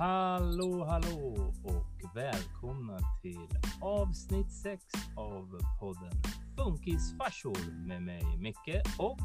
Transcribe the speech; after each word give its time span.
Hallå, 0.00 0.84
hallå 0.84 1.52
och 1.64 2.16
välkomna 2.16 2.98
till 3.22 3.48
avsnitt 3.82 4.52
6 4.52 4.84
av 5.16 5.58
podden 5.80 6.12
Funkisfarsor 6.56 7.86
med 7.86 8.02
mig 8.02 8.22
Micke 8.38 8.82
och 8.98 9.18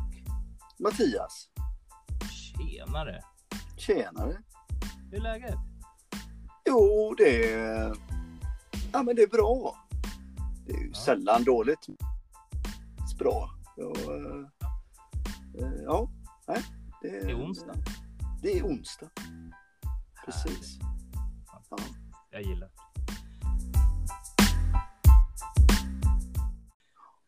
Mattias. 0.80 1.50
tjenare. 2.32 3.22
Tjenare. 3.78 4.38
Hur 5.12 5.18
är 5.18 5.22
läget? 5.22 5.56
Jo, 6.70 7.16
det 7.18 7.54
är... 7.54 7.96
Ja, 8.94 9.04
men 9.04 9.16
det 9.16 9.22
är 9.22 9.28
bra. 9.28 9.76
Det 10.66 10.74
är 10.74 10.78
ju 10.78 10.88
Ja. 10.88 11.00
sällan 11.00 11.44
dåligt. 11.44 11.88
Det 11.88 13.14
är 13.14 13.18
bra. 13.18 13.50
Och, 13.78 13.98
eh, 13.98 14.48
eh, 15.60 15.74
ja, 15.84 16.10
nej. 16.48 16.62
Det 17.02 17.10
Det 17.10 17.32
är 17.32 17.36
onsdag. 17.36 17.76
Det 18.42 18.60
är 18.60 18.64
onsdag. 18.64 19.10
Precis. 20.26 20.78
Ja. 21.70 21.78
Jag 22.30 22.42
gillar. 22.42 22.70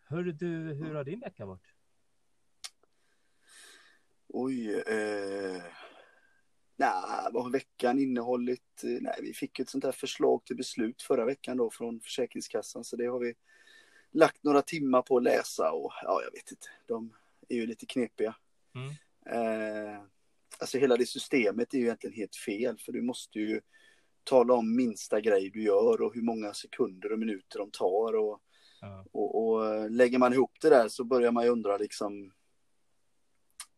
Hörru 0.09 0.31
du, 0.31 0.73
hur 0.73 0.95
har 0.95 1.03
din 1.03 1.19
vecka 1.19 1.45
varit? 1.45 1.73
Oj. 4.27 4.73
Eh... 4.73 5.63
Nej, 6.75 6.91
vad 7.31 7.43
har 7.43 7.51
veckan 7.51 7.99
innehållit? 7.99 8.83
Eh, 8.83 8.89
Nej, 9.01 9.19
vi 9.21 9.33
fick 9.33 9.59
ett 9.59 9.69
sånt 9.69 9.83
där 9.83 9.91
förslag 9.91 10.45
till 10.45 10.55
beslut 10.55 11.01
förra 11.01 11.25
veckan 11.25 11.57
då 11.57 11.69
från 11.69 11.99
Försäkringskassan, 11.99 12.83
så 12.83 12.95
det 12.95 13.05
har 13.05 13.19
vi 13.19 13.33
lagt 14.11 14.43
några 14.43 14.61
timmar 14.61 15.01
på 15.01 15.17
att 15.17 15.23
läsa 15.23 15.71
och 15.71 15.91
ja, 16.03 16.21
jag 16.23 16.31
vet 16.31 16.51
inte. 16.51 16.67
De 16.85 17.13
är 17.49 17.55
ju 17.55 17.67
lite 17.67 17.85
knepiga. 17.85 18.35
Mm. 18.75 18.89
Eh, 19.25 20.01
alltså 20.59 20.77
hela 20.77 20.97
det 20.97 21.05
systemet 21.05 21.73
är 21.73 21.77
ju 21.77 21.83
egentligen 21.83 22.15
helt 22.15 22.35
fel, 22.35 22.77
för 22.77 22.91
du 22.91 23.01
måste 23.01 23.39
ju 23.39 23.61
tala 24.23 24.53
om 24.53 24.75
minsta 24.75 25.21
grej 25.21 25.49
du 25.49 25.63
gör 25.63 26.01
och 26.01 26.15
hur 26.15 26.21
många 26.21 26.53
sekunder 26.53 27.11
och 27.11 27.19
minuter 27.19 27.59
de 27.59 27.71
tar 27.71 28.15
och 28.15 28.41
Ja. 28.81 29.05
och, 29.11 29.47
och 29.47 29.65
eh, 29.65 29.89
lägger 29.89 30.19
man 30.19 30.33
ihop 30.33 30.51
det 30.61 30.69
där 30.69 30.87
så 30.87 31.03
börjar 31.03 31.31
man 31.31 31.43
ju 31.43 31.49
undra 31.49 31.77
liksom. 31.77 32.33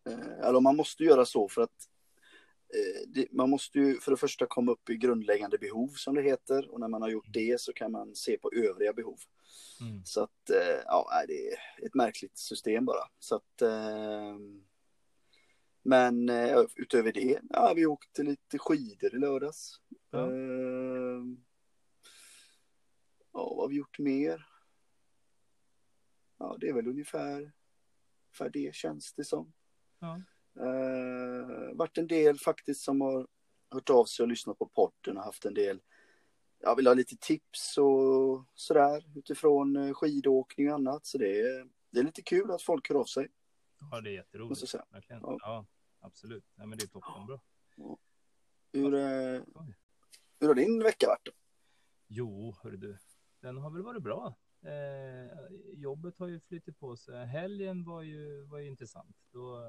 Eh, 0.10 0.48
eller 0.48 0.60
man 0.60 0.76
måste 0.76 1.04
göra 1.04 1.26
så 1.26 1.50
för 1.50 1.62
att 1.62 1.88
eh, 3.16 3.24
man 3.32 3.50
måste 3.50 3.80
ju 3.80 4.00
för 4.00 4.12
det 4.12 4.18
första 4.18 4.46
komma 4.46 4.72
upp 4.72 4.90
i 4.90 4.98
grundläggande 4.98 5.58
behov 5.58 5.88
som 5.88 6.16
det 6.16 6.22
heter 6.22 6.74
och 6.74 6.80
när 6.80 6.88
man 6.88 7.02
har 7.02 7.10
gjort 7.10 7.34
det 7.34 7.62
så 7.62 7.74
kan 7.74 7.92
man 7.92 8.16
se 8.16 8.38
på 8.38 8.52
övriga 8.52 8.94
behov. 8.94 9.20
Mm. 9.82 10.02
Så 10.06 10.24
att 10.24 10.50
ja, 10.86 11.24
det 11.28 11.48
är 11.48 11.58
ett 11.86 11.96
märkligt 11.96 12.38
system 12.38 12.86
bara. 12.86 13.04
Så 13.20 13.36
att 13.36 13.62
men 15.82 16.30
eh, 16.30 16.66
utöver 16.76 17.12
det, 17.12 17.40
ja, 17.50 17.74
vi 17.76 17.86
åkte 17.86 18.24
lite 18.24 18.58
skidor 18.58 19.16
i 19.16 19.20
lördags. 19.20 19.82
Ja. 20.12 20.32
Eh, 20.32 21.24
ja, 23.34 23.54
vad 23.54 23.58
har 23.58 23.68
vi 23.68 23.76
gjort 23.76 24.00
mer? 24.00 24.46
Ja, 26.38 26.58
det 26.60 26.70
är 26.70 26.74
väl 26.74 26.88
ungefär, 26.88 27.52
för 28.34 28.50
det 28.50 28.76
känns 28.76 29.14
det 29.14 29.24
som. 29.24 29.54
Ja. 30.00 30.22
Eh, 30.60 31.76
varit 31.76 31.98
en 31.98 32.08
del 32.08 32.40
faktiskt 32.40 32.82
som 32.82 33.02
har 33.02 33.28
hört 33.72 33.90
av 33.90 34.06
sig 34.06 34.24
och 34.24 34.30
lyssnat 34.30 34.60
på 34.60 34.66
podden 34.66 35.18
och 35.18 35.24
haft 35.24 35.46
en 35.46 35.54
del, 35.54 35.82
jag 36.60 36.76
vill 36.76 36.88
ha 36.88 36.94
lite 36.94 37.18
tips 37.18 37.78
och 37.78 38.46
sådär 38.54 39.06
utifrån 39.16 39.76
eh, 39.76 39.94
skidåkning 39.94 40.70
och 40.70 40.76
annat. 40.76 41.06
Så 41.06 41.18
det 41.18 41.40
är, 41.40 41.70
det 41.92 42.00
är 42.00 42.04
lite 42.04 42.22
kul 42.22 42.52
att 42.52 42.62
folk 42.62 42.90
hör 42.90 42.96
av 42.96 43.06
sig. 43.06 43.28
Ja, 43.92 44.02
det 44.02 44.10
är 44.10 44.14
jätteroligt. 44.14 44.62
Måste. 44.62 44.86
Verkligen. 44.90 45.22
Ja. 45.22 45.38
Ja. 45.42 45.66
absolut. 46.00 46.46
Ja, 46.56 46.66
men 46.66 46.78
det 46.78 46.84
är 46.84 46.88
toppenbra. 46.88 47.40
Hur, 48.74 48.94
eh, 48.94 49.44
hur 50.40 50.48
har 50.48 50.56
din 50.56 50.84
vecka 50.84 51.08
varit? 51.08 51.26
Då? 51.26 51.32
Jo, 52.08 52.56
hörru 52.64 52.78
du. 52.78 52.98
Den 53.40 53.58
har 53.58 53.70
väl 53.72 53.82
varit 53.82 54.04
bra. 54.04 54.36
Eh, 54.62 55.38
jobbet 55.74 56.18
har 56.18 56.28
ju 56.28 56.40
flyttat 56.40 56.80
på 56.80 56.98
sig. 56.98 57.26
Helgen 57.26 57.84
var 57.84 58.02
ju, 58.02 58.44
var 58.44 58.60
ju 58.60 58.68
intressant. 58.68 59.18
Då, 59.32 59.62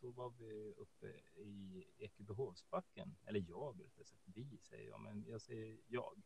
då 0.00 0.10
var 0.10 0.30
vi 0.30 0.74
uppe 0.76 1.06
i 1.40 1.84
Ekebyhovsbacken. 1.98 3.16
Eller 3.24 3.44
jag, 3.48 3.80
rättare 3.84 4.04
sagt. 4.04 4.22
Vi 4.24 4.58
säger 4.58 4.88
jag, 4.88 5.00
men 5.00 5.24
jag 5.26 5.40
säger 5.42 5.78
jag. 5.86 6.22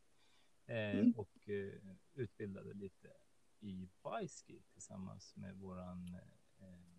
Eh, 0.65 0.99
Mm. 0.99 1.11
Och 1.11 1.49
eh, 1.49 1.95
utbildade 2.13 2.73
lite 2.73 3.13
i 3.59 3.89
bikeski 4.03 4.61
tillsammans 4.73 5.35
med 5.35 5.57
våran 5.57 6.15
eh, 6.59 6.90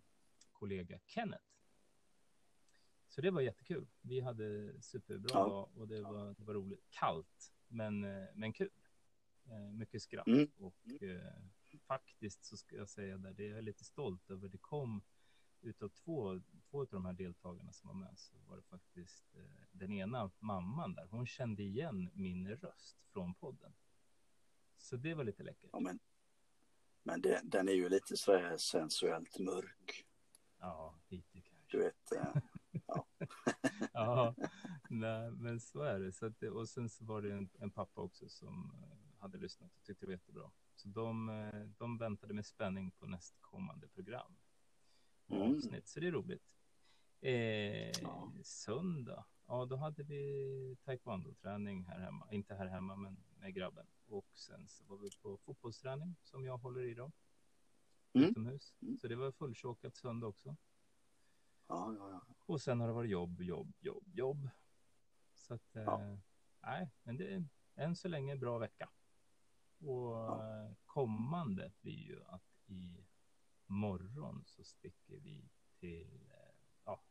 kollega 0.63 0.99
Kenneth. 1.05 1.43
Så 3.07 3.21
det 3.21 3.31
var 3.31 3.41
jättekul. 3.41 3.87
Vi 4.01 4.19
hade 4.19 4.81
superbra 4.81 5.29
Ja. 5.33 5.39
dag 5.49 5.69
och 5.77 5.87
det 5.87 6.01
var, 6.01 6.33
det 6.37 6.43
var 6.43 6.53
roligt. 6.53 6.85
Kallt, 6.89 7.53
men, 7.67 8.03
eh, 8.03 8.27
men 8.35 8.53
kul. 8.53 8.69
Eh, 9.45 9.71
Mycket 9.71 10.01
skratt 10.01 10.27
Mm. 10.27 10.51
och 10.57 11.01
eh, 11.01 11.33
faktiskt 11.87 12.45
så 12.45 12.57
ska 12.57 12.75
jag 12.75 12.89
säga 12.89 13.17
där, 13.17 13.33
det 13.33 13.47
är 13.47 13.55
jag 13.55 13.63
lite 13.63 13.83
stolt 13.83 14.29
över. 14.29 14.47
Det 14.49 14.57
kom 14.57 15.01
utav 15.61 15.89
två, 15.89 16.41
två 16.69 16.79
av 16.81 16.87
de 16.87 17.05
här 17.05 17.13
deltagarna 17.13 17.73
som 17.73 17.87
var 17.87 17.95
med 17.95 18.19
så 18.19 18.37
var 18.47 18.57
det 18.57 18.63
faktiskt 18.63 19.35
eh, 19.35 19.65
den 19.71 19.91
ena 19.91 20.31
mamman 20.39 20.93
där. 20.95 21.07
Hon 21.07 21.27
kände 21.27 21.63
igen 21.63 22.09
min 22.13 22.47
röst 22.49 22.97
från 23.11 23.33
podden. 23.35 23.73
Så 24.77 24.95
det 24.97 25.13
var 25.13 25.23
lite 25.23 25.43
läckert. 25.43 25.69
Ja, 25.73 25.79
men 25.79 25.99
men 27.05 27.21
det, 27.21 27.41
den 27.43 27.67
är 27.69 27.73
ju 27.73 27.89
lite 27.89 28.17
sådär 28.17 28.57
sensuellt 28.57 29.39
mörk. 29.39 30.05
Ja, 30.65 30.95
lite 31.07 31.41
kanske. 31.41 31.55
Du 31.67 31.77
vet. 31.79 32.11
Eh, 32.11 32.35
Ja, 33.93 34.35
nej, 34.89 35.31
men 35.31 35.59
så 35.59 35.81
är 35.81 35.99
det. 35.99 36.11
Så 36.11 36.25
att, 36.25 36.43
och 36.43 36.69
sen 36.69 36.89
så 36.89 37.05
var 37.05 37.21
det 37.21 37.33
en, 37.33 37.49
en 37.59 37.71
pappa 37.71 38.01
också 38.01 38.29
som 38.29 38.71
eh, 38.83 39.21
hade 39.21 39.37
lyssnat 39.37 39.75
och 39.75 39.83
tyckte 39.83 40.05
det 40.05 40.07
var 40.07 40.13
jättebra. 40.13 40.51
Så 40.75 40.87
de, 40.87 41.29
eh, 41.29 41.61
de 41.77 41.97
väntade 41.97 42.33
med 42.33 42.45
spänning 42.45 42.91
på 42.91 43.05
nästkommande 43.05 43.87
program. 43.87 44.35
Mm. 45.27 45.55
Avsnitt, 45.55 45.87
så 45.87 45.99
det 45.99 46.07
är 46.07 46.11
roligt. 46.11 46.43
Eh, 47.21 48.01
Ja. 48.01 48.31
Söndag, 48.43 49.25
ja 49.47 49.65
då 49.65 49.75
hade 49.75 50.03
vi 50.03 50.77
taekwondo-träning 50.83 51.83
här 51.87 51.99
hemma. 51.99 52.31
Inte 52.31 52.55
här 52.55 52.67
hemma, 52.67 52.95
men 52.95 53.17
med 53.37 53.53
grabben. 53.53 53.87
Och 54.05 54.27
sen 54.33 54.67
så 54.67 54.83
var 54.83 54.97
vi 54.97 55.09
på 55.21 55.37
fotbollsträning 55.37 56.15
som 56.23 56.45
jag 56.45 56.57
håller 56.57 56.81
i 56.81 56.93
då. 56.93 57.11
Mm. 58.13 58.29
Utomhus. 58.29 58.75
Mm. 58.81 58.97
Så 58.97 59.07
det 59.07 59.15
var 59.15 59.31
fulltjockat 59.31 59.95
söndag 59.95 60.27
också. 60.27 60.55
ja, 61.67 61.93
ja, 61.97 62.09
ja. 62.09 62.21
Och 62.45 62.61
sen 62.61 62.79
har 62.79 62.87
det 62.87 62.93
varit 62.93 63.11
jobb, 63.11 63.41
jobb, 63.41 63.73
jobb, 63.79 64.03
jobb. 64.13 64.49
Så 65.33 65.53
att, 65.53 65.75
eh, 65.75 66.17
nej, 66.61 66.91
men 67.03 67.17
det 67.17 67.33
är 67.33 67.45
än 67.75 67.95
så 67.95 68.07
länge 68.07 68.31
en 68.31 68.39
bra 68.39 68.57
vecka. 68.57 68.89
Och 69.79 70.43
eh, 70.43 70.71
kommande 70.85 71.71
blir 71.81 71.99
ju 72.07 72.23
att 72.25 72.61
i 72.65 73.05
morgon 73.65 74.43
så 74.45 74.63
sticker 74.63 75.17
vi 75.17 75.49
till, 75.79 76.31
eh, 76.31 76.55
ja, 76.85 77.03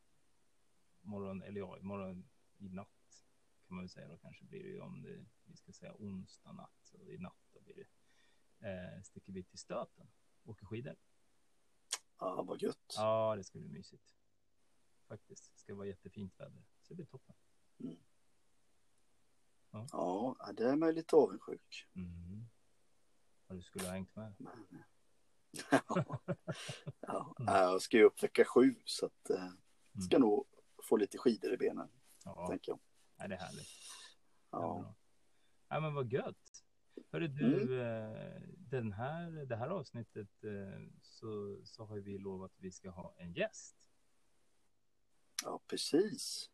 morgon, 1.00 1.42
eller 1.42 1.60
ja, 1.60 1.78
imorgon 1.78 2.28
i 2.58 2.68
natt 2.68 2.88
kan 3.72 3.76
man 3.76 3.84
väl 3.84 3.90
säga 3.90 4.08
då 4.08 4.16
kanske 4.16 4.44
blir 4.44 4.62
det 4.62 4.68
ju 4.68 4.80
om 4.80 5.02
det, 5.02 5.24
vi 5.44 5.56
ska 5.56 5.72
säga 5.72 5.94
onsdag 5.94 6.52
natt, 6.52 6.78
så 6.82 6.96
i 6.96 7.18
natt 7.18 7.48
då 7.52 7.60
blir 7.60 7.74
det, 7.74 7.86
eh, 8.68 9.02
sticker 9.02 9.32
vi 9.32 9.44
till 9.44 9.58
Stöten, 9.58 10.06
åker 10.44 10.66
skidor. 10.66 10.96
ja 12.18 12.42
vad 12.42 12.62
gött. 12.62 12.94
Ja, 12.96 13.36
det 13.36 13.44
ska 13.44 13.58
bli 13.58 13.68
mysigt. 13.68 14.14
Faktiskt. 15.08 15.52
Det 15.54 15.60
ska 15.60 15.74
vara 15.74 15.86
jättefint 15.86 16.40
väder. 16.40 16.62
Så 16.82 16.88
det 16.88 16.94
blir 16.94 17.06
toppen. 17.06 17.34
Ja, 19.70 19.86
ja, 20.38 20.52
det 20.52 20.64
är 20.68 20.76
man 20.76 20.94
lite 20.94 21.16
avundsjuk. 21.16 21.88
Mm. 21.94 22.44
Ja, 23.46 23.54
du 23.54 23.62
skulle 23.62 23.84
ha 23.84 23.92
hängt 23.92 24.16
med. 24.16 24.34
Men, 24.38 24.84
ja, 27.00 27.34
jag 27.46 27.82
ska 27.82 27.96
ju 27.96 28.04
upp 28.04 28.22
vecka 28.22 28.44
sju 28.44 28.74
så 28.84 29.06
att 29.06 29.30
eh, 29.30 29.48
ska 30.06 30.18
nog 30.18 30.46
få 30.82 30.96
lite 30.96 31.18
skidor 31.18 31.52
i 31.52 31.56
benen, 31.56 31.90
Ja, 32.24 32.46
tänker 32.48 32.72
jag. 32.72 32.80
nej, 33.16 33.28
det 33.28 33.34
är 33.34 33.38
härligt. 33.38 33.68
Det 34.50 34.56
är 34.56 34.60
Ja. 34.60 34.78
bra. 34.82 34.94
Ja, 35.68 35.80
men 35.80 35.94
vad 35.94 36.12
gött. 36.12 36.61
Hörru 37.12 37.28
du, 37.28 37.80
eh, 37.80 38.40
den 38.70 38.92
här, 38.92 39.30
det 39.30 39.56
här 39.56 39.68
avsnittet 39.68 40.44
eh, 40.44 40.82
så, 41.02 41.60
så 41.64 41.84
har 41.84 41.96
vi 41.96 42.18
lovat 42.18 42.52
att 42.52 42.60
vi 42.60 42.72
ska 42.72 42.90
ha 42.90 43.14
en 43.18 43.32
gäst. 43.32 43.76
ja, 45.42 45.60
precis. 45.66 46.50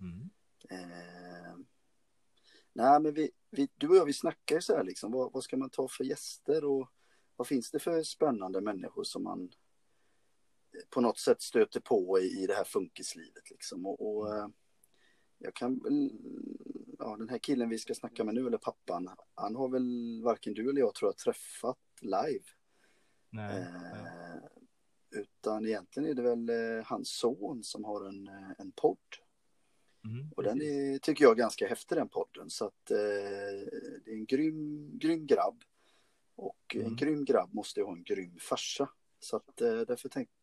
Mm. 0.00 0.30
Eh, 0.70 1.56
nej, 2.72 3.00
men 3.00 3.14
vi, 3.14 3.30
vi, 3.50 3.68
du 3.76 3.88
och 3.88 3.96
jag, 3.96 4.04
vi 4.04 4.12
snackar 4.12 4.54
ju 4.54 4.60
så 4.60 4.76
här 4.76 4.84
liksom. 4.84 5.12
Vad, 5.12 5.32
vad 5.32 5.44
ska 5.44 5.56
man 5.56 5.70
ta 5.70 5.88
för 5.88 6.04
gäster 6.04 6.64
och 6.64 6.90
vad 7.36 7.46
finns 7.46 7.70
det 7.70 7.78
för 7.78 8.02
spännande 8.02 8.60
människor 8.60 9.04
som 9.04 9.22
man 9.22 9.42
eh, 10.72 10.88
på 10.90 11.00
något 11.00 11.18
sätt 11.18 11.42
stöter 11.42 11.80
på 11.80 12.18
i, 12.20 12.42
i 12.42 12.46
det 12.46 12.54
här 12.54 12.64
funkislivet 12.64 13.50
liksom. 13.50 13.86
Och, 13.86 14.16
och 14.16 14.34
eh, 14.34 14.48
jag 15.38 15.54
kan 15.54 15.78
väl, 15.78 16.10
ja 17.00 17.16
den 17.16 17.28
här 17.28 17.38
killen 17.38 17.68
vi 17.68 17.78
ska 17.78 17.94
snacka 17.94 18.24
med 18.24 18.34
nu, 18.34 18.46
eller 18.46 18.58
pappan, 18.58 19.08
han 19.34 19.56
har 19.56 19.68
väl 19.68 20.20
varken 20.24 20.54
du 20.54 20.70
eller 20.70 20.80
jag 20.80 20.94
tror 20.94 21.08
jag 21.08 21.16
träffat 21.16 21.78
live. 22.00 22.44
Nej, 23.30 23.66
nej. 23.72 23.92
Eh, 23.92 25.20
utan 25.20 25.66
egentligen 25.66 26.08
är 26.10 26.14
det 26.14 26.22
väl 26.22 26.48
eh, 26.48 26.84
hans 26.84 27.08
son 27.08 27.64
som 27.64 27.84
har 27.84 28.04
en, 28.08 28.28
eh, 28.28 28.50
en 28.58 28.72
podd. 28.72 28.98
Mm, 30.04 30.30
Och 30.36 30.42
den 30.42 30.62
är, 30.62 30.98
tycker 30.98 31.24
jag 31.24 31.30
är 31.32 31.36
ganska 31.36 31.68
häftig 31.68 31.98
den 31.98 32.08
podden. 32.08 32.50
Så 32.50 32.64
att 32.66 32.90
eh, 32.90 32.96
det 34.04 34.10
är 34.10 34.14
en 34.14 34.26
grym, 34.26 34.90
grym 34.98 35.26
grabb. 35.26 35.64
Och 36.36 36.76
en 36.76 36.80
Mm. 36.80 36.96
grym 36.96 37.24
grabb 37.24 37.54
måste 37.54 37.80
ju 37.80 37.86
ha 37.86 37.92
en 37.92 38.04
grym 38.04 38.38
farsa. 38.40 38.88
Så 39.18 39.36
att 39.36 39.60
eh, 39.60 39.80
därför 39.80 40.08
tänkte 40.08 40.34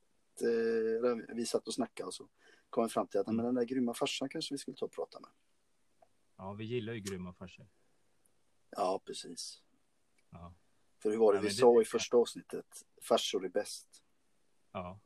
eh, 0.41 1.35
vi 1.35 1.45
satt 1.45 1.67
och 1.67 1.73
snackade 1.73 2.07
och 2.07 2.13
så 2.13 2.27
kom 2.69 2.83
vi 2.83 2.89
fram 2.89 3.07
till 3.07 3.19
att 3.19 3.27
Mm. 3.27 3.35
men 3.35 3.45
den 3.45 3.55
där 3.55 3.63
grymma 3.63 3.93
farsan 3.93 4.29
kanske 4.29 4.53
vi 4.53 4.57
skulle 4.57 4.77
ta 4.77 4.85
och 4.85 4.91
prata 4.91 5.19
med. 5.19 5.29
Ja, 6.37 6.53
vi 6.53 6.65
gillar 6.65 6.93
ju 6.93 6.99
grymma 6.99 7.33
farsor. 7.33 7.67
Ja, 8.69 9.01
precis. 9.05 9.63
Ja, 10.29 10.53
För 11.01 11.09
hur 11.09 11.17
var 11.17 11.33
det 11.33 11.37
Ja, 11.37 11.41
vi 11.41 11.47
det 11.47 11.53
sa 11.53 11.81
i 11.81 11.85
första 11.85 12.17
avsnittet? 12.17 12.65
Farsor 13.01 13.45
är 13.45 13.49
bäst. 13.49 14.03
ja. 14.71 14.99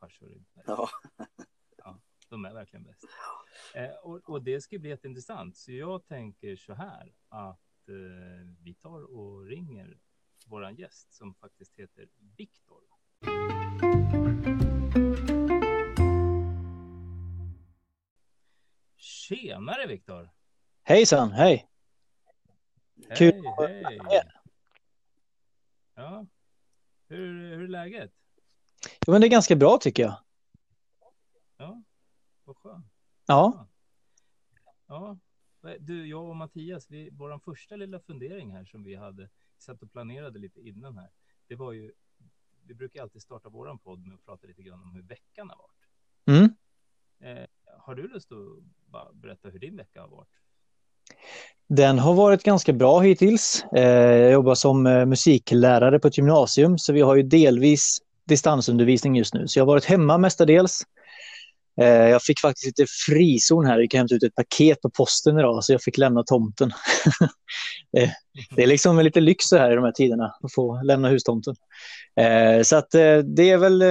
Farsor 0.00 0.32
är 0.32 0.38
bäst. 0.54 0.68
Ja, 1.76 2.00
De 2.28 2.44
är 2.44 2.54
verkligen 2.54 2.84
bäst. 2.84 3.04
Eh, 3.74 3.90
och, 3.90 4.30
och 4.30 4.42
det 4.42 4.60
ska 4.60 4.78
bli 4.78 4.88
jätteintressant. 4.90 5.56
Så 5.56 5.72
jag 5.72 6.06
tänker 6.06 6.56
så 6.56 6.72
här 6.74 7.14
att 7.28 7.88
eh, 7.88 8.46
vi 8.62 8.74
tar 8.74 9.02
och 9.16 9.44
ringer 9.46 9.98
våran 10.46 10.76
gäst 10.76 11.12
som 11.14 11.34
faktiskt 11.34 11.74
heter 11.78 12.08
Viktor. 12.36 12.82
Tjenare 18.96 19.86
Viktor! 19.86 20.30
Hejsan, 20.88 21.32
hej! 21.32 21.68
Kul 23.16 23.32
Hej, 23.32 23.46
att 23.46 23.70
hej! 24.10 24.22
Ja, 25.94 26.26
hur, 27.08 27.56
hur 27.56 27.64
är 27.64 27.68
läget? 27.68 28.12
Jo, 29.06 29.12
men 29.12 29.20
det 29.20 29.26
är 29.26 29.30
ganska 29.30 29.56
bra 29.56 29.78
tycker 29.80 30.02
jag. 30.02 30.16
Ja, 31.56 31.82
vad 32.44 32.56
skönt. 32.56 32.86
Ja, 33.26 33.68
Ja, 34.86 35.18
du, 35.78 36.06
jag 36.06 36.28
och 36.28 36.36
Mattias, 36.36 36.90
vi, 36.90 37.10
vår 37.12 37.38
första 37.38 37.76
lilla 37.76 38.00
fundering 38.00 38.52
här 38.52 38.64
som 38.64 38.84
vi 38.84 38.94
hade, 38.94 39.30
satt 39.58 39.82
och 39.82 39.92
planerade 39.92 40.38
lite 40.38 40.60
innan 40.60 40.98
här, 40.98 41.10
det 41.46 41.56
var 41.56 41.72
ju, 41.72 41.92
vi 42.62 42.74
brukar 42.74 43.02
alltid 43.02 43.22
starta 43.22 43.48
våran 43.48 43.78
podd 43.78 44.06
med 44.06 44.14
att 44.14 44.24
prata 44.24 44.46
lite 44.46 44.62
grann 44.62 44.82
om 44.82 44.94
hur 44.94 45.02
veckan 45.02 45.50
har 45.50 45.56
varit. 45.56 45.86
mm. 46.26 46.54
Eh, 47.20 47.46
har 47.78 47.94
du 47.94 48.08
lust 48.08 48.32
att 48.32 48.62
bara 48.86 49.12
berätta 49.12 49.48
hur 49.48 49.58
din 49.58 49.76
vecka 49.76 50.00
har 50.00 50.08
varit? 50.08 50.28
Den 51.68 51.98
har 51.98 52.14
varit 52.14 52.42
ganska 52.42 52.72
bra 52.72 53.00
hittills. 53.00 53.64
Eh, 53.76 53.82
jag 53.82 54.32
jobbar 54.32 54.54
som 54.54 54.86
eh, 54.86 55.06
musiklärare 55.06 55.98
på 55.98 56.08
ett 56.08 56.18
gymnasium 56.18 56.78
så 56.78 56.92
vi 56.92 57.00
har 57.00 57.16
ju 57.16 57.22
delvis 57.22 57.98
distansundervisning 58.28 59.16
just 59.16 59.34
nu. 59.34 59.48
Så 59.48 59.58
jag 59.58 59.64
har 59.64 59.72
varit 59.72 59.84
hemma 59.84 60.18
mestadels. 60.18 60.82
Eh, 61.80 61.86
jag 61.86 62.22
fick 62.22 62.40
faktiskt 62.40 62.66
lite 62.66 62.86
frizon 63.06 63.66
här, 63.66 63.78
jag 63.78 63.90
kan 63.90 63.98
hämta 63.98 64.14
ut 64.14 64.22
ett 64.22 64.34
paket 64.34 64.80
på 64.80 64.90
posten 64.90 65.38
idag 65.38 65.64
så 65.64 65.72
jag 65.72 65.82
fick 65.82 65.98
lämna 65.98 66.22
tomten. 66.22 66.70
Det 68.56 68.62
är 68.62 68.66
liksom 68.66 68.98
lite 68.98 69.20
lyx 69.20 69.44
så 69.44 69.58
här 69.58 69.72
i 69.72 69.74
de 69.74 69.84
här 69.84 69.92
tiderna 69.92 70.34
att 70.42 70.54
få 70.54 70.82
lämna 70.82 71.08
hustomten. 71.08 71.54
Så 72.64 72.76
att 72.76 72.90
det 73.24 73.50
är 73.50 73.56
väl, 73.56 73.84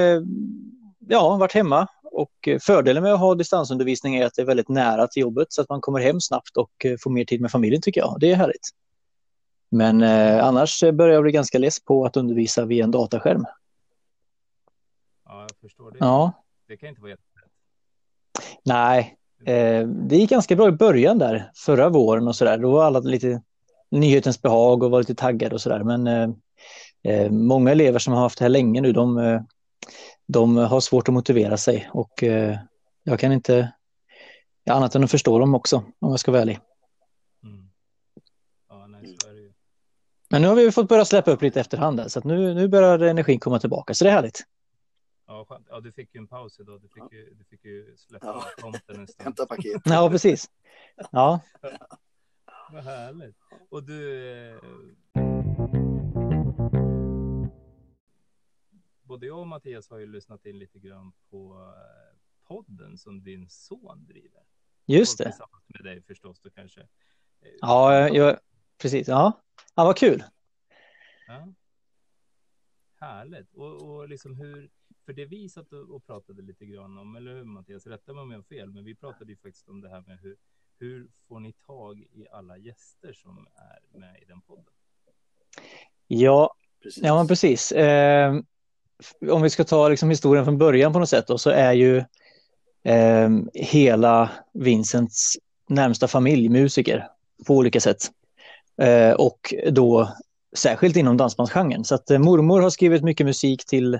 ja, 1.07 1.38
varit 1.38 1.53
hemma 1.53 1.88
och 2.18 2.48
eh, 2.48 2.60
fördelen 2.60 3.04
med 3.04 3.14
att 3.14 3.19
ha 3.19 3.36
distansundervisning 3.36 4.16
är 4.16 4.25
att 4.25 4.34
det 4.36 4.42
är 4.42 4.46
väldigt 4.46 4.69
nära 4.69 5.08
till 5.08 5.22
jobbet 5.22 5.48
så 5.54 5.62
att 5.62 5.69
man 5.69 5.81
kommer 5.81 6.00
hem 6.00 6.22
snabbt 6.22 6.58
och 6.58 6.86
eh, 6.86 6.98
får 7.00 7.12
mer 7.12 7.25
tid 7.25 7.42
med 7.42 7.52
familjen 7.52 7.81
tycker 7.81 8.02
jag. 8.02 8.18
Det 8.19 8.31
är 8.31 8.36
härligt. 8.36 8.69
Men 9.69 10.02
eh, 10.02 10.46
annars 10.46 10.84
börjar 10.94 11.14
jag 11.14 11.24
bli 11.24 11.31
ganska 11.31 11.58
less 11.60 11.84
på 11.84 12.06
att 12.06 12.18
undervisa 12.18 12.66
via 12.66 12.84
en 12.84 12.92
dataskärm. 12.92 13.46
Ja, 15.25 15.42
jag 15.42 15.50
förstår 15.62 15.92
det. 15.92 15.98
Ja, 16.00 16.31
Det 16.68 16.78
kan 16.78 16.90
inte 16.90 17.02
vara 17.02 17.12
jättelätt. 17.12 17.52
nej, 18.64 19.18
eh, 19.46 19.88
det 19.88 20.18
gick 20.18 20.30
ganska 20.30 20.56
bra 20.56 20.68
i 20.68 20.72
början 20.72 21.18
där 21.18 21.52
förra 21.56 21.90
våren 21.90 22.28
och 22.28 22.36
sådär. 22.36 22.58
Då 22.58 22.72
var 22.72 22.84
alla 22.86 23.00
lite 23.00 23.42
nyhetens 23.92 24.42
behag 24.42 24.84
och 24.84 24.92
var 24.92 25.00
lite 25.00 25.16
taggade 25.16 25.56
och 25.56 25.62
sådär. 25.62 25.84
Men 25.84 26.08
eh, 26.08 26.30
eh, 27.04 27.31
många 27.31 27.72
elever 27.72 28.00
som 28.00 28.14
har 28.14 28.22
haft 28.22 28.38
det 28.38 28.46
här 28.46 28.50
länge 28.50 28.81
nu, 28.81 28.92
de, 28.92 29.46
de 30.27 30.57
har 30.57 30.79
svårt 30.79 31.07
att 31.07 31.13
motivera 31.13 31.57
sig 31.57 31.89
och 31.94 32.24
eh, 32.24 32.57
jag 33.03 33.19
kan 33.19 33.31
inte 33.31 33.74
ja, 34.63 34.74
annat 34.74 34.95
än 34.95 35.03
att 35.03 35.12
förstå 35.12 35.39
dem 35.39 35.56
också 35.56 35.77
om 35.77 36.09
jag 36.09 36.19
ska 36.19 36.31
vara 36.31 36.41
ärlig. 36.41 36.59
Mm. 37.44 37.69
Ja, 38.69 38.88
nej, 38.88 39.18
så 39.21 39.29
är 39.29 39.33
det 39.33 39.39
ju. 39.39 39.53
Men 40.29 40.41
nu 40.41 40.47
har 40.47 40.56
vi 40.56 40.71
fått 40.71 40.88
börja 40.89 41.06
släppa 41.06 41.31
upp 41.31 41.41
lite 41.41 41.59
efterhand 41.59 41.97
där, 41.97 42.07
så 42.07 42.19
att 42.19 42.25
nu, 42.25 42.53
nu 42.53 42.68
börjar 42.68 43.00
energin 43.00 43.39
komma 43.39 43.59
tillbaka, 43.59 43.94
så 43.94 44.03
det 44.03 44.09
är 44.09 44.13
härligt. 44.13 44.44
Ja, 45.27 45.45
skönt. 45.50 45.68
Ja, 45.69 45.79
du 45.79 45.91
fick 45.91 46.15
ju 46.15 46.19
en 46.19 46.27
paus 46.27 46.59
idag. 46.59 46.81
Du 46.81 46.88
fick 46.88 47.13
ju, 47.13 47.33
du 47.33 47.44
fick 47.45 47.65
ju 47.65 47.97
släppa 47.97 48.27
Ja. 48.27 48.44
tomten 48.62 49.00
en 49.00 49.07
stund. 49.07 49.23
hämta 49.25 49.45
paket. 49.45 49.81
Ja, 49.85 50.09
precis. 50.09 50.50
Ja, 51.12 51.39
Vad 52.71 52.83
härligt. 52.83 53.35
Och 53.69 53.83
du... 53.83 54.59
Både 59.07 59.25
jag 59.25 59.39
och 59.39 59.48
Mattias 59.48 59.89
har 59.89 59.98
ju 59.98 60.06
lyssnat 60.07 60.45
in 60.45 60.59
lite 60.59 60.80
grann 60.80 61.13
på 61.30 61.54
eh, 61.75 62.18
podden 62.48 62.98
som 62.98 63.24
din 63.24 63.50
son 63.50 64.06
driver. 64.07 64.42
just 64.86 65.19
Och 65.19 65.24
det. 65.25 65.31
Tillsammans 65.31 65.63
med 65.68 65.83
dig 65.83 66.01
förstås 66.01 66.39
då 66.39 66.50
kanske. 66.50 66.81
Eh, 66.81 66.88
Ja, 67.62 67.94
jag, 68.00 68.15
jag, 68.15 68.39
precis. 68.77 69.07
Ja, 69.07 69.42
ja 69.75 69.83
vad 69.86 69.98
kul. 69.98 70.24
Ja. 71.27 71.54
Härligt. 73.00 73.54
Och, 73.54 73.81
och 73.81 74.09
liksom 74.09 74.36
hur, 74.36 74.69
för 75.06 75.13
det 75.13 75.25
vi 75.25 75.50
satt 75.50 75.74
och, 75.74 75.89
och 75.95 76.06
pratade 76.06 76.42
lite 76.42 76.65
grann 76.65 76.98
om, 76.98 77.15
eller 77.15 77.36
hur 77.36 77.44
Mattias, 77.44 77.88
rätta 77.88 78.13
mig 78.13 78.21
om 78.21 78.31
jag 78.31 78.38
har 78.38 78.44
fel, 78.44 78.69
men 78.69 78.83
vi 78.83 78.95
pratade 78.95 79.31
ju 79.31 79.38
faktiskt 79.38 79.69
om 79.69 79.81
det 79.81 79.89
här 79.89 80.01
med 80.01 80.19
hur, 80.19 80.38
hur 80.80 81.09
får 81.27 81.39
ni 81.39 81.54
tag 81.54 82.00
i 82.00 82.27
alla 82.31 82.57
gäster 82.57 83.13
som 83.13 83.48
är 83.56 84.00
med 84.00 84.21
i 84.21 84.25
den 84.25 84.42
podden? 84.42 84.74
Ja, 86.07 86.56
Precis. 86.81 87.04
ja 87.04 87.15
men 87.15 87.27
precis. 87.27 87.71
Eh, 87.71 88.33
om 89.31 89.41
vi 89.41 89.49
ska 89.49 89.63
ta 89.63 89.89
liksom 89.89 90.09
historien 90.09 90.45
från 90.45 90.57
början 90.57 90.94
på 90.94 90.99
något 90.99 91.09
sätt 91.09 91.27
då, 91.27 91.38
så 91.38 91.49
är 91.49 91.73
ju 91.73 91.97
eh, 92.83 93.29
hela 93.53 94.29
Vincents 94.53 95.38
närmsta 95.69 96.07
familj 96.07 96.49
musiker 96.49 97.07
på 97.47 97.55
olika 97.55 97.79
sätt. 97.79 98.11
Eh, 98.81 99.11
och 99.11 99.53
då 99.71 100.09
särskilt 100.55 100.95
inom 100.95 101.17
dansbandsgenren. 101.17 101.83
Så 101.83 101.95
att 101.95 102.11
eh, 102.11 102.19
mormor 102.19 102.61
har 102.61 102.69
skrivit 102.69 103.03
mycket 103.03 103.25
musik 103.25 103.65
till 103.65 103.94
eh, 103.94 103.99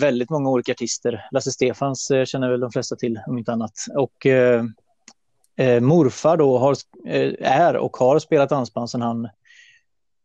väldigt 0.00 0.30
många 0.30 0.50
olika 0.50 0.72
artister. 0.72 1.28
Lasse 1.30 1.52
Stefans 1.52 2.10
eh, 2.10 2.24
känner 2.24 2.50
väl 2.50 2.60
de 2.60 2.72
flesta 2.72 2.96
till 2.96 3.20
om 3.26 3.38
inte 3.38 3.52
annat. 3.52 3.72
Och 3.94 4.26
eh, 4.26 4.64
eh, 5.56 5.80
morfar 5.80 6.36
då 6.36 6.58
har, 6.58 6.76
eh, 7.06 7.32
är 7.40 7.76
och 7.76 7.96
har 7.96 8.18
spelat 8.18 8.48
dansband 8.48 8.90
sedan 8.90 9.02
han 9.02 9.28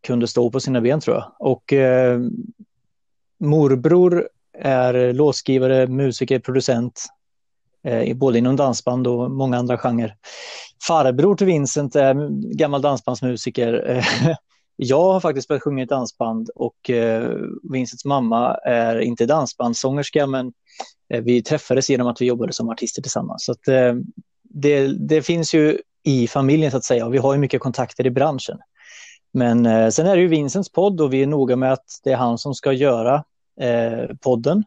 kunde 0.01 0.27
stå 0.27 0.51
på 0.51 0.59
sina 0.59 0.81
ben 0.81 1.01
tror 1.01 1.15
jag. 1.15 1.31
Och 1.39 1.73
eh, 1.73 2.19
morbror 3.39 4.29
är 4.59 5.13
låtskrivare, 5.13 5.87
musiker, 5.87 6.39
producent, 6.39 7.01
eh, 7.83 8.15
både 8.15 8.37
inom 8.37 8.55
dansband 8.55 9.07
och 9.07 9.31
många 9.31 9.57
andra 9.57 9.77
genrer. 9.77 10.15
Farbror 10.87 11.35
till 11.35 11.47
Vincent 11.47 11.95
är 11.95 12.29
gammal 12.55 12.81
dansbandsmusiker. 12.81 13.89
Eh, 13.89 14.35
jag 14.75 15.13
har 15.13 15.19
faktiskt 15.19 15.47
börjat 15.47 15.63
sjunga 15.63 15.83
i 15.83 15.85
dansband 15.85 16.49
och 16.55 16.89
eh, 16.89 17.31
Vincents 17.71 18.05
mamma 18.05 18.55
är 18.55 18.99
inte 18.99 19.25
dansbandssångerska 19.25 20.27
men 20.27 20.53
eh, 21.13 21.21
vi 21.23 21.43
träffades 21.43 21.89
genom 21.89 22.07
att 22.07 22.21
vi 22.21 22.25
jobbade 22.25 22.53
som 22.53 22.69
artister 22.69 23.01
tillsammans. 23.01 23.45
Så 23.45 23.51
att, 23.51 23.67
eh, 23.67 23.93
det, 24.43 24.87
det 24.87 25.21
finns 25.21 25.53
ju 25.53 25.79
i 26.03 26.27
familjen 26.27 26.71
så 26.71 26.77
att 26.77 26.83
säga 26.83 27.05
och 27.05 27.13
vi 27.13 27.17
har 27.17 27.33
ju 27.33 27.39
mycket 27.39 27.61
kontakter 27.61 28.05
i 28.05 28.11
branschen. 28.11 28.57
Men 29.35 29.65
eh, 29.65 29.89
sen 29.89 30.07
är 30.07 30.15
det 30.15 30.21
ju 30.21 30.27
Vincents 30.27 30.69
podd 30.69 31.01
och 31.01 31.13
vi 31.13 31.23
är 31.23 31.27
noga 31.27 31.55
med 31.55 31.73
att 31.73 31.99
det 32.03 32.11
är 32.11 32.15
han 32.15 32.37
som 32.37 32.53
ska 32.53 32.73
göra 32.73 33.23
eh, 33.61 34.15
podden. 34.21 34.63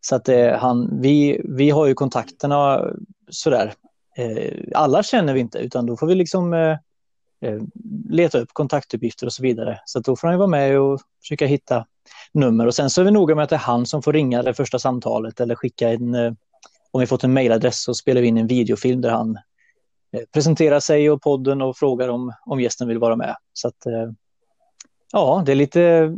Så 0.00 0.16
att 0.16 0.28
eh, 0.28 0.52
han, 0.52 1.00
vi, 1.00 1.40
vi 1.44 1.70
har 1.70 1.86
ju 1.86 1.94
kontakterna 1.94 2.84
sådär. 3.30 3.72
Eh, 4.16 4.52
alla 4.74 5.02
känner 5.02 5.34
vi 5.34 5.40
inte 5.40 5.58
utan 5.58 5.86
då 5.86 5.96
får 5.96 6.06
vi 6.06 6.14
liksom 6.14 6.54
eh, 6.54 6.78
eh, 7.40 7.60
leta 8.10 8.38
upp 8.38 8.48
kontaktuppgifter 8.52 9.26
och 9.26 9.32
så 9.32 9.42
vidare. 9.42 9.80
Så 9.84 9.98
att 9.98 10.04
då 10.04 10.16
får 10.16 10.28
han 10.28 10.34
ju 10.34 10.38
vara 10.38 10.48
med 10.48 10.80
och 10.80 11.00
försöka 11.22 11.46
hitta 11.46 11.86
nummer 12.32 12.66
och 12.66 12.74
sen 12.74 12.90
så 12.90 13.00
är 13.00 13.04
vi 13.04 13.10
noga 13.10 13.34
med 13.34 13.44
att 13.44 13.50
det 13.50 13.56
är 13.56 13.60
han 13.60 13.86
som 13.86 14.02
får 14.02 14.12
ringa 14.12 14.42
det 14.42 14.54
första 14.54 14.78
samtalet 14.78 15.40
eller 15.40 15.54
skicka 15.54 15.88
en, 15.88 16.14
eh, 16.14 16.32
om 16.90 17.00
vi 17.00 17.06
fått 17.06 17.24
en 17.24 17.32
mejladress 17.32 17.82
så 17.82 17.94
spelar 17.94 18.20
vi 18.20 18.28
in 18.28 18.38
en 18.38 18.46
videofilm 18.46 19.00
där 19.00 19.10
han 19.10 19.38
presenterar 20.32 20.80
sig 20.80 21.10
och 21.10 21.22
podden 21.22 21.62
och 21.62 21.76
frågar 21.76 22.08
om, 22.08 22.32
om 22.46 22.60
gästen 22.60 22.88
vill 22.88 22.98
vara 22.98 23.16
med. 23.16 23.36
Så 23.52 23.68
att, 23.68 23.86
eh, 23.86 24.10
ja, 25.12 25.42
det 25.46 25.52
är 25.52 25.56
lite 25.56 26.12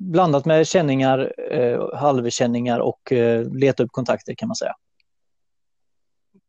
blandat 0.00 0.44
med 0.44 0.66
känningar, 0.66 1.32
eh, 1.52 1.96
halvkänningar 1.96 2.78
och 2.80 3.12
eh, 3.12 3.52
leta 3.52 3.82
upp 3.82 3.92
kontakter 3.92 4.34
kan 4.34 4.48
man 4.48 4.56
säga. 4.56 4.74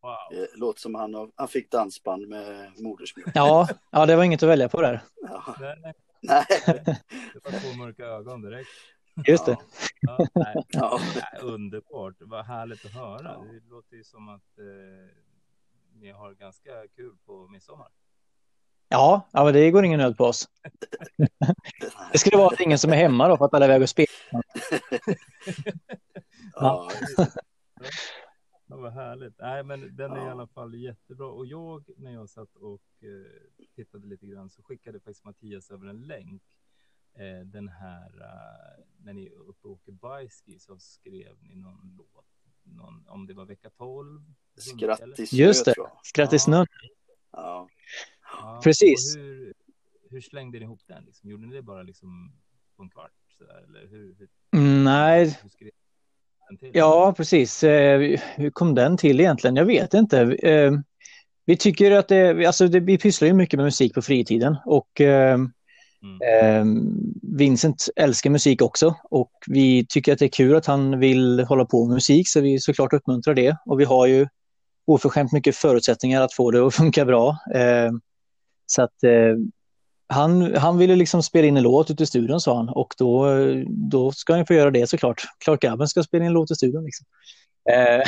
Wow. 0.02 0.12
Det 0.32 0.60
låter 0.60 0.82
som 0.82 0.96
han, 0.96 1.32
han 1.36 1.48
fick 1.48 1.72
dansband 1.72 2.28
med 2.28 2.72
modersmjölk. 2.80 3.32
Ja, 3.36 3.68
ja, 3.92 4.06
det 4.06 4.16
var 4.16 4.24
inget 4.24 4.44
att 4.44 4.50
välja 4.50 4.70
på 4.70 4.82
där. 4.82 5.02
Ja. 5.22 5.56
Nej, 5.60 5.76
nej, 5.82 5.94
Nej. 6.22 6.46
det 7.34 7.40
var 7.44 7.52
två 7.60 7.78
mörka 7.78 8.06
ögon 8.06 8.42
direkt. 8.42 8.70
Just 9.28 9.46
det. 9.46 9.58
Ja, 10.02 10.18
nej, 10.36 10.56
Ja. 10.68 11.00
nej, 11.16 11.42
underbart. 11.42 12.14
Vad 12.20 12.46
härligt 12.46 12.86
att 12.86 12.92
höra. 12.94 13.22
Det 13.22 13.70
låter 13.70 13.96
ju 13.96 14.04
som 14.04 14.30
att 14.30 14.60
eh, 14.60 15.25
ni 15.96 16.12
har 16.12 16.34
ganska 16.34 16.88
kul 16.96 17.18
på 17.26 17.48
midsommar. 17.48 17.88
Ja, 18.90 19.30
ja 19.32 19.44
men 19.44 19.54
det 19.54 19.72
går 19.72 19.86
ingen 19.86 20.00
nöd 20.00 20.18
på 20.18 20.24
oss. 20.24 20.50
det 22.12 22.18
skulle 22.18 22.38
vara 22.38 22.56
ingen 22.60 22.80
som 22.80 22.92
är 22.92 22.96
hemma 22.96 23.28
då 23.28 23.38
för 23.38 23.46
att 23.46 23.54
alla 23.54 23.66
är 23.66 23.70
iväg 23.70 23.82
och 23.82 23.90
spelar. 23.90 24.10
Ja, 26.54 26.90
Ja, 28.68 28.78
vad 28.78 28.94
härligt. 28.94 29.40
Nej, 29.40 29.64
men 29.64 29.96
den 29.96 30.12
är 30.12 30.28
i 30.28 30.30
alla 30.30 30.48
fall 30.48 30.74
jättebra. 30.76 31.28
Och 31.28 31.46
jag, 31.46 31.90
när 31.98 32.12
jag 32.12 32.30
satt 32.30 32.56
och 32.56 32.84
eh, 33.00 33.66
tittade 33.76 34.08
lite 34.08 34.26
grann 34.26 34.50
så 34.50 34.64
skickade 34.64 35.00
faktiskt 35.00 35.24
Mattias 35.24 35.72
över 35.72 35.88
en 35.88 36.02
länk. 36.02 36.44
Eh, 37.14 37.40
den 37.46 37.68
här, 37.68 38.22
eh, 38.22 38.84
när 38.98 39.14
ni 39.14 39.26
är 39.26 39.34
uppe 39.34 39.68
och 39.68 39.74
åker 39.74 39.92
bajski 39.92 40.60
så 40.60 40.80
skrev 40.80 41.38
ni 41.42 41.56
någon 41.56 41.96
låt. 41.98 42.35
Någon, 42.66 43.08
om 43.08 43.28
det 43.28 43.34
var 43.34 43.46
vecka 43.46 43.70
12. 43.78 44.22
Skratt 44.58 45.20
i 45.20 45.28
snö, 45.28 45.38
Just 45.46 45.66
det, 45.66 45.74
skratt 46.04 46.34
i. 46.34 46.38
Ja. 46.48 46.68
Ja, 47.32 48.62
Precis. 48.64 49.16
Hur, 49.18 49.54
hur 50.10 50.22
slängde 50.22 50.60
ni 50.60 50.66
ihop 50.66 50.82
den? 50.88 51.04
Liksom? 51.06 51.30
Gjorde 51.30 51.48
ni 51.48 51.56
det 51.56 51.62
bara 51.62 51.84
liksom 51.84 52.32
på 52.78 52.84
en 52.84 52.90
kvart? 52.90 53.12
Sådär? 53.38 53.64
Eller 53.68 53.88
hur, 53.88 54.16
hur, 54.20 54.28
Mm, 54.56 54.84
nej, 54.84 55.40
hur 56.62 56.72
ja 56.74 57.14
precis. 57.18 57.64
Eh, 57.64 58.20
Hur 58.36 58.50
kom 58.50 58.76
den 58.76 58.98
till 58.98 59.20
egentligen? 59.20 59.56
Jag 59.56 59.66
vet 59.66 59.94
inte. 59.94 60.20
Eh, 60.22 60.72
Vi 61.46 61.58
tycker 61.58 61.92
att 61.92 62.08
det, 62.08 62.46
alltså 62.46 62.68
det, 62.68 62.80
vi 62.80 62.98
pysslar 62.98 63.28
ju 63.28 63.34
mycket 63.34 63.58
med 63.58 63.64
musik 63.64 63.94
på 63.94 64.02
fritiden 64.02 64.56
och 64.66 65.02
eh, 65.02 65.38
Mm. 66.06 66.20
Eh, 66.22 66.84
Vincent 67.38 67.90
älskar 67.96 68.30
musik 68.30 68.62
också 68.62 68.96
och 69.04 69.32
vi 69.48 69.86
tycker 69.90 70.14
att 70.14 70.20
det 70.20 70.26
är 70.26 70.30
kul 70.30 70.56
att 70.56 70.66
han 70.66 71.00
vill 71.00 71.40
hålla 71.40 71.66
på 71.66 71.86
med 71.86 71.94
musik 71.94 72.30
så 72.30 72.42
vi 72.42 72.60
såklart 72.60 72.94
uppmuntrar 72.94 73.34
det. 73.34 73.58
Och 73.66 73.80
vi 73.80 73.84
har 73.84 74.06
ju 74.06 74.28
oförskämt 74.88 75.32
mycket 75.32 75.56
förutsättningar 75.56 76.22
att 76.22 76.34
få 76.34 76.52
det 76.52 76.68
att 76.68 76.76
funka 76.76 77.06
bra. 77.06 77.38
Eh, 77.54 77.92
så 78.66 78.82
att 78.82 79.04
eh, 79.04 79.36
han, 80.08 80.56
han 80.56 80.78
ville 80.78 80.96
liksom 80.96 81.24
spela 81.24 81.48
in 81.48 81.58
en 81.58 81.64
låt 81.64 81.92
ute 81.92 82.04
i 82.04 82.06
studion 82.06 82.42
sa 82.42 82.58
han 82.58 82.70
och 82.70 82.94
då, 82.98 83.28
då 83.68 84.12
ska 84.12 84.36
han 84.36 84.46
få 84.46 84.54
göra 84.54 84.72
det 84.72 84.90
såklart. 84.90 85.24
Clark 85.40 85.62
Gabben 85.62 85.88
ska 85.88 86.04
spela 86.04 86.24
in 86.24 86.28
en 86.28 86.34
låt 86.34 86.52
i 86.52 86.56
studion. 86.56 86.86
Liksom. 86.86 87.06
Ehm, 87.72 88.02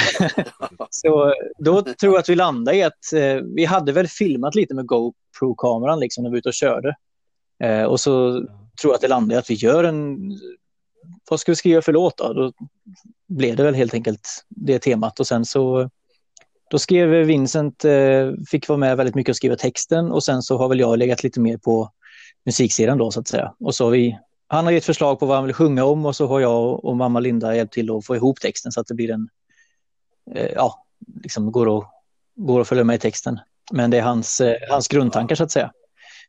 så 0.90 1.34
då 1.58 1.82
tror 1.82 2.14
jag 2.14 2.20
att 2.20 2.30
vi 2.30 2.36
landade 2.36 2.78
i 2.78 2.84
att 2.84 3.14
eh, 3.16 3.36
vi 3.56 3.66
hade 3.66 3.92
väl 3.92 4.08
filmat 4.08 4.56
lite 4.56 4.74
med 4.74 4.86
GoPro-kameran 4.86 6.00
liksom 6.00 6.24
när 6.24 6.30
vi 6.30 6.34
var 6.34 6.38
ute 6.38 6.50
och 6.50 6.54
körde. 6.54 6.96
Eh, 7.64 7.84
och 7.84 8.00
så 8.00 8.32
tror 8.82 8.92
jag 8.92 8.96
att 8.96 9.02
det 9.02 9.08
landade 9.08 9.36
i 9.36 9.38
att 9.38 9.50
vi 9.50 9.54
gör 9.54 9.84
en... 9.84 10.18
Vad 11.30 11.40
ska 11.40 11.52
vi 11.52 11.56
skriva 11.56 11.82
för 11.82 11.94
låt 11.94 12.18
då? 12.18 12.34
Då 12.34 12.52
blev 13.28 13.56
det 13.56 13.64
väl 13.64 13.76
helt 13.76 13.94
enkelt 13.94 14.46
det 14.50 14.80
temat 14.80 15.20
och 15.20 15.28
sen 15.28 15.46
så 15.46 15.90
då 16.70 16.80
skrev 16.80 17.10
Vincent, 17.10 17.86
eh, 17.86 18.32
fick 18.48 18.68
vara 18.68 18.78
med 18.78 18.98
väldigt 18.98 19.16
mycket 19.16 19.30
och 19.30 19.36
skriva 19.36 19.56
texten 19.56 20.12
och 20.12 20.24
sen 20.24 20.42
så 20.42 20.58
har 20.58 20.70
väl 20.70 20.80
jag 20.80 21.00
legat 21.00 21.24
lite 21.24 21.40
mer 21.40 21.58
på 21.58 21.92
musiksidan 22.46 22.98
då 22.98 23.12
så 23.12 23.20
att 23.20 23.28
säga. 23.28 23.54
Och 23.60 23.76
så 23.76 23.84
har 23.84 23.92
vi, 23.92 24.20
han 24.48 24.66
har 24.66 24.72
gett 24.72 24.86
förslag 24.86 25.20
på 25.20 25.26
vad 25.26 25.36
han 25.38 25.46
vill 25.46 25.54
sjunga 25.54 25.86
om 25.86 26.06
och 26.06 26.16
så 26.16 26.28
har 26.28 26.40
jag 26.40 26.86
och 26.86 26.98
mamma 26.98 27.20
Linda 27.20 27.56
hjälpt 27.56 27.74
till 27.74 27.98
att 27.98 28.06
få 28.06 28.16
ihop 28.16 28.40
texten 28.40 28.72
så 28.72 28.82
att 28.82 28.88
det 28.88 28.94
blir 28.94 29.12
en, 29.12 29.30
eh, 30.36 30.52
ja, 30.56 30.86
liksom 31.24 31.52
går 31.52 31.78
att, 31.78 31.86
går 32.36 32.62
att 32.62 32.68
följa 32.68 32.84
med 32.84 32.96
i 32.96 33.00
texten. 33.00 33.40
Men 33.72 33.92
det 33.92 33.98
är 33.98 34.02
hans, 34.02 34.42
eh, 34.42 34.56
hans 34.70 34.88
grundtankar 34.88 35.36
så 35.36 35.44
att 35.44 35.52
säga. 35.52 35.72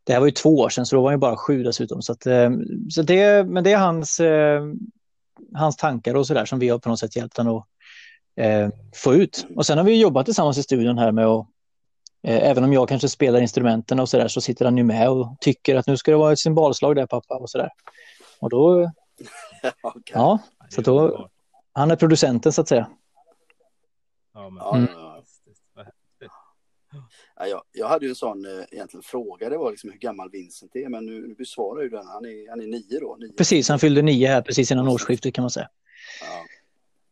Det 0.09 0.13
här 0.15 0.21
var 0.21 0.27
ju 0.27 0.33
två 0.33 0.57
år 0.59 0.69
sedan 0.69 0.87
så 0.87 0.97
då 0.97 1.03
var 1.03 1.09
han 1.11 1.15
ju 1.17 1.21
bara 1.21 1.37
sju 1.37 1.63
dessutom. 1.63 2.03
Så, 2.03 2.13
att, 2.13 2.27
eh, 2.27 2.51
så 2.91 3.03
det, 3.03 3.49
men 3.49 3.65
det 3.65 3.73
är 3.73 3.79
hans, 3.79 4.21
eh, 4.21 4.63
hans 5.55 5.77
tankar 5.77 6.15
och 6.15 6.27
sådär 6.27 6.45
som 6.45 6.59
vi 6.59 6.69
har 6.69 6.79
på 6.79 6.89
något 6.89 6.99
sätt 6.99 7.17
hjälpt 7.17 7.37
honom 7.37 7.57
att 7.57 7.67
eh, 8.37 8.69
få 8.95 9.15
ut. 9.15 9.47
Och 9.57 9.67
sen 9.67 9.79
har 9.79 9.85
vi 9.85 10.01
jobbat 10.01 10.25
tillsammans 10.27 10.59
i 10.59 10.63
studion 10.63 10.99
här 10.99 11.13
med 11.13 11.27
att 11.27 11.47
eh, 12.23 12.51
även 12.51 12.65
om 12.65 12.73
jag 12.73 12.89
kanske 12.89 13.09
spelar 13.09 13.41
instrumenten 13.41 14.01
och 14.01 14.09
sådär 14.09 14.29
så 14.29 14.41
sitter 14.41 14.65
han 14.65 14.77
ju 14.77 14.85
med 14.85 15.11
och 15.11 15.37
tycker 15.41 15.77
att 15.77 15.87
nu 15.87 15.97
ska 15.97 16.11
det 16.11 16.17
vara 16.17 16.33
ett 16.33 16.39
symbolslag 16.39 16.97
där 16.97 17.07
pappa 17.07 17.35
och 17.35 17.51
sådär. 17.51 17.71
Och 18.41 18.51
då, 18.51 18.81
Okej. 19.83 20.03
ja, 20.15 20.39
så 20.69 20.81
då, 20.81 21.29
han 21.73 21.91
är 21.91 21.97
producenten 21.97 22.53
så 22.53 22.61
att 22.61 22.69
säga. 22.69 22.89
Ja, 24.35 24.51
men 24.51 24.57
Ja, 24.65 24.77
Mm. 24.77 24.89
ja, 24.93 24.99
ja. 25.01 25.11
fantastiskt. 25.15 25.63
Vad 25.75 25.85
häftigt. 25.85 26.33
Ja, 26.93 26.99
jag, 27.47 27.63
jag 27.73 27.89
hade 27.89 28.05
ju 28.05 28.09
en 28.09 28.15
sån 28.15 28.45
eh, 28.45 28.65
egentligen 28.71 29.03
fråga, 29.03 29.49
det 29.49 29.59
var 29.59 29.71
liksom 29.71 29.91
hur 29.91 29.99
gammal 29.99 30.31
Vincent 30.31 30.77
är, 30.77 30.89
men 30.89 31.07
nu, 31.07 31.29
nu 31.29 31.35
besvarar 31.35 31.83
ju 31.83 31.89
den. 31.89 32.07
Han 32.07 32.25
är, 32.25 32.51
han 32.51 32.61
är 32.61 32.67
nio 32.67 33.01
då. 33.01 33.17
Nio. 33.21 33.33
Precis, 33.33 33.69
han 33.69 33.79
fyllde 33.79 34.03
nio 34.03 34.29
här 34.29 34.43
precis 34.43 34.73
innan 34.73 34.89
årsskiftet 34.89 35.35
kan 35.35 35.43
man 35.43 35.51
säga. 35.51 35.69
Ja. 36.21 36.47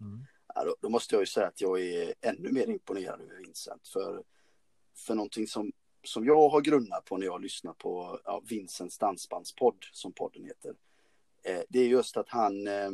Mm. 0.07 0.27
Ja, 0.55 0.65
då, 0.65 0.77
då 0.81 0.89
måste 0.89 1.15
jag 1.15 1.23
ju 1.23 1.27
säga 1.27 1.47
att 1.47 1.61
jag 1.61 1.81
är 1.81 2.15
ännu 2.21 2.53
mer 2.53 2.67
imponerad 2.69 3.21
över 3.21 3.37
Vincent. 3.37 3.89
För, 3.89 4.23
för 4.97 5.15
någonting 5.15 5.47
som, 5.47 5.73
som 6.05 6.25
jag 6.25 6.49
har 6.49 6.61
grunnat 6.61 7.05
på 7.05 7.17
när 7.17 7.27
jag 7.27 7.43
lyssnar 7.43 7.73
på 7.73 8.21
ja, 8.25 8.43
Vincents 8.49 8.99
dansbandspodd, 8.99 9.85
som 9.93 10.13
podden 10.13 10.45
heter. 10.45 10.75
Eh, 11.43 11.63
det 11.69 11.79
är 11.79 11.87
just 11.87 12.17
att 12.17 12.29
han, 12.29 12.67
eh, 12.67 12.91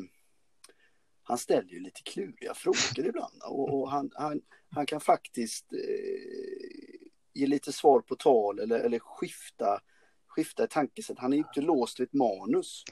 han 1.23 1.39
ställer 1.39 1.69
ju 1.69 1.81
lite 1.81 2.03
kluriga 2.03 2.55
frågor 2.55 3.07
ibland. 3.07 3.43
Och, 3.43 3.81
och 3.81 3.91
han, 3.91 4.11
han, 4.15 4.41
han 4.71 4.87
kan 4.87 5.01
faktiskt 5.01 5.73
eh, 5.73 5.79
ge 7.35 7.47
lite 7.47 7.73
svar 7.73 8.01
på 8.01 8.17
tal 8.17 8.59
eller, 8.59 8.81
eller 8.81 8.99
skifta, 8.99 9.81
skifta 10.29 10.65
ett 10.65 10.71
tankesätt. 10.71 11.19
Han 11.19 11.33
är 11.33 11.37
ju 11.37 11.45
inte 11.49 11.61
låst 11.61 12.01
vid 12.01 12.07
ett 12.09 12.13
manus. 12.15 12.85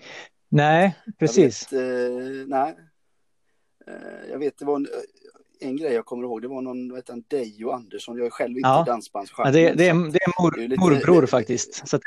Nej, 0.48 0.98
precis. 1.18 1.72
Jag 1.72 1.80
vet, 1.80 2.40
eh, 2.40 2.46
nej. 2.46 2.76
Eh, 3.86 4.30
jag 4.30 4.38
vet, 4.38 4.58
det 4.58 4.64
var 4.64 4.76
en, 4.76 4.86
en 5.60 5.76
grej 5.76 5.92
jag 5.92 6.04
kommer 6.06 6.24
ihåg. 6.24 6.42
Det 6.42 6.48
var 6.48 6.62
någon, 6.62 6.88
vad 6.88 6.98
heter 6.98 7.12
han, 7.12 7.24
Dejo 7.28 7.70
Andersson. 7.70 8.16
Jag 8.16 8.26
är 8.26 8.30
själv 8.30 8.56
inte 8.56 8.68
Ja. 8.68 8.82
i 8.82 8.86
dansbandsgenren. 8.86 9.54
Ja, 9.54 9.60
det, 9.60 9.68
det, 9.68 9.84
det 9.84 10.18
är 10.22 10.42
mor, 10.42 10.50
det 10.56 10.64
är 10.64 10.68
lite- 10.68 10.80
morbror 10.80 11.26
faktiskt. 11.26 11.88
Så 11.88 11.96
att, 11.96 12.02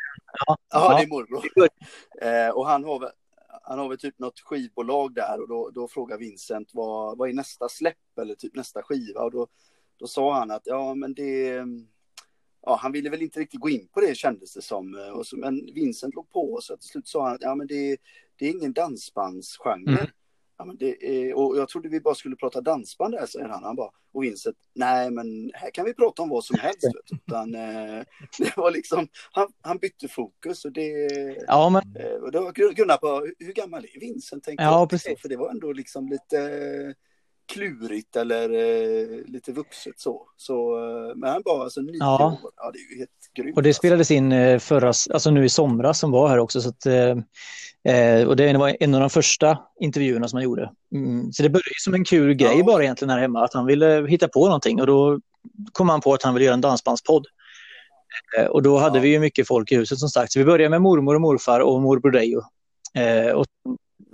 ja, 0.48 0.58
Ja, 0.70 0.98
det 0.98 1.04
är 1.04 1.08
morbror. 1.08 1.44
Eh, 2.22 2.50
och 2.50 2.68
han 2.68 2.84
har, 2.84 3.00
väl, 3.00 3.10
han 3.64 3.80
har 3.80 3.90
väl 3.90 3.98
typ 3.98 4.20
något 4.20 4.40
skivbolag 4.40 5.14
där 5.16 5.42
och 5.42 5.48
då, 5.48 5.70
då 5.70 5.88
frågar 5.88 6.18
Vincent 6.18 6.70
vad, 6.74 7.18
vad 7.18 7.30
är 7.30 7.34
nästa 7.34 7.70
släpp 7.70 8.18
eller 8.22 8.36
typ 8.36 8.56
nästa 8.56 8.84
skiva 8.84 9.22
och 9.22 9.32
då, 9.32 9.48
då 10.00 10.08
sa 10.08 10.34
han 10.34 10.52
att 10.52 10.62
ja 10.66 10.94
men 10.96 11.14
det 11.14 11.66
Ja, 12.66 12.76
han 12.82 12.92
ville 12.92 13.10
väl 13.10 13.22
inte 13.22 13.40
riktigt 13.40 13.60
gå 13.60 13.70
in 13.70 13.88
på 13.88 14.02
det 14.02 14.16
kändes 14.16 14.54
det 14.54 14.62
som. 14.62 14.96
Eh, 14.96 15.08
Och 15.10 15.28
så, 15.28 15.38
men 15.38 15.70
Vincent 15.74 16.16
låg 16.16 16.30
på 16.30 16.60
så 16.62 16.78
till 16.78 16.90
slut 16.90 17.08
sa 17.08 17.26
han 17.26 17.36
att 17.36 17.42
ja, 17.42 17.56
men 17.56 17.68
det, 17.68 17.98
det 18.36 18.46
är 18.46 18.50
ingen 18.52 18.74
dansbandsgenre. 18.74 19.92
Mm. 20.00 20.06
Ja, 20.58 20.66
men 20.66 20.78
det 20.78 21.06
är, 21.30 21.34
och 21.38 21.58
jag 21.58 21.70
trodde 21.70 21.90
vi 21.90 22.00
bara 22.02 22.16
skulle 22.16 22.36
prata 22.36 22.62
dansband 22.62 23.14
där, 23.14 23.26
säger 23.26 23.48
han. 23.48 23.64
han 23.64 23.76
bara, 23.76 23.90
och 24.14 24.24
Vincent, 24.24 24.56
nej 24.76 25.12
men 25.12 25.52
här 25.54 25.70
kan 25.72 25.86
vi 25.86 25.94
prata 25.94 26.22
om 26.22 26.30
vad 26.30 26.44
som 26.44 26.60
helst. 26.60 26.88
Utan, 27.12 27.56
eh, 27.56 28.04
det 28.40 28.58
var 28.58 28.72
liksom, 28.72 29.08
han, 29.32 29.48
han 29.62 29.78
bytte 29.78 30.08
fokus 30.08 30.66
och 30.66 30.72
det, 30.72 30.90
ja, 31.48 31.70
men 31.70 31.82
Eh, 32.06 32.14
Och 32.16 32.32
då 32.32 32.52
grunnar 32.52 32.98
på 32.98 33.08
hur- 33.08 33.36
hur 33.40 33.54
gammal 33.54 33.86
är 33.94 34.00
Vincent? 34.00 34.44
Tänkte 34.44 34.64
Ja, 34.64 34.80
jag, 34.80 34.90
precis. 34.90 35.22
För 35.22 35.30
det 35.30 35.38
var 35.38 35.50
ändå 35.50 35.74
liksom 35.74 36.08
lite 36.10 36.40
eh, 36.40 36.94
klurigt 37.54 38.16
eller 38.16 38.50
eh, 38.50 39.20
lite 39.26 39.52
vuxet 39.52 40.00
så. 40.00 40.28
så 40.38 40.78
eh, 40.78 41.16
men 41.16 41.30
han 41.30 41.42
bara 41.46 41.64
alltså 41.64 41.82
nio 41.82 41.98
Ja. 42.00 42.40
år. 42.44 42.52
Ja, 42.58 42.72
det 42.72 42.78
är 42.80 42.92
ju 42.94 42.98
helt 43.00 43.10
grymt. 43.38 43.56
Och 43.58 43.64
det 43.64 43.70
alltså. 43.70 43.80
spelades 43.80 44.12
in 44.12 44.32
eh, 44.32 44.60
förra, 44.60 44.88
alltså 44.88 45.32
nu 45.32 45.46
i 45.46 45.50
somras 45.50 46.00
som 46.00 46.12
var 46.12 46.28
här 46.30 46.38
också. 46.40 46.62
Så 46.62 46.70
att, 46.70 46.86
eh, 46.86 47.18
eh, 47.96 48.28
och 48.28 48.36
det 48.36 48.58
var 48.58 48.78
en 48.80 48.94
av 48.96 49.00
de 49.02 49.10
första 49.10 49.58
intervjuerna 49.80 50.28
som 50.28 50.38
han 50.38 50.44
gjorde. 50.44 50.72
Mm, 50.96 51.34
så 51.34 51.44
det 51.44 51.50
började 51.50 51.80
som 51.84 51.94
en 51.94 52.06
kul 52.06 52.34
grej 52.34 52.58
Ja. 52.58 52.64
bara 52.64 52.84
egentligen 52.84 53.10
här 53.10 53.20
hemma, 53.20 53.44
att 53.46 53.54
han 53.54 53.66
ville 53.66 54.08
hitta 54.08 54.28
på 54.28 54.46
någonting 54.46 54.82
och 54.82 54.88
då 54.88 55.20
kom 55.72 55.90
han 55.90 56.02
på 56.02 56.14
att 56.14 56.24
han 56.24 56.34
ville 56.34 56.46
göra 56.46 56.54
en 56.54 56.62
dansbandspodd. 56.62 57.26
Eh, 58.38 58.46
och 58.46 58.64
då 58.64 58.78
hade 58.78 58.98
Ja. 58.98 59.02
vi 59.02 59.10
ju 59.10 59.20
mycket 59.20 59.48
folk 59.48 59.72
i 59.72 59.76
huset 59.76 60.00
som 60.00 60.10
sagt. 60.10 60.32
Så 60.32 60.40
vi 60.40 60.46
började 60.46 60.70
med 60.70 60.82
mormor 60.82 61.16
och 61.16 61.22
morfar 61.22 61.60
och 61.60 61.82
morbror 61.82 62.12
Dejo. 62.12 62.42
Och 63.36 63.46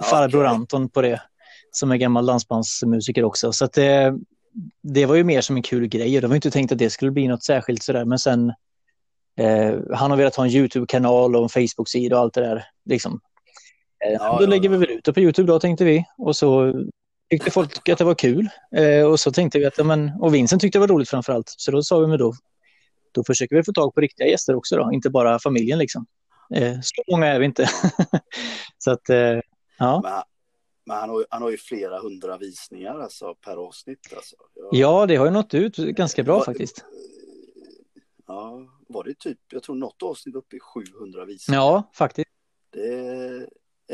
farbror 0.04 0.44
okej. 0.44 0.56
Anton 0.56 0.90
på 0.90 1.02
det, 1.02 1.22
som 1.72 1.92
är 1.92 1.98
gammal 1.98 2.26
dansbandsmusiker 2.26 3.24
också. 3.24 3.54
Så 3.54 3.66
att 3.66 3.74
det, 3.74 4.14
det 4.82 5.06
var 5.06 5.16
ju 5.16 5.24
mer 5.24 5.42
som 5.42 5.56
en 5.56 5.62
kul 5.62 5.88
grej 5.88 6.16
och 6.16 6.22
det 6.22 6.28
var 6.28 6.36
inte 6.36 6.52
tänkt 6.52 6.72
att 6.72 6.78
det 6.78 6.90
skulle 6.90 7.12
bli 7.12 7.28
något 7.28 7.44
särskilt 7.44 7.84
sådär. 7.84 8.06
Men 8.06 8.20
sen, 8.20 8.54
eh, 9.38 9.76
han 9.94 10.12
har 10.12 10.18
velat 10.18 10.36
ha 10.36 10.46
en 10.46 10.52
YouTube-kanal 10.52 11.36
och 11.36 11.44
en 11.44 11.50
Facebook-sida 11.50 12.16
och 12.16 12.22
allt 12.22 12.34
det 12.34 12.42
där. 12.42 12.66
Liksom. 12.86 13.20
Eh, 14.06 14.14
Ja, 14.14 14.38
då 14.38 14.44
ja, 14.44 14.50
lägger 14.50 14.70
vi 14.70 14.78
väl 14.78 14.90
ut 14.92 15.04
det 15.04 15.14
på 15.14 15.20
YouTube 15.20 15.52
då 15.52 15.60
tänkte 15.60 15.86
vi. 15.86 16.06
Och 16.18 16.36
så 16.36 16.74
tyckte 17.30 17.52
folk 17.52 17.90
att 17.90 17.98
det 17.98 18.04
var 18.04 18.16
kul. 18.16 18.50
Eh, 18.76 19.04
och 19.04 19.20
så 19.20 19.32
tänkte 19.32 19.60
vi 19.60 19.66
att, 19.66 19.86
men, 19.86 20.12
och 20.20 20.34
Vincent 20.34 20.62
tyckte 20.62 20.78
det 20.78 20.82
var 20.82 20.88
roligt 20.88 21.10
framför 21.10 21.34
allt. 21.34 21.54
Så 21.58 21.72
då 21.72 21.84
sa 21.84 22.00
vi, 22.00 22.08
men 22.08 22.20
då, 22.20 22.34
då 23.12 23.24
försöker 23.24 23.56
vi 23.56 23.64
få 23.64 23.74
tag 23.74 23.94
på 23.94 24.02
riktiga 24.02 24.28
gäster 24.28 24.56
också 24.56 24.76
då, 24.76 24.90
inte 24.94 25.10
bara 25.10 25.40
familjen 25.40 25.80
liksom. 25.80 26.06
Eh, 26.56 26.74
så 26.82 27.04
många 27.12 27.28
är 27.28 27.40
vi 27.40 27.46
inte. 27.46 27.70
så 28.78 28.92
att, 28.92 29.10
eh, 29.10 29.40
ja. 29.80 30.24
Men, 30.86 30.98
han- 30.98 31.10
har, 31.10 31.20
ju- 31.20 31.26
han 31.30 31.42
har 31.42 31.50
ju 31.50 31.58
flera 31.58 32.00
hundra 32.00 32.38
visningar 32.38 33.00
alltså, 33.00 33.36
per 33.36 33.58
avsnitt. 33.58 34.14
Alltså. 34.16 34.36
Jag- 34.56 34.70
Ja, 34.72 35.06
det 35.06 35.16
har 35.16 35.26
ju 35.26 35.32
nått 35.32 35.54
ut 35.54 35.76
ganska 35.78 36.24
bra 36.24 36.38
Var- 36.38 36.46
faktiskt. 36.46 36.86
Ja, 38.28 38.68
var 38.88 39.04
det 39.04 39.20
typ, 39.20 39.38
jag 39.52 39.64
tror 39.64 39.76
något 39.76 40.04
avsnitt 40.04 40.36
uppe 40.36 40.56
i 40.56 40.60
700 40.60 41.26
visningar. 41.26 41.60
Ja, 41.62 41.84
faktiskt. 41.94 42.30
Det 42.72 42.88
är 42.88 43.48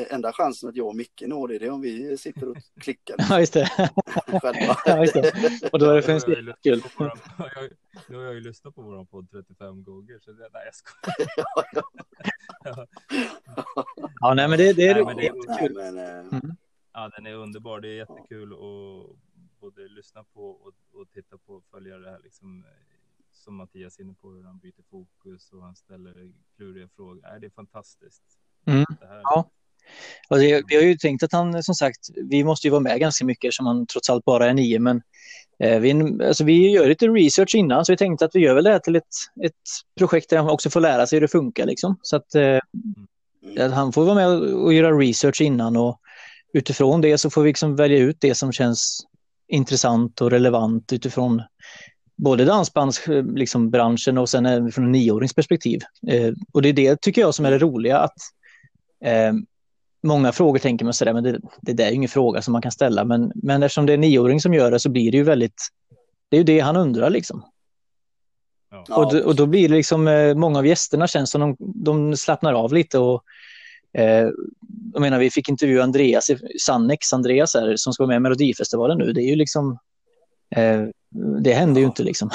enda 0.10 0.34
chansen 0.34 0.70
att 0.70 0.76
jag 0.76 0.88
och 0.88 0.96
Micke 0.96 1.24
når 1.28 1.48
det, 1.48 1.58
det 1.60 1.66
är 1.66 1.72
om 1.72 1.82
vi 1.82 2.18
sitter 2.18 2.50
och 2.50 2.58
klickar 2.82 3.16
Ja, 3.30 3.40
just 3.40 3.54
det. 3.54 3.70
själva. 4.42 4.78
Ja, 4.86 5.00
just 5.02 5.14
det. 5.14 5.70
Och 5.74 5.80
då 5.80 5.86
är 5.90 5.96
det 5.96 6.02
för 6.02 6.12
en 6.12 6.22
skull. 6.22 6.54
Nu 8.10 8.16
har 8.18 8.24
jag 8.24 8.34
ju 8.34 8.40
lyssnat 8.42 8.76
på 8.76 8.82
vår 8.82 9.06
podd 9.06 9.28
35 9.32 9.84
gånger, 9.84 10.20
så 10.20 10.32
det, 10.32 10.50
nej 10.54 10.62
jag 10.66 10.76
skojar. 10.76 11.28
ja, 12.64 12.86
Ja, 14.22 14.34
nej, 14.34 14.48
men 14.48 14.58
det, 14.58 14.74
det 14.74 14.88
är 14.88 14.96
är 14.96 15.04
roligt. 15.04 15.32
nej, 15.48 15.70
men, 15.74 15.98
eh, 15.98 16.40
Ja, 16.98 17.12
den 17.16 17.26
är 17.26 17.34
underbar. 17.34 17.80
Det 17.80 17.88
är 17.88 17.94
jättekul 17.94 18.54
att 18.54 19.16
både 19.60 19.88
lyssna 19.88 20.24
på 20.34 20.50
och, 20.50 20.74
och 20.94 21.12
titta 21.14 21.38
på 21.38 21.54
och 21.54 21.64
följa 21.72 21.98
det 21.98 22.10
här 22.10 22.20
liksom. 22.24 22.64
eh, 22.64 22.72
Som 23.32 23.56
Mattias 23.56 24.00
är 24.00 24.04
inne 24.04 24.14
på 24.22 24.32
hur 24.32 24.44
han 24.44 24.58
byter 24.58 24.84
fokus 24.92 25.52
och 25.52 25.62
han 25.62 25.76
ställer 25.76 26.32
kluriga 26.56 26.88
frågor. 26.96 27.20
Nej, 27.24 27.40
det 27.40 27.46
är 27.46 27.52
fantastiskt. 27.52 28.24
Mm. 28.66 28.86
Det 29.00 29.08
här. 29.08 29.22
Ja. 29.24 29.50
Och 30.30 30.38
det, 30.38 30.64
vi 30.68 30.76
har 30.76 30.84
ju 30.84 30.98
tänkt 30.98 31.24
att 31.24 31.32
han, 31.32 31.64
som 31.64 31.76
sagt, 31.76 32.00
vi 32.16 32.44
måste 32.44 32.68
ju 32.68 32.72
vara 32.72 32.82
med 32.82 33.00
ganska 33.00 33.26
mycket 33.26 33.54
som 33.54 33.66
han 33.66 33.86
trots 33.86 34.10
allt 34.10 34.26
bara 34.26 34.50
är 34.50 34.54
nio, 34.54 34.80
men 34.80 35.02
eh, 35.60 35.80
vi, 35.80 35.92
alltså, 36.24 36.44
vi 36.44 36.72
gör 36.72 36.88
lite 36.88 37.08
research 37.08 37.56
innan, 37.56 37.86
så 37.86 37.94
vi 37.94 37.98
tänkte 37.98 38.26
att 38.26 38.36
vi 38.36 38.40
gör 38.40 38.56
väl 38.56 38.64
det 38.64 38.72
här 38.72 38.80
till 38.80 38.96
ett, 38.96 39.16
ett 39.44 39.54
projekt 39.98 40.30
där 40.30 40.38
han 40.38 40.50
också 40.50 40.70
får 40.70 40.82
lära 40.82 41.08
sig 41.08 41.16
hur 41.16 41.22
det 41.22 41.28
funkar. 41.28 41.66
Liksom. 41.66 42.00
Så 42.02 42.16
att, 42.16 42.36
eh, 42.36 42.60
att 43.60 43.74
han 43.74 43.94
får 43.94 44.06
vara 44.06 44.16
med 44.16 44.28
och, 44.28 44.64
och 44.64 44.74
göra 44.74 44.98
research 44.98 45.42
innan 45.42 45.78
och 45.78 46.00
utifrån 46.56 47.02
det 47.02 47.18
så 47.18 47.30
får 47.30 47.42
vi 47.42 47.50
liksom 47.50 47.76
välja 47.76 47.98
ut 47.98 48.18
det 48.20 48.36
som 48.36 48.52
känns 48.52 49.08
intressant 49.48 50.22
och 50.22 50.32
relevant 50.32 50.94
utifrån 50.94 51.42
både 52.16 52.46
dansbandsbranschen 52.46 53.36
liksom, 53.36 53.70
branschen 53.70 54.18
och 54.18 54.30
sen 54.30 54.72
från 54.72 54.86
en 54.86 54.92
nioårings 54.92 55.34
perspektiv. 55.34 55.82
Eh, 56.08 56.34
och 56.54 56.62
det 56.62 56.70
är 56.70 56.74
det 56.74 57.02
tycker 57.02 57.22
jag 57.22 57.36
som 57.36 57.46
är 57.46 57.52
det 57.52 57.58
roliga 57.58 57.98
att 57.98 58.18
eh, 59.06 59.34
många 60.04 60.32
frågor 60.32 60.60
tänker 60.60 60.86
man 60.86 60.94
sådär, 60.94 61.14
men 61.14 61.24
det, 61.24 61.40
det 61.62 61.74
där 61.74 61.86
är 61.86 61.90
ju 61.90 61.96
ingen 61.96 62.10
fråga 62.10 62.42
som 62.42 62.52
man 62.52 62.62
kan 62.62 62.72
ställa. 62.72 63.06
Men, 63.06 63.32
men 63.36 63.64
eftersom 63.64 63.86
det 63.86 63.94
är 63.94 63.98
nioåring 63.98 64.42
som 64.42 64.54
gör 64.54 64.72
det 64.72 64.80
så 64.80 64.90
blir 64.90 65.12
det 65.12 65.18
ju 65.18 65.24
väldigt, 65.24 65.68
det 66.30 66.38
är 66.38 66.40
ju 66.40 66.44
det 66.44 66.60
han 66.60 66.76
undrar 66.76 67.10
liksom. 67.10 67.46
Ja. 68.72 68.96
Och, 68.96 69.14
då, 69.14 69.24
och 69.24 69.36
då 69.36 69.46
blir 69.46 69.70
det 69.70 69.76
liksom, 69.76 70.08
eh, 70.08 70.36
många 70.36 70.60
av 70.60 70.68
gästerna 70.68 71.08
känns 71.08 71.32
som 71.32 71.42
de, 71.42 71.56
de 71.60 72.18
slappnar 72.18 72.54
av 72.54 72.74
lite 72.74 73.00
och 73.00 73.24
eh, 73.98 74.30
jag 74.94 75.02
menar, 75.02 75.20
vi 75.20 75.32
fick 75.32 75.50
intervjua 75.50 75.84
Andreas, 75.84 76.32
Sannex 76.66 77.14
Andreas 77.14 77.54
här, 77.54 77.76
som 77.76 77.94
ska 77.94 78.04
vara 78.04 78.08
med 78.08 78.18
i 78.18 78.20
Melodifestivalen 78.20 78.98
nu. 78.98 79.14
Det 79.14 79.22
är 79.22 79.30
ju 79.30 79.36
liksom, 79.36 79.78
eh, 80.56 80.84
det 81.44 81.54
händer 81.54 81.82
ju 81.82 81.86
Ja. 81.86 81.90
inte 81.90 82.04
liksom. 82.04 82.30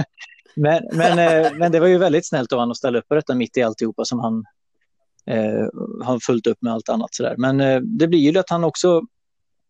men, 0.56 0.82
men, 0.92 1.18
eh, 1.18 1.52
men 1.58 1.72
det 1.72 1.80
var 1.80 1.86
ju 1.86 1.98
väldigt 1.98 2.26
snällt 2.28 2.52
av 2.52 2.58
honom 2.58 2.70
att 2.70 2.76
ställa 2.76 2.98
upp 2.98 3.08
på 3.08 3.14
detta 3.14 3.34
mitt 3.34 3.56
i 3.56 3.62
alltihopa 3.62 4.04
som 4.04 4.20
han 4.20 4.44
eh, 5.26 5.66
har 6.04 6.18
fullt 6.26 6.46
upp 6.46 6.62
med 6.62 6.72
allt 6.72 6.88
annat 6.88 7.14
sådär. 7.14 7.34
Men 7.38 7.60
eh, 7.60 7.80
det 7.80 8.08
blir 8.08 8.18
ju 8.18 8.38
att 8.38 8.50
han 8.50 8.64
också 8.64 9.02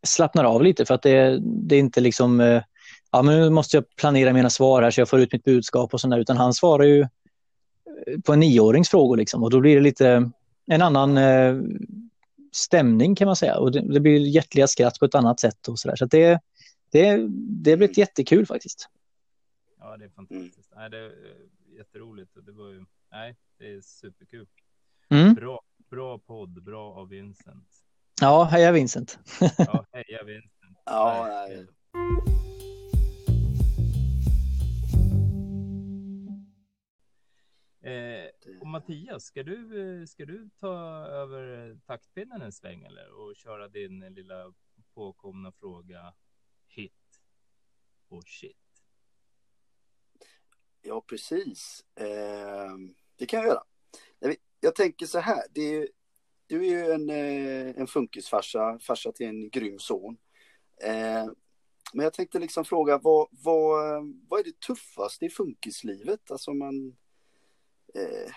slappnar 0.07 0.45
av 0.45 0.63
lite 0.63 0.85
för 0.85 0.95
att 0.95 1.03
det, 1.03 1.39
det 1.43 1.77
är 1.77 1.81
inte 1.81 2.01
liksom, 2.01 2.41
eh, 2.41 2.63
ja 3.13 3.23
men 3.23 3.41
nu 3.41 3.51
måste 3.51 3.77
jag 3.77 3.85
planera 3.97 4.33
mina 4.33 4.51
svar 4.51 4.83
här 4.83 4.91
så 4.91 5.01
jag 5.01 5.09
får 5.09 5.21
ut 5.21 5.33
mitt 5.33 5.45
budskap 5.45 5.95
och 5.95 6.01
sådär, 6.01 6.19
utan 6.19 6.37
han 6.37 6.55
svarar 6.55 6.85
ju 6.85 7.01
eh, 7.01 7.07
på 8.25 8.33
en 8.33 8.41
nioårings 8.41 8.89
frågor 8.89 9.17
liksom 9.17 9.43
och 9.43 9.51
då 9.51 9.61
blir 9.61 9.75
det 9.75 9.81
lite 9.83 10.31
en 10.67 10.83
annan 10.83 11.19
eh, 11.19 11.57
stämning 12.53 13.15
kan 13.15 13.27
man 13.27 13.37
säga 13.37 13.59
och 13.59 13.73
det, 13.73 13.93
det 13.93 14.01
blir 14.01 14.21
hjärtliga 14.21 14.67
skratt 14.67 14.99
på 14.99 15.05
ett 15.05 15.15
annat 15.15 15.41
sätt 15.41 15.69
och 15.69 15.79
sådär. 15.79 15.97
Så 15.97 16.05
att 16.05 16.11
det, 16.11 16.41
det, 16.91 17.29
det 17.29 17.71
har 17.71 17.77
blivit 17.77 17.99
jättekul 17.99 18.47
faktiskt. 18.47 18.89
Ja, 19.79 19.97
det 19.97 20.05
är 20.05 20.09
fantastiskt. 20.09 20.73
Nej, 20.77 20.91
det 20.91 20.99
är 20.99 21.13
jätteroligt. 21.77 22.37
och 22.37 22.45
Det 22.45 22.53
var 22.53 22.69
ju, 22.69 22.85
nej, 23.13 23.37
det 23.59 23.73
är 23.73 23.81
superkul. 23.81 24.47
Mm. 25.09 25.35
Bra, 25.35 25.63
bra 25.91 26.19
podd, 26.19 26.63
bra 26.63 26.95
av 26.95 27.09
Vincent. 27.09 27.69
Ja, 28.21 28.45
heja 28.45 28.73
Vincent. 28.73 29.19
Ja, 29.59 29.87
heja 29.93 30.23
Vincent. 30.27 30.79
Ja, 30.85 31.27
nej. 31.29 31.67
Eh, 37.87 38.31
och 38.61 38.67
Mattias, 38.67 39.25
ska 39.25 39.43
du, 39.43 40.05
ska 40.09 40.25
du 40.25 40.51
ta 40.61 40.77
över 41.07 41.77
taktpinnen 41.87 42.43
en 42.43 42.53
sväng 42.53 42.83
eller 42.83 43.13
och 43.13 43.37
köra 43.37 43.69
din 43.69 44.01
lilla 44.01 44.55
påkomna 44.95 45.53
fråga 45.53 46.15
hit 46.69 46.93
och 48.09 48.23
shit? 48.27 48.57
Ja, 50.83 51.01
precis. 51.01 51.85
Eh, 51.95 52.77
det 53.17 53.27
kan 53.27 53.41
jag 53.41 53.49
göra. 53.49 53.65
Jag 54.61 54.75
tänker 54.75 55.07
så 55.07 55.19
här, 55.19 55.43
det 55.51 55.61
är, 55.61 55.89
du 56.47 56.67
är 56.67 56.71
ju 56.71 56.93
en, 56.93 57.11
eh, 57.11 57.81
en 57.81 57.87
funkisfarsa, 57.87 58.79
farsa 58.79 59.13
till 59.13 59.27
en 59.27 59.51
grym 59.51 59.79
son. 59.79 60.17
Eh, 60.83 61.27
men 61.93 62.05
jag 62.05 62.13
tänkte 62.13 62.39
liksom 62.39 62.65
fråga, 62.65 62.99
vad, 62.99 63.29
vad, 63.31 64.05
vad 64.29 64.41
är 64.41 64.45
det 64.45 64.61
tuffaste 64.61 65.25
i 65.25 65.31
funkislivet? 65.31 66.31
Alltså 66.31 66.55
man... 66.55 66.97
Eh, 67.95 68.33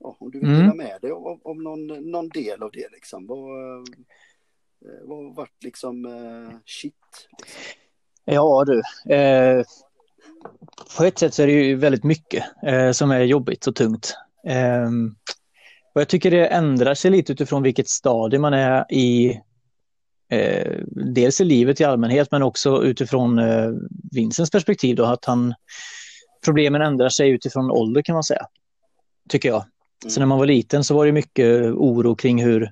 ja, 0.00 0.16
om 0.20 0.30
du 0.30 0.38
vill 0.40 0.48
Mm. 0.48 0.60
dela 0.60 0.74
med 0.74 1.00
dig 1.00 1.12
om, 1.12 1.40
om 1.44 1.62
någon, 1.62 2.10
någon 2.10 2.28
del 2.28 2.62
av 2.62 2.70
det 2.72 2.88
liksom. 2.92 3.26
Vad, 3.26 3.38
eh, 3.38 3.84
vad 5.02 5.18
har 5.24 5.34
varit 5.34 5.64
liksom 5.64 6.04
eh, 6.04 6.56
shit? 6.64 6.94
Liksom? 7.38 7.64
Ja 8.24 8.64
du, 8.66 8.82
eh, 9.14 9.64
på 10.96 11.04
ett 11.04 11.18
sätt 11.18 11.34
så 11.34 11.42
är 11.42 11.46
det 11.46 11.52
ju 11.52 11.76
väldigt 11.76 12.04
mycket 12.04 12.44
eh, 12.62 12.90
som 12.90 13.10
är 13.10 13.20
jobbigt 13.20 13.66
och 13.66 13.76
tungt. 13.76 14.16
Eh, 14.46 14.88
och 15.94 16.00
jag 16.00 16.08
tycker 16.08 16.30
det 16.30 16.46
ändrar 16.46 16.94
sig 16.94 17.10
lite 17.10 17.32
utifrån 17.32 17.62
vilket 17.62 17.88
stadie 17.88 18.38
man 18.38 18.54
är 18.54 18.92
i, 18.92 19.40
eh, 20.30 20.76
dels 21.14 21.40
i 21.40 21.44
livet 21.44 21.80
i 21.80 21.84
allmänhet 21.84 22.28
men 22.30 22.42
också 22.42 22.82
utifrån 22.82 23.38
eh, 23.38 23.70
Vincents 24.12 24.50
perspektiv 24.50 24.96
då, 24.96 25.04
att 25.04 25.24
han, 25.24 25.54
problemen 26.44 26.82
ändrar 26.82 27.08
sig 27.08 27.30
utifrån 27.30 27.70
ålder 27.70 28.02
kan 28.02 28.14
man 28.14 28.24
säga, 28.24 28.46
tycker 29.30 29.48
jag. 29.48 29.64
Så 30.06 30.20
när 30.20 30.26
man 30.26 30.38
var 30.38 30.46
liten 30.46 30.84
så 30.84 30.94
var 30.94 31.06
det 31.06 31.12
mycket 31.12 31.62
oro 31.64 32.14
kring 32.14 32.42
hur, 32.42 32.62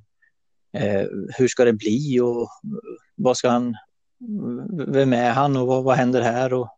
eh, 0.72 1.06
hur 1.38 1.48
ska 1.48 1.64
det 1.64 1.72
bli 1.72 2.20
och 2.20 2.48
vad 3.14 3.36
ska 3.36 3.48
han, 3.50 3.76
vem 4.86 5.12
är 5.12 5.30
han 5.30 5.56
och 5.56 5.66
vad, 5.66 5.84
vad 5.84 5.96
händer 5.96 6.22
här? 6.22 6.52
Och, 6.52 6.68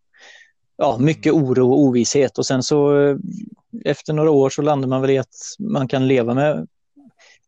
ja, 0.76 0.98
mycket 0.98 1.32
oro 1.32 1.70
och 1.70 1.80
ovisshet 1.80 2.38
och 2.38 2.46
sen 2.46 2.62
så 2.62 3.00
eh, 3.00 3.16
efter 3.84 4.12
några 4.12 4.30
år 4.30 4.50
så 4.50 4.62
landar 4.62 4.88
man 4.88 5.00
väl 5.00 5.10
i 5.10 5.18
att 5.18 5.34
man 5.58 5.88
kan 5.88 6.08
leva 6.08 6.34
med, 6.34 6.68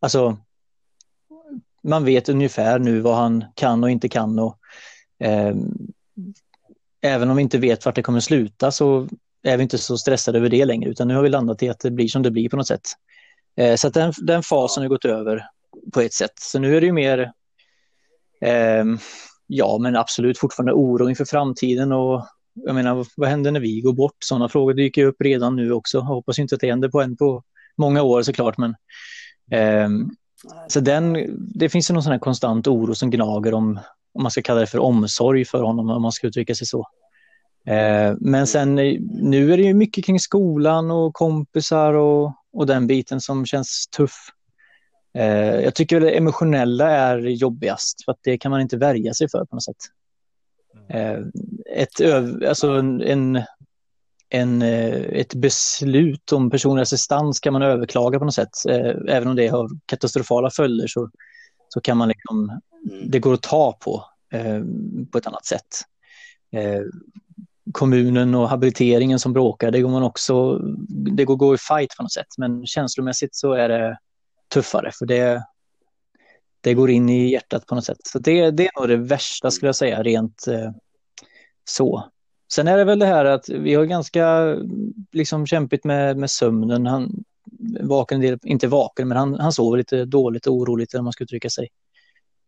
alltså 0.00 0.36
man 1.82 2.04
vet 2.04 2.28
ungefär 2.28 2.78
nu 2.78 3.00
vad 3.00 3.16
han 3.16 3.44
kan 3.54 3.84
och 3.84 3.90
inte 3.90 4.08
kan 4.08 4.38
och 4.38 4.58
eh, 5.18 5.54
även 7.00 7.30
om 7.30 7.36
vi 7.36 7.42
inte 7.42 7.58
vet 7.58 7.84
vart 7.84 7.94
det 7.94 8.02
kommer 8.02 8.20
sluta 8.20 8.70
så 8.70 9.08
är 9.42 9.56
vi 9.56 9.62
inte 9.62 9.78
så 9.78 9.98
stressade 9.98 10.38
över 10.38 10.48
det 10.48 10.64
längre 10.64 10.90
utan 10.90 11.08
nu 11.08 11.14
har 11.14 11.22
vi 11.22 11.28
landat 11.28 11.62
i 11.62 11.68
att 11.68 11.80
det 11.80 11.90
blir 11.90 12.08
som 12.08 12.22
det 12.22 12.30
blir 12.30 12.48
på 12.48 12.56
något 12.56 12.66
sätt. 12.66 12.88
Eh, 13.56 13.74
så 13.74 13.88
att 13.88 13.94
den, 13.94 14.12
den 14.16 14.42
fasen 14.42 14.82
har 14.82 14.88
gått 14.88 15.04
över 15.04 15.46
på 15.92 16.00
ett 16.00 16.14
sätt. 16.14 16.38
Så 16.40 16.58
nu 16.58 16.76
är 16.76 16.80
det 16.80 16.86
ju 16.86 16.92
mer 16.92 17.32
eh, 18.40 18.84
Ja, 19.54 19.78
men 19.80 19.96
absolut 19.96 20.38
fortfarande 20.38 20.72
oro 20.72 21.08
inför 21.08 21.24
framtiden 21.24 21.92
och 21.92 22.26
jag 22.54 22.74
menar, 22.74 23.06
vad 23.16 23.28
händer 23.28 23.50
när 23.50 23.60
vi 23.60 23.80
går 23.80 23.92
bort? 23.92 24.16
Sådana 24.18 24.48
frågor 24.48 24.74
dyker 24.74 25.04
upp 25.04 25.16
redan 25.20 25.56
nu 25.56 25.72
också. 25.72 25.98
Jag 25.98 26.02
hoppas 26.02 26.38
inte 26.38 26.54
att 26.54 26.60
det 26.60 26.70
händer 26.70 26.88
på 26.88 27.02
en 27.02 27.16
på 27.16 27.42
många 27.76 28.02
år 28.02 28.22
såklart, 28.22 28.58
men 28.58 28.74
eh, 29.50 29.88
så 30.68 30.80
den, 30.80 31.16
det 31.54 31.68
finns 31.68 31.90
ju 31.90 31.94
någon 31.94 32.02
sån 32.02 32.12
här 32.12 32.18
konstant 32.18 32.66
oro 32.66 32.94
som 32.94 33.10
gnager 33.10 33.54
om, 33.54 33.80
om 34.14 34.22
man 34.22 34.30
ska 34.30 34.42
kalla 34.42 34.60
det 34.60 34.66
för 34.66 34.78
omsorg 34.78 35.44
för 35.44 35.62
honom, 35.62 35.90
om 35.90 36.02
man 36.02 36.12
ska 36.12 36.26
uttrycka 36.26 36.54
sig 36.54 36.66
så. 36.66 36.86
Eh, 37.66 38.14
men 38.20 38.46
sen 38.46 38.78
eh, 38.78 39.00
nu 39.10 39.52
är 39.52 39.56
det 39.56 39.62
ju 39.62 39.74
mycket 39.74 40.04
kring 40.04 40.20
skolan 40.20 40.90
och 40.90 41.14
kompisar 41.14 41.94
och, 41.94 42.32
och 42.52 42.66
den 42.66 42.86
biten 42.86 43.20
som 43.20 43.46
känns 43.46 43.86
tuff. 43.96 44.16
Eh, 45.14 45.60
jag 45.60 45.74
tycker 45.74 45.96
väl 45.96 46.04
det 46.04 46.16
emotionella 46.16 46.90
är 46.90 47.18
jobbigast 47.18 48.04
för 48.04 48.12
att 48.12 48.18
det 48.22 48.38
kan 48.38 48.50
man 48.50 48.60
inte 48.60 48.76
värja 48.76 49.14
sig 49.14 49.28
för 49.28 49.44
på 49.44 49.56
något 49.56 49.64
sätt. 49.64 49.76
Ett, 51.76 52.00
alltså 52.48 52.70
en, 52.70 53.00
en, 53.02 53.42
en, 54.28 54.62
ett 54.62 55.34
beslut 55.34 56.32
om 56.32 56.50
personlig 56.50 56.82
assistans 56.82 57.40
kan 57.40 57.52
man 57.52 57.62
överklaga 57.62 58.18
på 58.18 58.24
något 58.24 58.34
sätt. 58.34 58.50
Även 59.08 59.28
om 59.28 59.36
det 59.36 59.48
har 59.48 59.68
katastrofala 59.86 60.50
följder 60.50 60.86
så, 60.86 61.10
så 61.68 61.80
kan 61.80 61.96
man 61.96 62.08
liksom, 62.08 62.60
Mm. 62.90 63.10
det 63.10 63.18
går 63.18 63.34
att 63.34 63.42
ta 63.42 63.72
på 63.72 64.04
på 65.12 65.18
ett 65.18 65.26
annat 65.26 65.46
sätt. 65.46 65.80
Kommunen 67.72 68.34
och 68.34 68.48
habiliteringen 68.48 69.18
som 69.18 69.32
bråkar, 69.32 69.70
det 69.70 69.80
går 69.80 69.90
man 69.90 70.02
också, 70.02 70.58
det 70.88 71.24
går 71.24 71.34
att 71.34 71.38
gå 71.38 71.54
i 71.54 71.58
fight 71.58 71.96
på 71.96 72.02
något 72.02 72.12
sätt. 72.12 72.26
Men 72.38 72.66
känslomässigt 72.66 73.34
så 73.34 73.52
är 73.52 73.68
det 73.68 73.98
tuffare 74.54 74.90
för 74.98 75.06
det, 75.06 75.44
det 76.60 76.74
går 76.74 76.90
in 76.90 77.08
i 77.08 77.30
hjärtat 77.30 77.66
på 77.66 77.74
något 77.74 77.84
sätt. 77.84 77.98
Så 78.04 78.18
det, 78.18 78.50
det 78.50 78.66
är 78.66 78.80
nog 78.80 78.88
det 78.88 78.96
värsta 78.96 79.50
skulle 79.50 79.68
jag 79.68 79.76
säga, 79.76 80.02
rent 80.02 80.46
eh, 80.46 80.70
så. 81.64 82.08
Sen 82.52 82.68
är 82.68 82.78
det 82.78 82.84
väl 82.84 82.98
det 82.98 83.06
här 83.06 83.24
att 83.24 83.48
vi 83.48 83.74
har 83.74 83.84
ganska 83.84 84.56
liksom 85.12 85.46
kämpigt 85.46 85.84
med, 85.84 86.16
med 86.16 86.30
sömnen. 86.30 86.86
Han 86.86 87.24
vaken, 87.80 88.16
en 88.16 88.20
del- 88.20 88.38
inte 88.42 88.68
vaken, 88.68 89.08
men 89.08 89.18
han, 89.18 89.34
han 89.34 89.52
sover 89.52 89.78
lite 89.78 90.04
dåligt 90.04 90.46
och 90.46 90.54
oroligt 90.54 90.94
om 90.94 91.04
man 91.04 91.12
ska 91.12 91.24
uttrycka 91.24 91.50
sig. 91.50 91.68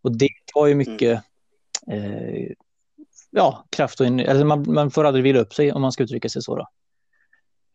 Och 0.02 0.16
det 0.16 0.28
tar 0.54 0.66
ju 0.66 0.74
mycket 0.74 1.22
eh, 1.86 2.52
ja, 3.34 3.66
kraft 3.70 4.00
och 4.00 4.06
eller 4.06 4.44
man, 4.44 4.64
man 4.72 4.90
får 4.90 5.04
aldrig 5.04 5.24
vila 5.24 5.40
upp 5.40 5.54
sig 5.54 5.72
om 5.72 5.82
man 5.82 5.92
ska 5.92 6.02
uttrycka 6.02 6.28
sig 6.28 6.42
så. 6.42 6.56
Då. 6.56 6.68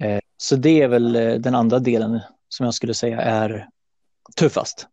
Eh, 0.06 0.20
så 0.38 0.56
det 0.56 0.82
är 0.82 0.88
väl 0.88 1.16
eh, 1.16 1.34
den 1.34 1.56
andra 1.56 1.80
delen 1.80 2.20
som 2.50 2.64
jag 2.64 2.74
skulle 2.74 2.94
säga 2.94 3.22
är 3.22 3.70
tuffast. 4.36 4.88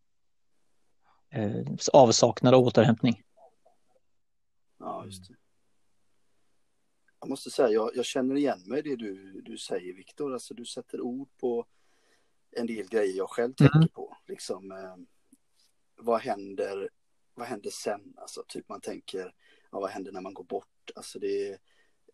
Eh, 1.30 1.62
avsaknad 1.92 2.54
av 2.54 2.60
återhämtning. 2.60 3.22
Ja, 4.78 5.04
just 5.04 5.28
det. 5.28 5.34
Jag 7.20 7.28
måste 7.28 7.50
säga, 7.50 7.68
jag, 7.68 7.90
jag 7.94 8.04
känner 8.04 8.36
igen 8.36 8.62
mig 8.66 8.78
i 8.78 8.82
det 8.82 8.96
du, 8.96 9.40
du 9.40 9.58
säger, 9.58 9.94
Viktor. 9.94 10.32
Alltså, 10.32 10.54
du 10.54 10.64
sätter 10.64 11.00
ord 11.00 11.28
på 11.40 11.66
en 12.50 12.66
del 12.66 12.88
grejer 12.88 13.16
jag 13.16 13.30
själv 13.30 13.54
Mm. 13.60 13.72
tänker 13.72 13.88
på. 13.94 14.16
Liksom, 14.26 14.72
eh, 14.72 14.96
vad 15.96 16.20
händer, 16.20 16.90
vad 17.34 17.46
händer 17.46 17.70
sen? 17.70 18.14
Alltså, 18.16 18.44
typ 18.48 18.68
man 18.68 18.80
tänker, 18.80 19.34
ja, 19.72 19.80
vad 19.80 19.90
händer 19.90 20.12
när 20.12 20.20
man 20.20 20.34
går 20.34 20.44
bort? 20.44 20.90
Alltså, 20.94 21.18
det, 21.18 21.50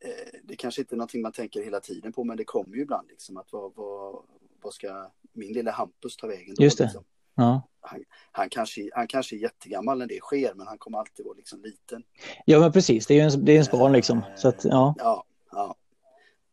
eh, 0.01 0.41
det 0.43 0.57
kanske 0.57 0.81
inte 0.81 0.95
är 0.95 0.97
någonting 0.97 1.23
man 1.23 1.33
tänker 1.33 1.65
hela 1.65 1.81
tiden 1.81 2.13
på, 2.13 2.25
men 2.25 2.37
det 2.37 2.45
kommer 2.45 2.77
ju 2.77 2.83
ibland 2.83 3.09
liksom 3.09 3.37
att 3.37 3.53
vad, 3.53 3.75
vad, 3.75 4.25
vad 4.63 4.75
ska 4.75 5.11
min 5.33 5.53
lilla 5.53 5.71
Hampus 5.71 6.17
ta 6.17 6.27
vägen 6.27 6.55
då? 6.55 6.65
Just 6.65 6.79
det. 6.79 6.85
Liksom? 6.85 7.05
Ja. 7.35 7.69
Han, 7.81 8.05
han, 8.33 8.49
kanske, 8.49 8.91
han 8.95 9.07
kanske 9.07 9.37
är 9.37 9.39
jättegammal 9.39 9.99
när 9.99 10.07
det 10.07 10.21
sker, 10.21 10.55
men 10.55 10.67
han 10.67 10.79
kommer 10.79 10.99
alltid 10.99 11.25
vara 11.25 11.37
liksom 11.37 11.63
liten. 11.63 12.03
ja, 12.45 12.61
men 12.61 12.73
precis. 12.73 13.07
Det 13.07 13.15
är 13.15 13.17
ju 13.17 13.35
en, 13.35 13.45
det 13.45 13.53
är 13.53 13.55
ens 13.55 13.71
barn 13.71 13.93
liksom. 13.93 14.23
Så 14.37 14.49
att, 14.49 14.65
ja. 14.65 14.95
Ja, 14.99 15.25
ja. 15.51 15.77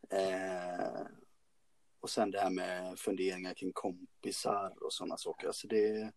Eh, 0.10 1.06
och 2.02 2.10
sen 2.10 2.32
det 2.32 2.40
här 2.40 2.50
med 2.50 3.00
funderingar 3.00 3.54
kring 3.54 3.72
kompisar 3.74 4.74
och 4.82 4.94
sådana 4.94 5.18
saker. 5.18 5.48
Alltså 5.48 5.68
det 5.68 6.12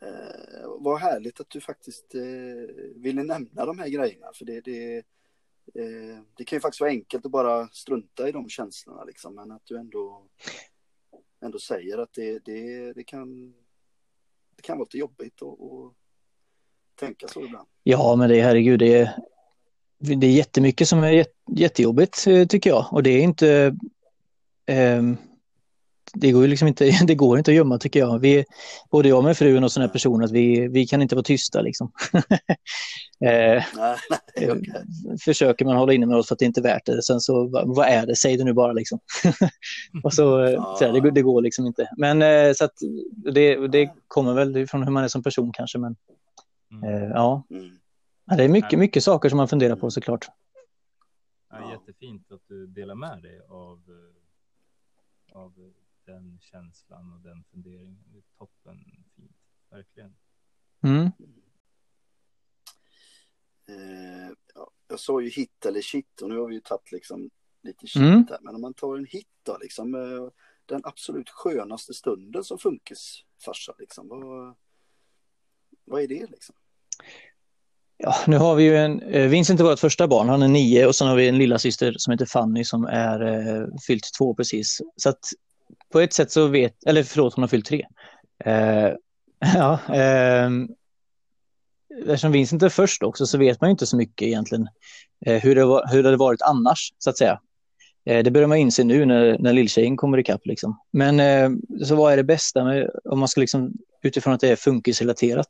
eh, 0.00 0.68
vad 0.78 1.00
härligt 1.00 1.40
att 1.40 1.50
du 1.50 1.60
faktiskt 1.60 2.14
eh, 2.14 2.74
ville 2.94 3.22
nämna 3.22 3.66
de 3.66 3.78
här 3.78 3.88
grejerna. 3.88 4.26
För 4.34 4.44
det, 4.44 4.60
det, 4.60 4.96
eh, 5.74 6.18
det 6.36 6.44
kan 6.44 6.56
ju 6.56 6.60
faktiskt 6.60 6.80
vara 6.80 6.90
enkelt 6.90 7.26
att 7.26 7.32
bara 7.32 7.68
strunta 7.68 8.28
i 8.28 8.32
de 8.32 8.48
känslorna 8.48 9.04
liksom. 9.04 9.34
Men 9.34 9.52
att 9.52 9.62
du 9.64 9.78
ändå, 9.78 10.26
ändå 11.42 11.58
säger 11.58 11.98
att 11.98 12.12
det, 12.12 12.44
det, 12.44 12.92
det, 12.92 13.04
kan, 13.04 13.54
det 14.56 14.62
kan 14.62 14.78
vara 14.78 14.84
lite 14.84 14.98
jobbigt 14.98 15.42
att 15.42 15.60
att 15.60 15.94
tänka 16.96 17.28
så 17.28 17.44
ibland. 17.44 17.68
ja, 17.82 18.16
men 18.16 18.28
det 18.28 18.40
herregud, 18.42 18.78
det 18.78 18.98
är, 18.98 19.10
det 19.98 20.26
är 20.26 20.32
jättemycket 20.32 20.88
som 20.88 20.98
är 20.98 21.26
jättejobbigt 21.46 22.26
eh, 22.26 22.46
tycker 22.46 22.70
jag. 22.70 22.86
Och 22.90 23.02
det 23.02 23.10
är 23.10 23.20
inte... 23.20 23.76
ehm, 24.66 25.16
det 26.14 26.32
går 26.32 26.42
ju 26.42 26.48
liksom 26.48 26.68
inte, 26.68 26.90
det 27.06 27.14
går 27.14 27.38
inte 27.38 27.50
att 27.50 27.54
gömma 27.54 27.78
tycker 27.78 28.00
jag. 28.00 28.18
Vi, 28.18 28.44
både 28.90 29.08
jag 29.08 29.18
och 29.18 29.24
min 29.24 29.34
fru 29.34 29.64
och 29.64 29.72
sådana 29.72 29.86
här 29.86 29.92
personer, 29.92 30.24
att 30.24 30.30
vi, 30.30 30.68
vi 30.68 30.86
kan 30.86 31.02
inte 31.02 31.14
vara 31.14 31.22
tysta 31.22 31.60
liksom. 31.60 31.92
eh, 32.12 32.20
Nej, 33.20 33.64
nej, 34.36 34.50
okej. 34.52 34.84
försöker 35.24 35.64
man 35.64 35.76
hålla 35.76 35.92
inne 35.92 36.06
med 36.06 36.16
oss 36.16 36.28
för 36.28 36.34
att 36.34 36.38
det 36.38 36.44
inte 36.44 36.60
är 36.60 36.62
värt 36.62 36.86
det. 36.86 37.02
Sen 37.02 37.20
så, 37.20 37.48
vad 37.66 37.86
är 37.88 38.06
det? 38.06 38.16
Säg 38.16 38.36
det 38.36 38.44
nu 38.44 38.52
bara 38.52 38.72
liksom. 38.72 38.98
och 40.02 40.14
så, 40.14 40.44
eh, 40.44 40.76
så 40.78 40.84
här, 40.84 40.92
det, 40.92 41.00
går- 41.00 41.10
det 41.10 41.22
går 41.22 41.42
liksom 41.42 41.66
inte. 41.66 41.88
Men 41.96 42.22
eh, 42.22 42.52
så 42.52 42.64
att 42.64 42.74
det, 43.34 43.68
det 43.68 43.90
kommer 44.06 44.34
väl 44.34 44.66
från 44.66 44.82
hur 44.82 44.90
man 44.90 45.04
är 45.04 45.08
som 45.08 45.22
person 45.22 45.52
kanske. 45.52 45.78
Men 45.78 45.96
Mm. 46.72 46.84
eh, 47.02 47.08
ja, 47.08 47.44
Mm. 47.50 47.70
Ja, 48.26 48.36
det 48.36 48.44
är 48.44 48.48
mycket, 48.48 48.78
mycket 48.78 49.04
saker 49.04 49.28
som 49.28 49.36
man 49.36 49.48
funderar 49.48 49.76
på 49.76 49.90
såklart. 49.90 50.26
Ja, 51.50 51.70
jättefint 51.72 52.32
att 52.32 52.40
du 52.48 52.66
delar 52.66 52.94
med 52.94 53.22
dig 53.22 53.40
av, 53.48 53.78
eh, 53.88 55.36
av 55.42 55.52
den 56.12 56.38
känslan 56.40 57.12
och 57.12 57.20
den 57.20 57.44
funderingen. 57.50 58.04
Det 58.12 58.18
är 58.18 58.22
toppen 58.38 58.78
fint, 59.16 59.36
verkligen. 59.70 60.16
Mm. 60.82 61.06
Eh, 63.68 64.32
ja, 64.54 64.70
jag 64.88 65.00
sa 65.00 65.20
ju 65.20 65.28
hit 65.28 65.66
eller 65.66 65.82
shit 65.82 66.20
och 66.22 66.28
nu 66.28 66.38
har 66.38 66.48
vi 66.48 66.54
ju 66.54 66.60
tagit 66.60 66.92
liksom 66.92 67.30
lite 67.62 67.86
shit 67.86 68.02
Mm. 68.02 68.24
där. 68.24 68.38
Men 68.42 68.54
om 68.54 68.60
man 68.60 68.74
tar 68.74 68.96
en 68.96 69.06
hit 69.06 69.28
då, 69.42 69.58
liksom 69.60 69.94
eh, 69.94 70.28
den 70.66 70.80
absolut 70.84 71.30
skönaste 71.30 71.94
stunden 71.94 72.44
som 72.44 72.58
funkisfarsa, 72.58 73.74
liksom. 73.78 74.08
Vad, 74.08 74.56
vad 75.84 76.02
är 76.02 76.08
det 76.08 76.26
liksom? 76.30 76.54
Ja, 77.96 78.14
nu 78.26 78.36
har 78.36 78.54
vi 78.54 78.64
ju 78.64 78.76
en, 78.76 79.02
eh, 79.02 79.28
Vincent 79.28 79.60
är 79.60 79.64
vårt 79.64 79.78
första 79.78 80.08
barn, 80.08 80.28
han 80.28 80.42
är 80.42 80.48
nio 80.48 80.86
och 80.86 80.94
sen 80.96 81.08
har 81.08 81.16
vi 81.16 81.28
en 81.28 81.38
lilla 81.38 81.58
syster 81.58 81.94
som 81.96 82.10
heter 82.10 82.26
Fanny 82.26 82.64
som 82.64 82.84
är 82.84 83.20
eh, 83.26 83.66
fyllt 83.86 84.10
två 84.18 84.34
precis. 84.34 84.80
Så 84.96 85.08
att 85.08 85.24
på 85.92 86.00
ett 86.00 86.12
sätt 86.12 86.30
så 86.30 86.46
vet, 86.46 86.84
eller 86.86 87.02
förlåt 87.02 87.34
hon 87.34 87.42
har 87.42 87.48
fyllt 87.48 87.66
tre. 87.66 87.86
Eh, 88.44 88.92
ja, 89.54 89.78
eh, 89.94 90.50
eftersom 92.00 92.32
Vincent 92.32 92.62
är 92.62 92.68
först 92.68 93.02
också 93.02 93.26
så 93.26 93.38
vet 93.38 93.60
man 93.60 93.70
inte 93.70 93.86
så 93.86 93.96
mycket 93.96 94.28
egentligen 94.28 94.68
eh, 95.26 95.42
hur, 95.42 95.54
det 95.54 95.64
var, 95.64 95.92
hur 95.92 96.02
det 96.02 96.08
hade 96.08 96.16
varit 96.16 96.42
annars 96.42 96.92
så 96.98 97.10
att 97.10 97.18
säga. 97.18 97.40
Eh, 98.06 98.22
det 98.22 98.30
börjar 98.30 98.48
man 98.48 98.58
inse 98.58 98.84
nu 98.84 99.06
när, 99.06 99.38
när 99.38 99.52
lilltjejen 99.52 99.96
kommer 99.96 100.18
ikapp 100.18 100.46
liksom. 100.46 100.80
Men 100.92 101.20
eh, 101.20 101.50
så 101.84 101.94
vad 101.94 102.12
är 102.12 102.16
det 102.16 102.24
bästa 102.24 102.64
med, 102.64 102.90
om 103.04 103.18
man 103.18 103.28
ska 103.28 103.40
liksom 103.40 103.72
utifrån 104.02 104.34
att 104.34 104.40
det 104.40 104.48
är 104.48 104.56
funkisrelaterat? 104.56 105.48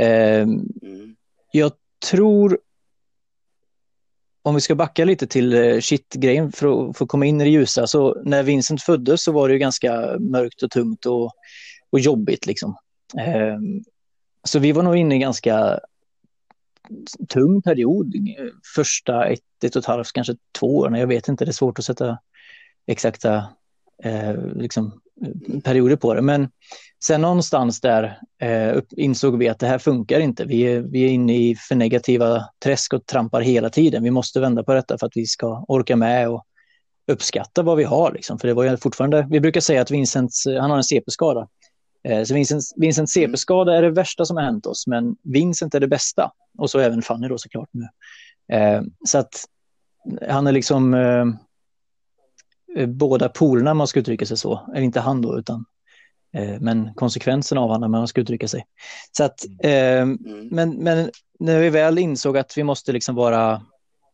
Eh, 0.00 0.46
jag 1.52 1.72
tror, 2.10 2.58
om 4.46 4.54
vi 4.54 4.60
ska 4.60 4.74
backa 4.74 5.04
lite 5.04 5.26
till 5.26 5.54
eh, 5.54 5.80
shit-grejen 5.80 6.52
för 6.52 6.90
att 6.90 6.96
få 6.96 7.06
komma 7.06 7.26
in 7.26 7.40
i 7.40 7.44
det 7.44 7.50
ljusa, 7.50 7.86
så 7.86 8.22
när 8.24 8.42
Vincent 8.42 8.82
föddes 8.82 9.22
så 9.22 9.32
var 9.32 9.48
det 9.48 9.54
ju 9.54 9.58
ganska 9.58 10.18
mörkt 10.18 10.62
och 10.62 10.70
tungt 10.70 11.06
och, 11.06 11.32
och 11.90 12.00
jobbigt 12.00 12.46
liksom. 12.46 12.76
Ehm, 13.18 13.84
så 14.44 14.58
vi 14.58 14.72
var 14.72 14.82
nog 14.82 14.96
inne 14.96 15.14
i 15.14 15.16
en 15.16 15.20
ganska 15.20 15.80
tung 17.28 17.62
period, 17.62 18.14
eh, 18.14 18.46
första 18.74 19.26
ett, 19.26 19.64
ett 19.64 19.76
och 19.76 19.80
ett 19.80 19.86
halvt, 19.86 20.12
kanske 20.12 20.36
två 20.58 20.76
år, 20.76 20.96
jag 20.96 21.06
vet 21.06 21.28
inte, 21.28 21.44
det 21.44 21.50
är 21.50 21.52
svårt 21.52 21.78
att 21.78 21.84
sätta 21.84 22.18
exakta 22.86 23.48
eh, 24.04 24.34
liksom, 24.54 25.00
eh, 25.26 25.60
perioder 25.60 25.96
på 25.96 26.14
det, 26.14 26.22
men 26.22 26.48
sen 27.04 27.20
någonstans 27.20 27.80
där 27.80 28.18
eh, 28.42 28.82
insåg 28.96 29.38
vi 29.38 29.48
att 29.48 29.58
det 29.58 29.66
här 29.66 29.78
funkar 29.78 30.20
inte. 30.20 30.44
Vi 30.44 30.62
är, 30.62 30.80
vi 30.80 31.04
är 31.04 31.08
inne 31.08 31.36
i 31.36 31.56
för 31.56 31.74
negativa 31.74 32.44
träsk 32.64 32.92
och 32.92 33.06
trampar 33.06 33.40
hela 33.40 33.70
tiden. 33.70 34.02
Vi 34.02 34.10
måste 34.10 34.40
vända 34.40 34.62
på 34.62 34.74
detta 34.74 34.98
för 34.98 35.06
att 35.06 35.16
vi 35.16 35.26
ska 35.26 35.64
orka 35.68 35.96
med 35.96 36.28
och 36.28 36.44
uppskatta 37.12 37.62
vad 37.62 37.76
vi 37.76 37.84
har. 37.84 38.12
Liksom. 38.12 38.38
För 38.38 38.48
det 38.48 38.54
var 38.54 38.64
ju 38.64 38.76
fortfarande, 38.76 39.26
vi 39.30 39.40
brukar 39.40 39.60
säga 39.60 39.82
att 39.82 39.90
Vincent, 39.90 40.30
han 40.60 40.70
har 40.70 40.76
en 40.76 40.84
CP-skada. 40.84 41.48
Eh, 42.04 42.22
så 42.22 42.34
Vincents, 42.34 42.72
Vincents 42.76 43.12
CP-skada 43.12 43.76
är 43.76 43.82
det 43.82 43.90
värsta 43.90 44.24
som 44.24 44.36
har 44.36 44.44
hänt 44.44 44.66
oss, 44.66 44.86
men 44.86 45.16
Vincent 45.22 45.74
är 45.74 45.80
det 45.80 45.88
bästa. 45.88 46.30
Och 46.58 46.70
så 46.70 46.78
även 46.78 47.02
Fanny 47.02 47.28
då 47.28 47.38
såklart 47.38 47.68
nu. 47.72 47.88
Eh, 48.56 48.82
så 49.06 49.18
att 49.18 49.44
han 50.28 50.46
är 50.46 50.52
liksom 50.52 50.94
eh, 50.94 51.00
eh, 51.00 51.24
båda 52.86 53.28
polerna, 53.28 53.70
om 53.70 53.76
man 53.76 53.86
ska 53.86 54.00
uttrycka 54.00 54.26
sig 54.26 54.36
så. 54.36 54.60
Eller 54.74 54.82
inte 54.84 55.00
han 55.00 55.22
då, 55.22 55.38
utan 55.38 55.64
eh, 56.36 56.60
men 56.60 56.94
konsekvenserna 56.94 57.60
av 57.60 57.68
honom, 57.68 57.84
om 57.94 58.00
man 58.00 58.08
ska 58.08 58.20
uttrycka 58.20 58.48
sig. 58.48 58.64
Så 59.16 59.24
att, 59.24 59.44
eh, 59.62 60.02
Mm. 60.02 60.48
men, 60.50 60.70
men 60.70 61.10
när 61.38 61.60
vi 61.60 61.70
väl 61.70 61.98
insåg 61.98 62.38
att 62.38 62.58
vi 62.58 62.62
måste 62.64 62.92
liksom 62.92 63.14
vara, 63.14 63.62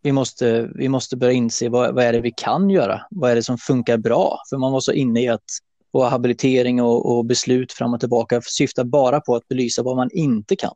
vi 0.03 0.13
måste, 0.13 0.71
vi 0.75 0.89
måste 0.89 1.17
börja 1.17 1.33
inse 1.33 1.69
vad, 1.69 1.95
vad 1.95 2.05
är 2.05 2.13
det 2.13 2.21
vi 2.21 2.33
kan 2.37 2.71
göra? 2.71 3.03
Vad 3.11 3.31
är 3.31 3.35
det 3.35 3.43
som 3.43 3.59
funkar 3.59 3.97
bra? 3.97 4.39
För 4.51 4.57
man 4.57 4.73
var 4.73 4.81
så 4.81 4.93
inne 4.93 5.23
i 5.23 5.29
att 5.29 5.45
vår 5.93 6.05
habilitering 6.05 6.83
och, 6.83 7.17
och 7.17 7.25
beslut 7.25 7.73
fram 7.73 7.95
och 7.95 8.01
tillbaka 8.01 8.41
syftar 8.45 8.85
bara 8.85 9.21
på 9.21 9.35
att 9.37 9.49
belysa 9.49 9.83
vad 9.83 9.97
man 9.97 10.11
inte 10.13 10.57
kan. 10.57 10.75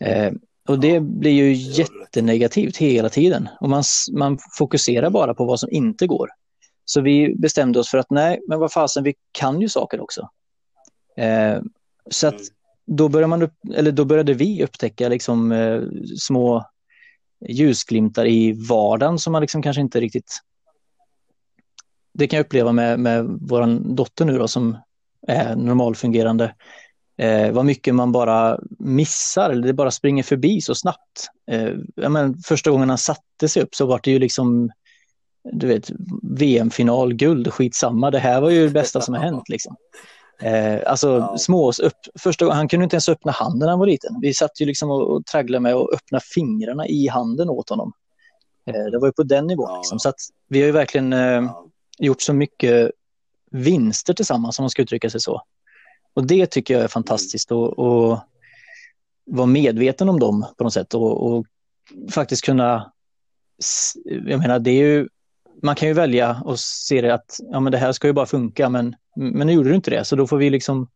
Eh, 0.00 0.32
och 0.68 0.78
det 0.80 1.00
blir 1.00 1.32
ju 1.32 1.52
jättenegativt 1.52 2.76
hela 2.76 3.08
tiden. 3.08 3.48
Och 3.60 3.68
man, 3.68 3.82
man 4.12 4.38
fokuserar 4.58 5.10
bara 5.10 5.34
på 5.34 5.44
vad 5.44 5.60
som 5.60 5.70
inte 5.72 6.06
går. 6.06 6.28
Så 6.84 7.00
vi 7.00 7.34
bestämde 7.34 7.78
oss 7.78 7.90
för 7.90 7.98
att 7.98 8.10
nej, 8.10 8.40
men 8.48 8.58
vad 8.58 8.72
fasen, 8.72 9.04
vi 9.04 9.14
kan 9.32 9.60
ju 9.60 9.68
saker 9.68 10.00
också. 10.00 10.28
Eh, 11.16 11.60
så 12.10 12.26
att 12.26 12.34
Mm. 12.34 12.46
då, 12.86 13.08
började 13.08 13.28
man 13.28 13.42
upp, 13.42 13.54
eller 13.74 13.92
då 13.92 14.04
började 14.04 14.34
vi 14.34 14.64
upptäcka 14.64 15.08
liksom, 15.08 15.52
eh, 15.52 15.82
små 16.18 16.64
ljusglimtar 17.48 18.26
i 18.26 18.52
vardagen 18.68 19.18
som 19.18 19.32
man 19.32 19.42
liksom 19.42 19.62
kanske 19.62 19.80
inte 19.80 20.00
riktigt... 20.00 20.38
Det 22.14 22.26
kan 22.26 22.36
jag 22.36 22.44
uppleva 22.44 22.72
med, 22.72 23.00
med 23.00 23.24
vår 23.40 23.94
dotter 23.94 24.24
nu 24.24 24.38
då 24.38 24.48
som 24.48 24.76
är 25.26 25.56
normalfungerande. 25.56 26.54
Eh, 27.16 27.52
vad 27.52 27.64
mycket 27.64 27.94
man 27.94 28.12
bara 28.12 28.58
missar 28.78 29.50
eller 29.50 29.66
det 29.66 29.72
bara 29.72 29.90
springer 29.90 30.22
förbi 30.22 30.60
så 30.60 30.74
snabbt. 30.74 31.30
Eh, 31.50 31.70
men, 32.08 32.38
första 32.38 32.70
gången 32.70 32.88
han 32.88 32.98
satte 32.98 33.48
sig 33.48 33.62
upp 33.62 33.74
så 33.74 33.86
var 33.86 34.00
det 34.02 34.10
ju 34.10 34.18
liksom 34.18 34.70
du 35.52 35.66
vet, 35.66 35.90
VM-final, 36.22 37.14
guld, 37.14 37.52
skitsamma. 37.52 38.10
Det 38.10 38.18
här 38.18 38.40
var 38.40 38.50
ju 38.50 38.64
det 38.66 38.72
bästa 38.72 39.00
som 39.00 39.14
har 39.14 39.20
hänt. 39.22 39.48
Liksom. 39.48 39.76
Eh, 40.42 40.80
alltså 40.86 41.08
Ja. 41.08 41.38
små, 41.38 41.72
upp, 41.82 41.92
första 42.18 42.44
gången, 42.44 42.56
han 42.56 42.68
kunde 42.68 42.84
inte 42.84 42.96
ens 42.96 43.08
öppna 43.08 43.32
handen 43.32 43.58
när 43.58 43.68
han 43.70 43.78
var 43.78 43.86
liten. 43.86 44.20
Vi 44.20 44.34
satt 44.34 44.60
ju 44.60 44.66
liksom 44.66 44.90
och, 44.90 45.10
och 45.10 45.26
tragglade 45.26 45.60
med 45.62 45.74
att 45.74 45.92
öppna 45.94 46.20
fingrarna 46.34 46.86
i 46.86 47.08
handen 47.08 47.50
åt 47.50 47.68
honom. 47.70 47.92
Eh, 48.66 48.84
det 48.84 48.98
var 48.98 49.08
ju 49.08 49.12
på 49.12 49.22
den 49.22 49.46
nivån. 49.46 49.70
Ja. 49.70 49.76
Liksom. 49.76 49.98
Så 49.98 50.08
att 50.08 50.18
vi 50.48 50.60
har 50.60 50.66
ju 50.66 50.72
verkligen 50.72 51.12
eh, 51.12 51.18
Ja. 51.20 51.66
gjort 51.98 52.22
så 52.22 52.32
mycket 52.32 52.90
vinster 53.50 54.14
tillsammans, 54.14 54.58
om 54.58 54.62
man 54.62 54.70
ska 54.70 54.82
uttrycka 54.82 55.10
sig 55.10 55.20
så. 55.20 55.42
Och 56.14 56.26
det 56.26 56.46
tycker 56.50 56.74
jag 56.74 56.82
är 56.82 56.88
fantastiskt 56.88 57.52
och, 57.52 57.78
och 57.78 58.18
vara 59.26 59.46
medveten 59.46 60.08
om 60.08 60.20
dem 60.20 60.46
på 60.58 60.64
något 60.64 60.72
sätt 60.72 60.94
och, 60.94 61.26
och 61.26 61.46
faktiskt 62.10 62.44
kunna, 62.44 62.92
jag 64.04 64.38
menar 64.38 64.58
det 64.58 64.70
är 64.70 64.84
ju 64.84 65.08
man 65.62 65.74
kan 65.74 65.88
ju 65.88 65.94
välja 65.94 66.42
och 66.44 66.60
se 66.60 67.00
det 67.00 67.14
att 67.14 67.40
ja, 67.50 67.60
men 67.60 67.72
det 67.72 67.78
här 67.78 67.92
ska 67.92 68.06
ju 68.06 68.12
bara 68.12 68.26
funka, 68.26 68.68
men, 68.68 68.96
men 69.16 69.46
nu 69.46 69.52
gjorde 69.52 69.68
det 69.68 69.76
inte 69.76 69.90
det. 69.90 70.04
Så 70.04 70.16
då 70.16 70.26
får 70.26 70.36
vi 70.36 70.50
liksom 70.50 70.88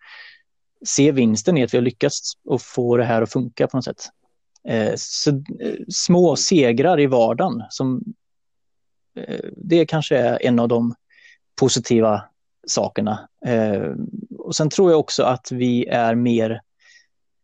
se 0.86 1.12
vinsten 1.12 1.58
i 1.58 1.64
att 1.64 1.74
vi 1.74 1.78
har 1.78 1.82
lyckats 1.82 2.32
och 2.44 2.62
få 2.62 2.96
det 2.96 3.04
här 3.04 3.22
att 3.22 3.32
funka 3.32 3.66
på 3.66 3.76
något 3.76 3.84
sätt. 3.84 4.08
Eh, 4.68 4.92
så, 4.96 5.30
eh, 5.30 5.74
små 5.88 6.36
segrar 6.36 7.00
i 7.00 7.06
vardagen, 7.06 7.62
som, 7.70 8.02
eh, 9.16 9.40
det 9.56 9.86
kanske 9.86 10.16
är 10.16 10.46
en 10.46 10.58
av 10.58 10.68
de 10.68 10.94
positiva 11.60 12.24
sakerna. 12.66 13.28
Eh, 13.46 13.92
och 14.38 14.56
sen 14.56 14.70
tror 14.70 14.90
jag 14.90 15.00
också 15.00 15.22
att 15.22 15.52
vi 15.52 15.86
är 15.86 16.14
mer 16.14 16.60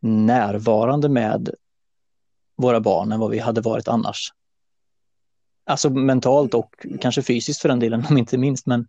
närvarande 0.01 1.09
med 1.09 1.51
våra 2.57 2.81
barn 2.81 3.13
än 3.13 3.21
vad 3.21 3.31
vi 3.31 3.39
hade 3.39 3.61
varit 3.61 3.89
annars. 3.89 4.33
Alltså 5.65 5.91
mentalt 5.91 6.55
och 6.55 6.87
kanske 7.01 7.23
fysiskt 7.23 7.63
för 7.63 7.69
den 7.69 7.81
delen, 7.81 8.07
om 8.11 8.19
inte 8.19 8.39
minst, 8.39 8.67
men, 8.67 8.87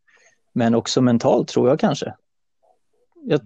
men 0.53 0.75
också 0.75 1.01
mentalt 1.01 1.47
tror 1.47 1.69
jag 1.69 1.79
kanske. 1.79 2.13
Jag 3.25 3.41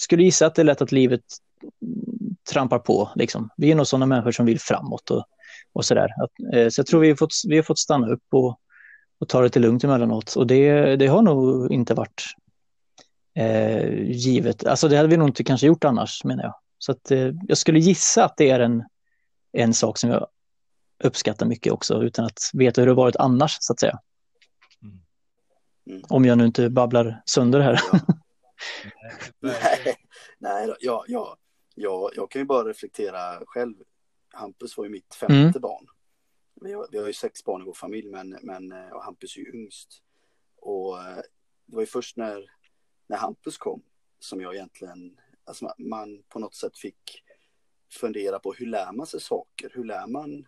skulle 0.00 0.22
gissa 0.22 0.46
att 0.46 0.54
det 0.54 0.62
är 0.62 0.64
lätt 0.64 0.82
att 0.82 0.92
livet 0.92 1.22
trampar 2.52 2.78
på. 2.78 3.10
Liksom. 3.14 3.50
Vi 3.56 3.70
är 3.70 3.74
nog 3.74 3.86
sådana 3.86 4.06
människor 4.06 4.32
som 4.32 4.46
vill 4.46 4.60
framåt 4.60 5.10
och, 5.10 5.24
och 5.72 5.84
sådär. 5.84 6.08
Eh, 6.52 6.68
så 6.68 6.80
jag 6.80 6.86
tror 6.86 7.00
vi 7.00 7.08
har 7.08 7.16
fått, 7.16 7.32
vi 7.48 7.56
har 7.56 7.62
fått 7.62 7.78
stanna 7.78 8.08
upp 8.08 8.24
och, 8.30 8.58
och 9.20 9.28
ta 9.28 9.38
det 9.38 9.44
lite 9.44 9.58
lugnt 9.58 9.84
emellanåt. 9.84 10.36
Och 10.36 10.46
det, 10.46 10.96
det 10.96 11.06
har 11.06 11.22
nog 11.22 11.72
inte 11.72 11.94
varit 11.94 12.24
eh, 13.34 14.02
givet. 14.10 14.66
Alltså 14.66 14.88
det 14.88 14.96
hade 14.96 15.08
vi 15.08 15.16
nog 15.16 15.28
inte 15.28 15.44
kanske 15.44 15.66
gjort 15.66 15.84
annars, 15.84 16.24
menar 16.24 16.42
jag. 16.42 16.54
Så 16.78 16.92
att, 16.92 17.10
eh, 17.10 17.30
jag 17.48 17.58
skulle 17.58 17.78
gissa 17.78 18.24
att 18.24 18.36
det 18.36 18.50
är 18.50 18.60
en, 18.60 18.84
en 19.52 19.74
sak 19.74 19.98
som 19.98 20.10
jag 20.10 20.26
uppskattar 21.04 21.46
mycket 21.46 21.72
också, 21.72 22.02
utan 22.02 22.24
att 22.24 22.50
veta 22.52 22.80
hur 22.80 22.88
det 22.88 22.94
varit 22.94 23.16
annars, 23.16 23.56
så 23.60 23.72
att 23.72 23.80
säga. 23.80 23.98
Mm. 24.82 24.98
mm. 25.86 26.02
Om 26.08 26.24
jag 26.24 26.38
nu 26.38 26.44
inte 26.44 26.70
babblar 26.70 27.22
sönder 27.26 27.60
här. 27.60 27.80
Ja. 27.92 28.00
nej, 29.40 29.96
nej 30.38 30.74
ja, 30.80 31.04
ja, 31.08 31.36
ja, 31.74 32.10
jag 32.14 32.30
kan 32.30 32.42
ju 32.42 32.46
bara 32.46 32.68
reflektera 32.68 33.42
själv. 33.46 33.74
Hampus 34.32 34.76
var 34.76 34.84
ju 34.84 34.90
mitt 34.90 35.14
femte 35.14 35.34
mm. 35.34 35.60
barn. 35.60 35.86
Vi 36.60 36.72
har, 36.72 36.88
vi 36.90 36.98
har 36.98 37.06
ju 37.06 37.12
sex 37.12 37.44
barn 37.44 37.62
i 37.62 37.64
vår 37.64 37.74
familj, 37.74 38.08
men, 38.08 38.38
men 38.42 38.72
och 38.72 39.04
Hampus 39.04 39.36
är 39.36 39.40
ju 39.40 39.52
yngst. 39.54 40.02
Och 40.56 41.02
eh, 41.02 41.16
det 41.66 41.76
var 41.76 41.82
ju 41.82 41.86
först 41.86 42.16
när, 42.16 42.50
när 43.06 43.16
Hampus 43.16 43.58
kom 43.58 43.82
som 44.18 44.40
jag 44.40 44.54
egentligen, 44.54 45.18
alltså 45.44 45.64
man, 45.64 45.74
man 45.78 46.22
på 46.28 46.38
något 46.38 46.54
sätt 46.54 46.78
fick 46.78 47.22
fundera 47.92 48.38
på 48.38 48.52
hur 48.52 48.66
lär 48.66 48.92
man 48.92 49.06
sig 49.06 49.20
saker? 49.20 49.70
Hur 49.74 49.84
lär 49.84 50.06
man 50.06 50.46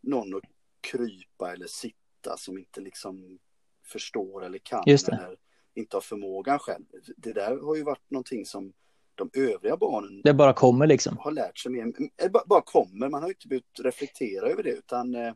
någon 0.00 0.34
att 0.34 0.42
krypa 0.80 1.52
eller 1.52 1.66
sitta 1.66 2.36
som 2.36 2.58
inte 2.58 2.80
liksom 2.80 3.38
förstår 3.84 4.44
eller 4.44 4.58
kan 4.58 4.82
eller 4.86 5.36
inte 5.74 5.96
har 5.96 6.00
förmågan 6.00 6.58
själv. 6.58 6.84
Det 7.16 7.32
där 7.32 7.56
har 7.56 7.76
ju 7.76 7.82
varit 7.82 8.10
någonting 8.10 8.46
som 8.46 8.72
de 9.14 9.30
övriga 9.34 9.76
barnen 9.76 10.20
Det 10.24 10.34
bara 10.34 10.52
kommer 10.52 10.86
liksom. 10.86 11.18
Har 11.18 11.32
lärt 11.32 11.58
sig 11.58 11.72
mer. 11.72 11.92
Det 12.16 12.32
bara 12.46 12.62
kommer, 12.62 13.08
man 13.08 13.22
har 13.22 13.28
inte 13.28 13.48
behövt 13.48 13.80
reflektera 13.80 14.48
över 14.48 14.62
det 14.62 14.70
utan 14.70 15.14
eh, 15.14 15.32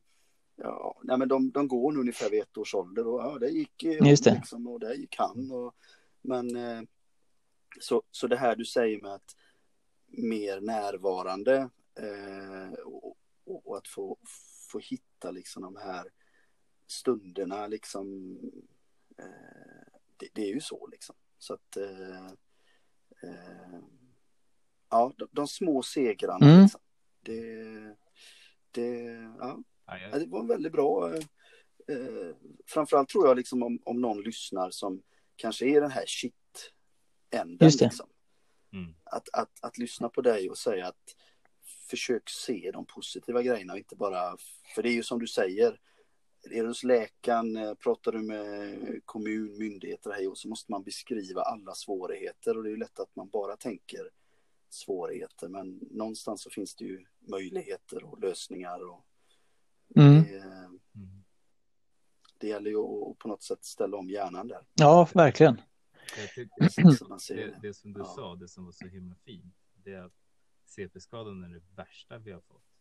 ja, 0.57 1.01
nej, 1.03 1.19
men 1.19 1.29
de, 1.29 1.51
de 1.51 1.69
går 1.69 1.93
nu 1.93 2.01
ungefär 2.01 2.31
vid 2.31 2.43
ett 2.43 2.59
års 2.59 2.75
ålder 2.75 3.07
och 3.07 3.21
ja, 3.21 3.39
det 3.39 3.49
gick 3.49 3.83
Just 3.83 4.25
det. 4.25 4.35
Liksom, 4.35 4.67
och 4.67 4.81
det 4.81 4.95
gick 4.95 5.17
han. 5.19 5.51
Och, 5.51 5.75
men 6.23 6.57
eh, 6.57 6.83
så, 7.81 8.03
så 8.11 8.27
det 8.27 8.37
här 8.37 8.57
du 8.57 8.65
säger 8.65 9.01
med 9.01 9.15
att 9.15 9.37
mer 10.07 10.61
närvarande 10.61 11.71
eh, 12.01 12.73
och, 12.85 13.17
och, 13.45 13.77
att 13.77 13.89
få, 13.89 14.17
få 14.73 14.79
hitta 14.79 15.31
liksom 15.31 15.63
de 15.63 15.77
här 15.77 16.11
stunderna 16.87 17.67
liksom. 17.67 18.39
Eh, 19.19 19.93
det, 20.17 20.29
det, 20.33 20.43
är 20.43 20.55
ju 20.55 20.61
så 20.61 20.87
liksom. 20.87 21.15
Så 21.39 21.55
att 21.55 21.77
eh, 21.77 22.27
eh 23.23 23.81
ja, 24.91 25.13
de, 25.19 25.29
de, 25.31 25.49
små 25.49 25.83
segrarna. 25.83 26.47
Mm. 26.47 26.63
Liksom. 26.63 26.81
Det, 27.23 27.97
det, 28.71 28.89
ja, 29.39 29.63
det 30.19 30.27
var 30.27 30.41
en 30.41 30.49
väldigt 30.49 30.73
bra. 30.73 31.15
Eh, 31.15 31.23
eh, 31.89 32.37
framförallt 32.67 33.09
tror 33.09 33.27
jag 33.27 33.37
liksom 33.37 33.63
om, 33.63 33.79
om 33.85 34.01
någon 34.01 34.23
lyssnar 34.23 34.71
som 34.71 35.03
kanske 35.37 35.67
är 35.67 35.81
den 35.81 35.91
här 35.91 36.05
shit-änden. 36.07 37.71
Liksom. 37.81 38.09
Mm. 38.73 38.95
Att, 39.05 39.29
att, 39.33 39.65
att 39.65 39.79
lyssna 39.79 40.09
på 40.09 40.21
dig 40.21 40.51
och 40.51 40.59
säga 40.59 40.87
att 40.87 41.17
försök 41.93 42.31
se 42.31 42.71
de 42.73 42.87
positiva 42.87 43.43
grejerna 43.43 43.73
och 43.73 43.79
inte 43.79 43.97
bara, 43.97 44.37
för 44.75 44.83
det 44.83 44.89
är 44.89 44.95
ju 44.95 45.03
som 45.03 45.19
du 45.19 45.27
säger, 45.27 45.81
är 46.51 46.63
du 46.63 46.67
hos 46.67 46.85
läkaren, 46.85 47.57
eh, 47.57 47.75
pratar 47.75 48.13
du 48.13 48.23
med 48.23 49.01
kommun, 49.05 49.59
myndigheter 49.59 50.11
här 50.11 50.31
och 50.31 50.39
så 50.39 50.49
måste 50.49 50.73
man 50.73 50.83
beskriva 50.83 51.43
alla 51.43 51.75
svårigheter 51.75 52.57
och 52.57 52.63
det 52.63 52.69
är 52.69 52.71
ju 52.71 52.77
lätt 52.77 52.99
att 52.99 53.17
man 53.17 53.29
bara 53.29 53.57
tänker 53.57 54.11
svårigheter 54.69 55.49
men 55.49 55.81
någonstans 55.91 56.43
så 56.43 56.51
finns 56.51 56.75
det 56.75 56.85
ju 56.85 57.05
möjligheter 57.31 58.05
och 58.05 58.21
lösningar 58.21 58.91
och 58.91 59.05
mm. 59.97 60.23
det, 60.23 60.45
det 62.39 62.47
gäller 62.47 62.71
ju 62.71 62.79
att 62.79 63.19
på 63.19 63.29
något 63.29 63.43
sätt 63.43 63.65
ställa 63.65 63.97
om 63.97 64.11
hjärnan 64.11 64.49
där. 64.49 64.67
Ja, 64.75 65.09
verkligen. 65.15 65.61
Tycker, 66.35 67.35
det, 67.35 67.59
det, 67.63 67.75
som 67.75 67.93
du 67.93 68.01
ja. 68.01 68.07
sa, 68.17 68.37
det 68.37 68.49
som 68.49 68.65
var 68.65 68.73
så 68.73 68.87
himla 68.87 69.15
fint, 69.15 69.55
det 69.85 69.93
är 69.93 70.03
att 70.03 70.22
CP-skadan 70.73 71.45
är 71.45 71.49
det 71.49 71.63
värsta 71.75 72.19
vi 72.19 72.33
har 72.33 72.41
fått. 72.41 72.73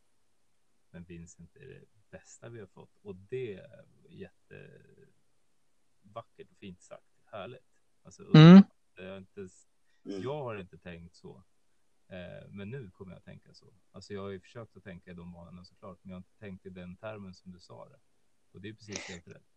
Men 0.89 1.03
Vincent 1.03 1.55
är 1.55 1.67
det 1.67 1.83
bästa 2.09 2.49
vi 2.49 2.59
har 2.59 2.67
fått 2.67 2.97
och 3.01 3.15
det 3.15 3.55
är 3.55 3.85
jättevackert 4.09 5.11
och 6.51 6.57
fint 6.57 6.81
sagt. 6.81 7.05
Härligt. 7.25 7.71
Alltså, 8.03 8.35
mm. 8.35 8.63
jag, 8.95 9.09
har 9.11 9.17
inte, 9.17 9.47
mm. 10.05 10.21
jag 10.21 10.43
har 10.43 10.55
inte 10.55 10.77
tänkt 10.77 11.15
så. 11.15 11.43
Eh, 12.07 12.47
men 12.49 12.69
nu 12.69 12.89
kommer 12.89 13.11
jag 13.11 13.17
att 13.17 13.25
tänka 13.25 13.53
så. 13.53 13.73
Alltså 13.91 14.13
jag 14.13 14.21
har 14.21 14.29
ju 14.29 14.39
försökt 14.39 14.77
att 14.77 14.83
tänka 14.83 15.11
i 15.11 15.13
de 15.13 15.33
banorna 15.33 15.65
såklart, 15.65 15.99
men 16.01 16.09
jag 16.09 16.15
har 16.15 16.19
inte 16.19 16.39
tänkt 16.39 16.65
i 16.65 16.69
den 16.69 16.95
termen 16.95 17.33
som 17.33 17.51
du 17.51 17.59
sa 17.59 17.89
det. 17.89 17.99
Och 18.51 18.61
det 18.61 18.69
är 18.69 18.73
precis 18.73 19.09
helt 19.09 19.27
rätt. 19.27 19.47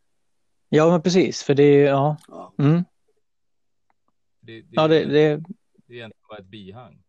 Ja, 0.68 0.90
men 0.90 1.02
precis, 1.02 1.42
för 1.42 1.54
det 1.54 1.62
är, 1.62 1.86
ja. 1.86 2.16
Mm. 2.58 2.84
Det, 4.40 4.62
det, 4.62 4.68
ja, 4.70 4.88
det, 4.88 5.04
det, 5.04 5.12
det 5.86 5.94
är 5.94 5.96
egentligen 5.96 6.12
bara 6.28 6.38
ett 6.38 6.46
bihang. 6.46 7.02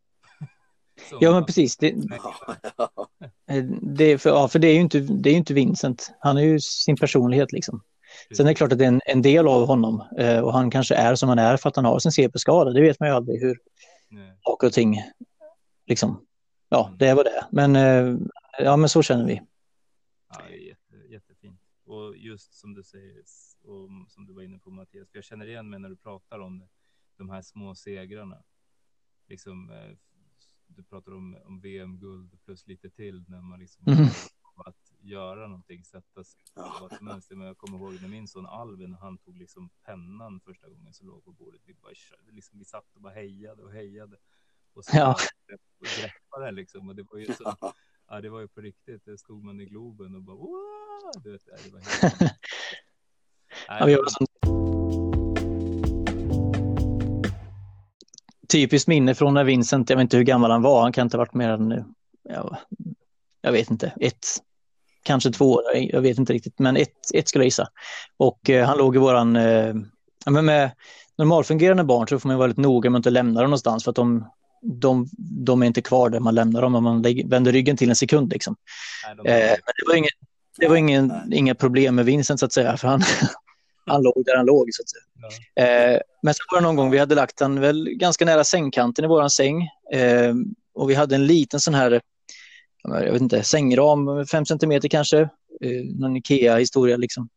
Ja, 1.19 1.31
men 1.31 1.45
precis. 1.45 1.77
Det, 1.77 1.95
det, 3.81 4.17
för, 4.17 4.29
ja, 4.29 4.47
för 4.47 4.59
det 4.59 4.67
är 4.67 4.73
ju 4.73 4.79
inte, 4.79 4.99
det 4.99 5.29
är 5.29 5.33
inte 5.33 5.53
Vincent. 5.53 6.11
Han 6.19 6.37
är 6.37 6.41
ju 6.41 6.59
sin 6.59 6.97
personlighet 6.97 7.51
liksom. 7.51 7.81
Sen 8.37 8.45
är 8.45 8.49
det 8.49 8.55
klart 8.55 8.71
att 8.71 8.77
det 8.77 8.83
är 8.83 8.87
en, 8.87 9.01
en 9.05 9.21
del 9.21 9.47
av 9.47 9.67
honom 9.67 10.03
eh, 10.17 10.39
och 10.39 10.53
han 10.53 10.71
kanske 10.71 10.95
är 10.95 11.15
som 11.15 11.29
han 11.29 11.39
är 11.39 11.57
för 11.57 11.69
att 11.69 11.75
han 11.75 11.85
har 11.85 11.99
sin 11.99 12.11
CP-skada. 12.11 12.71
Det 12.71 12.81
vet 12.81 12.99
man 12.99 13.09
ju 13.09 13.15
aldrig 13.15 13.41
hur 13.41 13.57
saker 14.43 14.67
och 14.67 14.73
ting 14.73 14.95
liksom. 15.85 16.25
Ja, 16.69 16.87
mm. 16.87 16.97
det 16.97 17.07
är 17.07 17.15
vad 17.15 17.25
det 17.25 17.31
är. 17.31 17.45
Men 17.51 17.75
eh, 17.75 18.17
ja, 18.59 18.77
men 18.77 18.89
så 18.89 19.01
känner 19.01 19.25
vi. 19.25 19.41
Ja, 20.29 20.49
jätte, 20.49 20.95
jättefint. 21.09 21.59
Och 21.85 22.17
just 22.17 22.53
som 22.53 22.73
du 22.73 22.83
säger 22.83 23.17
och 23.63 24.11
som 24.11 24.25
du 24.25 24.33
var 24.33 24.41
inne 24.41 24.59
på 24.59 24.69
Mattias, 24.69 25.09
för 25.09 25.17
jag 25.17 25.23
känner 25.23 25.47
igen 25.47 25.69
mig 25.69 25.79
när 25.79 25.89
du 25.89 25.95
pratar 25.95 26.39
om 26.39 26.59
det 26.59 26.67
de 27.17 27.29
här 27.29 27.41
små 27.41 27.75
segrarna. 27.75 28.43
Liksom, 29.27 29.71
eh, 29.71 29.97
du 30.75 30.83
pratar 30.83 31.11
om, 31.11 31.37
om 31.45 31.59
VM-guld 31.61 32.39
plus 32.45 32.67
lite 32.67 32.89
till 32.89 33.25
när 33.27 33.41
man 33.41 33.59
liksom 33.59 33.83
mm. 33.87 34.07
att 34.55 34.93
göra 35.01 35.47
någonting, 35.47 35.85
sätta 35.85 36.23
sig 36.23 36.41
ja. 36.55 36.89
mönster. 37.01 37.35
Men 37.35 37.47
jag 37.47 37.57
kommer 37.57 37.77
ihåg 37.77 38.01
när 38.01 38.07
min 38.07 38.27
son 38.27 38.45
Alvin, 38.45 38.93
han 38.93 39.17
tog 39.17 39.37
liksom 39.37 39.69
pennan 39.85 40.39
första 40.39 40.69
gången 40.69 40.93
som 40.93 41.07
låg 41.07 41.25
på 41.25 41.31
bordet. 41.31 41.61
Vi 41.65 41.73
bara 41.73 41.93
liksom, 42.29 42.59
vi 42.59 42.65
satt 42.65 42.95
och 42.95 43.01
bara 43.01 43.13
hejade 43.13 43.63
och 43.63 43.71
hejade 43.71 44.17
och 44.73 44.85
så 44.85 44.97
ja. 44.97 45.15
greppade 46.01 46.51
liksom. 46.51 46.89
Och 46.89 46.95
det 46.95 47.03
var 47.03 47.17
ju 47.19 47.25
så, 47.25 47.55
ja. 48.07 48.21
det 48.21 48.29
var 48.29 48.39
ju 48.39 48.47
på 48.47 48.61
riktigt. 48.61 49.05
Det 49.05 49.17
stod 49.17 49.43
man 49.43 49.61
i 49.61 49.65
Globen 49.65 50.15
och 50.15 50.21
bara, 50.21 50.37
Wah! 50.37 51.23
du 51.23 51.31
vet, 51.31 51.45
det 51.45 51.71
var 51.71 51.79
helt... 51.79 52.31
ja, 53.67 54.64
typiskt 58.47 58.87
minne 58.87 59.15
från 59.15 59.33
när 59.33 59.43
Vincent, 59.43 59.89
jag 59.89 59.97
vet 59.97 60.01
inte 60.01 60.17
hur 60.17 60.23
gammal 60.23 60.51
han 60.51 60.61
var, 60.61 60.81
han 60.81 60.91
kan 60.91 61.05
inte 61.05 61.17
ha 61.17 61.21
varit 61.21 61.33
mer 61.33 61.49
än, 61.49 61.83
ja, 62.29 62.57
jag 63.41 63.51
vet 63.51 63.71
inte, 63.71 63.93
ett, 63.99 64.27
kanske 65.03 65.31
två, 65.31 65.61
jag 65.73 66.01
vet 66.01 66.17
inte 66.17 66.33
riktigt, 66.33 66.59
men 66.59 66.77
ett, 66.77 67.13
ett 67.13 67.29
skulle 67.29 67.43
jag 67.43 67.47
gissa. 67.47 67.67
Och 68.17 68.49
eh, 68.49 68.65
han 68.65 68.77
låg 68.77 68.95
i 68.95 68.99
våran, 68.99 69.35
eh, 69.35 69.75
men 70.25 70.45
med 70.45 70.71
normalfungerande 71.17 71.83
barn 71.83 72.07
så 72.07 72.19
får 72.19 72.29
man 72.29 72.37
vara 72.37 72.47
väldigt 72.47 72.63
noga 72.63 72.89
med 72.89 72.97
att 72.97 72.99
inte 72.99 73.09
lämna 73.09 73.41
dem 73.41 73.49
någonstans 73.49 73.83
för 73.83 73.89
att 73.91 73.95
de, 73.95 74.27
de, 74.61 75.09
de 75.19 75.61
är 75.61 75.67
inte 75.67 75.81
kvar 75.81 76.09
där 76.09 76.19
man 76.19 76.35
lämnar 76.35 76.61
dem 76.61 76.75
om 76.75 76.83
man 76.83 77.01
vänder 77.01 77.51
ryggen 77.51 77.77
till 77.77 77.89
en 77.89 77.95
sekund. 77.95 78.31
Liksom. 78.31 78.55
Nej, 79.05 79.15
de 79.15 79.29
eh, 79.31 79.49
men 79.49 79.73
det 79.79 79.87
var, 79.87 79.95
ingen, 79.95 80.11
det 80.57 80.67
var 80.67 80.75
ingen, 80.75 81.33
inga 81.33 81.55
problem 81.55 81.95
med 81.95 82.05
Vincent 82.05 82.39
så 82.39 82.45
att 82.45 82.53
säga, 82.53 82.77
för 82.77 82.87
han, 82.87 83.01
han 83.85 84.03
låg 84.03 84.23
där 84.25 84.37
han 84.37 84.45
låg. 84.45 84.69
Så 84.73 84.81
att 84.81 84.89
säga. 84.89 85.03
Ja. 85.55 85.63
Eh, 85.63 86.01
men 86.21 86.33
så 86.33 86.39
var 86.51 86.61
det 86.61 86.67
någon 86.67 86.75
gång 86.75 86.91
vi 86.91 86.97
hade 86.97 87.15
lagt 87.15 87.39
han 87.39 87.59
väl 87.59 87.89
ganska 87.89 88.25
nära 88.25 88.43
sängkanten 88.43 89.05
i 89.05 89.07
våran 89.07 89.29
säng. 89.29 89.61
Eh, 89.91 90.33
och 90.73 90.89
vi 90.89 90.93
hade 90.93 91.15
en 91.15 91.27
liten 91.27 91.59
sån 91.59 91.73
här, 91.73 92.01
jag 92.83 93.11
vet 93.11 93.21
inte, 93.21 93.43
sängram, 93.43 94.25
fem 94.25 94.45
centimeter 94.45 94.89
kanske. 94.89 95.19
Eh, 95.61 95.83
någon 95.99 96.17
Ikea-historia 96.17 96.97
liksom. 96.97 97.29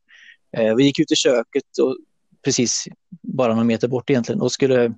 Eh, 0.56 0.74
vi 0.74 0.84
gick 0.84 0.98
ut 0.98 1.12
i 1.12 1.16
köket 1.16 1.78
och 1.82 1.96
precis 2.44 2.84
bara 3.22 3.54
någon 3.54 3.66
meter 3.66 3.88
bort 3.88 4.11
egentligen 4.11 4.40
och 4.40 4.52
skulle, 4.52 4.94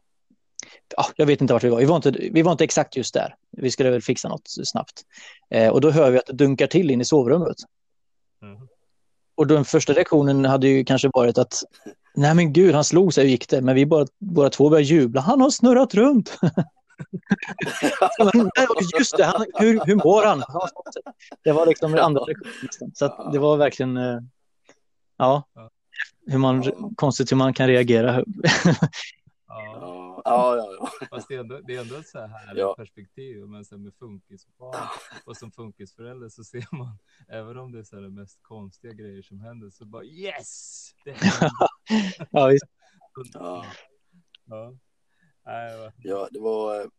ja, 0.96 1.06
jag 1.16 1.26
vet 1.26 1.40
inte 1.40 1.52
vart 1.52 1.64
vi 1.64 1.68
var, 1.68 1.78
vi 1.78 1.84
var 1.84 1.96
inte, 1.96 2.10
vi 2.10 2.42
var 2.42 2.52
inte 2.52 2.64
exakt 2.64 2.96
just 2.96 3.14
där. 3.14 3.34
Vi 3.50 3.70
skulle 3.70 3.90
väl 3.90 4.02
fixa 4.02 4.28
något 4.28 4.48
snabbt. 4.64 5.02
Eh, 5.50 5.68
och 5.68 5.80
då 5.80 5.90
hör 5.90 6.10
vi 6.10 6.18
att 6.18 6.26
det 6.26 6.32
dunkar 6.32 6.66
till 6.66 6.90
in 6.90 7.00
i 7.00 7.04
sovrummet. 7.04 7.56
Mhm. 8.42 8.68
Och 9.40 9.46
den 9.46 9.64
första 9.64 9.92
reaktionen 9.92 10.44
hade 10.44 10.68
ju 10.68 10.84
kanske 10.84 11.10
varit 11.12 11.38
att 11.38 11.62
nej 12.14 12.34
men 12.34 12.52
gud, 12.52 12.74
han 12.74 12.84
slog 12.84 13.14
sig 13.14 13.24
och 13.24 13.30
gick 13.30 13.48
det. 13.48 13.60
Men 13.60 13.74
vi 13.74 13.86
bara, 13.86 14.06
båda 14.18 14.50
två 14.50 14.70
började 14.70 14.86
jubla. 14.86 15.20
Han 15.20 15.40
har 15.40 15.50
snurrat 15.50 15.94
runt. 15.94 16.38
Just 18.98 19.16
det, 19.16 19.24
han, 19.24 19.46
hur, 19.54 19.86
hur 19.86 19.94
mår 19.94 20.26
han? 20.26 20.42
Det 21.44 21.52
var 21.52 21.66
liksom 21.66 21.92
den 21.92 22.00
andra 22.00 22.20
reaktionen. 22.20 22.92
Så 22.94 23.04
att 23.04 23.32
det 23.32 23.38
var 23.38 23.56
verkligen, 23.56 23.96
eh, 23.96 24.18
ja, 25.16 25.44
hur 26.26 26.38
man, 26.38 26.72
konstigt 26.96 27.32
hur 27.32 27.36
man 27.36 27.54
kan 27.54 27.66
reagera. 27.66 28.18
Ja, 30.24 30.56
Ja, 30.56 30.90
ja, 31.00 31.06
fast 31.10 31.28
det 31.28 31.34
är 31.34 31.40
ändå, 31.40 31.60
det 31.60 31.76
är 31.76 31.80
ändå 31.80 31.96
ett 31.96 32.08
så 32.08 32.18
här 32.26 32.56
Ja. 32.56 32.74
perspektiv. 32.74 33.46
Men 33.46 33.64
sen 33.64 33.82
med 33.82 33.94
funkisbarn 33.94 34.88
och 35.24 35.36
som 35.36 35.52
funkisförälder 35.52 36.28
så 36.28 36.44
ser 36.44 36.76
man, 36.76 36.98
även 37.28 37.58
om 37.58 37.72
det 37.72 37.78
är 37.78 37.82
så 37.84 37.96
här 37.96 38.02
de 38.02 38.14
mest 38.14 38.42
konstiga 38.42 38.92
grejer 38.92 39.22
som 39.22 39.40
händer, 39.40 39.70
så 39.70 39.84
bara 39.84 40.04
yes! 40.04 40.90
Det 41.04 41.16
ja, 42.30 42.46
visst. 42.46 42.64
ja. 43.32 43.64
ja. 44.44 44.74
Ja, 45.98 46.28
det 46.30 46.40
var... 46.40 46.90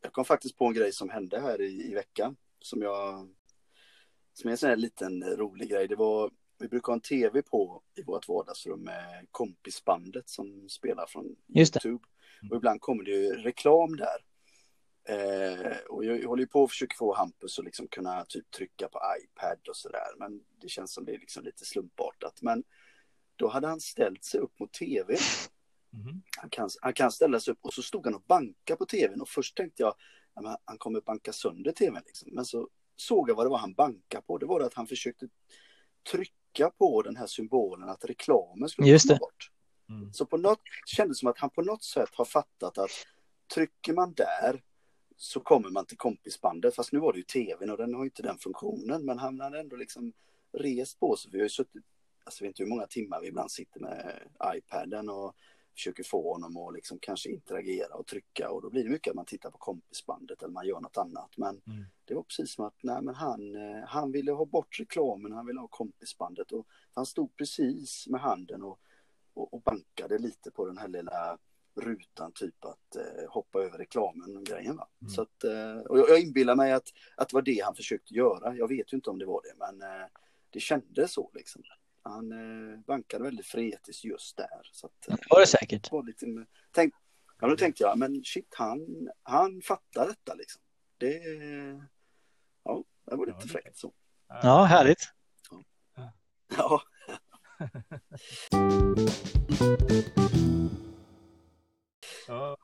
Jag 0.00 0.12
kom 0.12 0.24
faktiskt 0.24 0.56
på 0.56 0.66
en 0.66 0.74
grej 0.74 0.92
som 0.92 1.10
hände 1.10 1.40
här 1.40 1.60
i, 1.60 1.90
i 1.90 1.94
veckan. 1.94 2.36
Som 2.60 2.82
jag... 2.82 3.28
Som 4.32 4.48
är 4.48 4.52
en 4.52 4.58
sån 4.58 4.68
här 4.68 4.76
liten 4.76 5.24
rolig 5.24 5.70
grej. 5.70 5.88
Det 5.88 5.96
var... 5.96 6.30
Vi 6.58 6.68
brukar 6.68 6.86
ha 6.86 6.94
en 6.94 7.00
tv 7.00 7.42
på 7.42 7.82
i 7.96 8.02
vårt 8.02 8.28
vardagsrum 8.28 8.80
med 8.80 9.26
kompisbandet 9.30 10.28
som 10.28 10.68
spelar 10.68 11.06
från 11.06 11.36
Just 11.46 11.74
det. 11.74 11.88
Youtube. 11.88 12.08
Och 12.50 12.56
ibland 12.56 12.80
kommer 12.80 13.04
det 13.04 13.10
ju 13.10 13.32
reklam 13.32 13.96
där. 13.96 14.24
Eh, 15.08 15.76
och 15.88 16.04
jag, 16.04 16.22
jag 16.22 16.28
håller 16.28 16.42
ju 16.42 16.46
på 16.48 16.64
att 16.64 16.70
försöka 16.70 16.94
få 16.98 17.14
Hampus 17.14 17.58
att 17.58 17.64
liksom 17.64 17.88
kunna 17.88 18.24
typ 18.24 18.50
trycka 18.50 18.88
på 18.88 18.98
iPad 19.22 19.68
och 19.68 19.76
sådär. 19.76 20.14
Men 20.18 20.40
det 20.60 20.68
känns 20.68 20.92
som 20.94 21.04
det 21.04 21.14
är 21.14 21.18
liksom 21.18 21.44
lite 21.44 21.64
slumpartat. 21.64 22.42
Men 22.42 22.64
då 23.36 23.48
hade 23.48 23.66
han 23.68 23.80
ställt 23.80 24.24
sig 24.24 24.40
upp 24.40 24.58
mot 24.60 24.72
tv 24.72 25.16
Mhm. 25.90 26.22
han 26.36 26.50
kan, 26.50 26.70
han 26.82 26.92
kan 26.92 27.12
ställa 27.12 27.40
sig 27.40 27.52
upp 27.52 27.58
och 27.62 27.72
så 27.74 27.82
stod 27.82 28.04
han 28.06 28.14
och 28.14 28.22
banka 28.26 28.76
på 28.76 28.86
tvn 28.86 29.20
och 29.20 29.28
först 29.28 29.56
tänkte 29.56 29.82
jag 29.82 29.94
ja, 30.34 30.58
han 30.64 30.78
kommer 30.78 31.00
banka 31.00 31.32
sönder 31.32 31.72
tvn 31.72 32.02
liksom. 32.06 32.28
Men 32.32 32.44
så 32.44 32.68
såg 32.96 33.30
jag 33.30 33.34
vad 33.34 33.46
det 33.46 33.50
var 33.50 33.58
han 33.58 33.74
bankade 33.74 34.22
på. 34.26 34.38
Det 34.38 34.46
var 34.46 34.60
att 34.60 34.74
han 34.74 34.86
försökte 34.86 35.28
trycka 36.12 36.32
på 36.78 37.02
den 37.02 37.16
här 37.16 37.26
symbolen 37.26 37.88
att 37.88 38.04
reklamen 38.04 38.68
skulle 38.68 38.88
Just 38.88 39.08
komma 39.08 39.14
det. 39.14 39.18
bort. 39.20 39.50
Mm. 39.88 40.12
Så 40.12 40.26
på 40.26 40.36
något 40.36 40.60
kändes 40.86 41.18
som 41.18 41.28
att 41.28 41.38
han 41.38 41.50
på 41.50 41.62
något 41.62 41.84
sätt 41.84 42.10
har 42.12 42.24
fattat 42.24 42.78
att 42.78 42.90
trycker 43.54 43.92
man 43.92 44.12
där 44.12 44.62
så 45.16 45.40
kommer 45.40 45.70
man 45.70 45.86
till 45.86 45.96
kompisbandet. 45.96 46.74
Fast 46.74 46.92
nu 46.92 46.98
var 46.98 47.12
det 47.12 47.18
ju 47.18 47.24
tvn 47.24 47.70
och 47.70 47.76
den 47.76 47.94
har 47.94 48.02
ju 48.02 48.06
inte 48.06 48.22
den 48.22 48.38
funktionen. 48.38 49.04
Men 49.04 49.18
han 49.18 49.40
hade 49.40 49.60
ändå 49.60 49.76
liksom 49.76 50.12
rest 50.52 51.00
på 51.00 51.16
sig. 51.16 51.30
Vi 51.32 51.38
har 51.38 51.42
ju 51.42 51.48
suttit, 51.48 51.84
alltså 52.24 52.44
jag 52.44 52.48
vet 52.48 52.52
inte 52.52 52.62
hur 52.62 52.70
många 52.70 52.86
timmar 52.86 53.20
vi 53.20 53.28
ibland 53.28 53.50
sitter 53.50 53.80
med 53.80 54.20
iPaden 54.54 55.08
och 55.08 55.36
försöker 55.76 56.02
få 56.04 56.32
honom 56.32 56.56
att 56.56 56.74
liksom 56.74 56.98
kanske 56.98 57.30
interagera 57.30 57.94
och 57.94 58.06
trycka 58.06 58.50
och 58.50 58.62
då 58.62 58.70
blir 58.70 58.84
det 58.84 58.90
mycket 58.90 59.10
att 59.10 59.16
man 59.16 59.24
tittar 59.24 59.50
på 59.50 59.58
kompisbandet 59.58 60.42
eller 60.42 60.52
man 60.52 60.66
gör 60.66 60.80
något 60.80 60.96
annat. 60.96 61.30
Men 61.36 61.62
Mm. 61.66 61.84
det 62.04 62.14
var 62.14 62.22
precis 62.22 62.54
som 62.54 62.64
att 62.64 62.74
nej, 62.82 63.02
men 63.02 63.14
han, 63.14 63.54
eh, 63.54 63.84
han 63.86 64.12
ville 64.12 64.32
ha 64.32 64.44
bort 64.44 64.80
reklamen, 64.80 65.32
han 65.32 65.46
ville 65.46 65.60
ha 65.60 65.68
kompisbandet 65.68 66.52
och 66.52 66.66
han 66.94 67.06
stod 67.06 67.36
precis 67.36 68.06
med 68.08 68.20
handen 68.20 68.62
och, 68.62 68.78
och, 69.34 69.54
och 69.54 69.62
bankade 69.62 70.18
lite 70.18 70.50
på 70.50 70.66
den 70.66 70.78
här 70.78 70.88
lilla 70.88 71.38
rutan 71.80 72.32
typ 72.34 72.64
att 72.64 72.96
eh, 72.96 73.28
hoppa 73.30 73.62
över 73.62 73.78
reklamen 73.78 74.36
och 74.36 74.44
grejen. 74.44 74.76
Va? 74.76 74.88
Mm. 75.00 75.10
Så 75.10 75.22
att, 75.22 75.44
eh, 75.44 75.78
och 75.78 75.98
jag, 75.98 76.08
jag 76.10 76.20
inbillar 76.20 76.56
mig 76.56 76.72
att, 76.72 76.88
att 77.16 77.28
det 77.28 77.34
var 77.34 77.42
det 77.42 77.60
han 77.64 77.74
försökte 77.74 78.14
göra. 78.14 78.56
Jag 78.56 78.68
vet 78.68 78.92
ju 78.92 78.96
inte 78.96 79.10
om 79.10 79.18
det 79.18 79.26
var 79.26 79.42
det 79.42 79.54
men 79.58 79.82
eh, 79.82 80.06
det 80.50 80.60
kändes 80.60 81.12
så 81.12 81.30
liksom. 81.34 81.62
Han 82.08 82.32
eh, 82.32 82.78
bankade 82.80 83.24
väldigt 83.24 83.46
fretiskt 83.46 84.04
just 84.04 84.36
där. 84.36 84.60
Så 84.72 84.86
att, 84.86 85.08
eh, 85.08 85.14
Det 85.16 85.26
var 85.30 85.40
det 85.40 85.46
säkert. 85.46 85.92
var 85.92 86.02
lite, 86.02 86.26
med- 86.26 86.46
tänk, 86.72 86.94
ja, 87.40 87.48
då 87.48 87.56
tänkte 87.56 87.82
jag, 87.82 87.98
men 87.98 88.24
shit, 88.24 88.54
han, 88.56 89.08
han 89.22 89.62
fattar 89.62 90.06
detta 90.06 90.34
liksom. 90.34 90.62
Det, 90.98 91.12
ja, 92.64 92.84
det 93.10 93.16
var 93.16 93.26
Ja, 93.26 93.34
lite 93.34 93.46
det- 93.46 93.52
fräckt 93.52 93.76
så. 93.76 93.92
Ja, 94.28 94.64
härligt. 94.64 95.12
Ja, 95.50 95.62
Ja. 96.56 96.82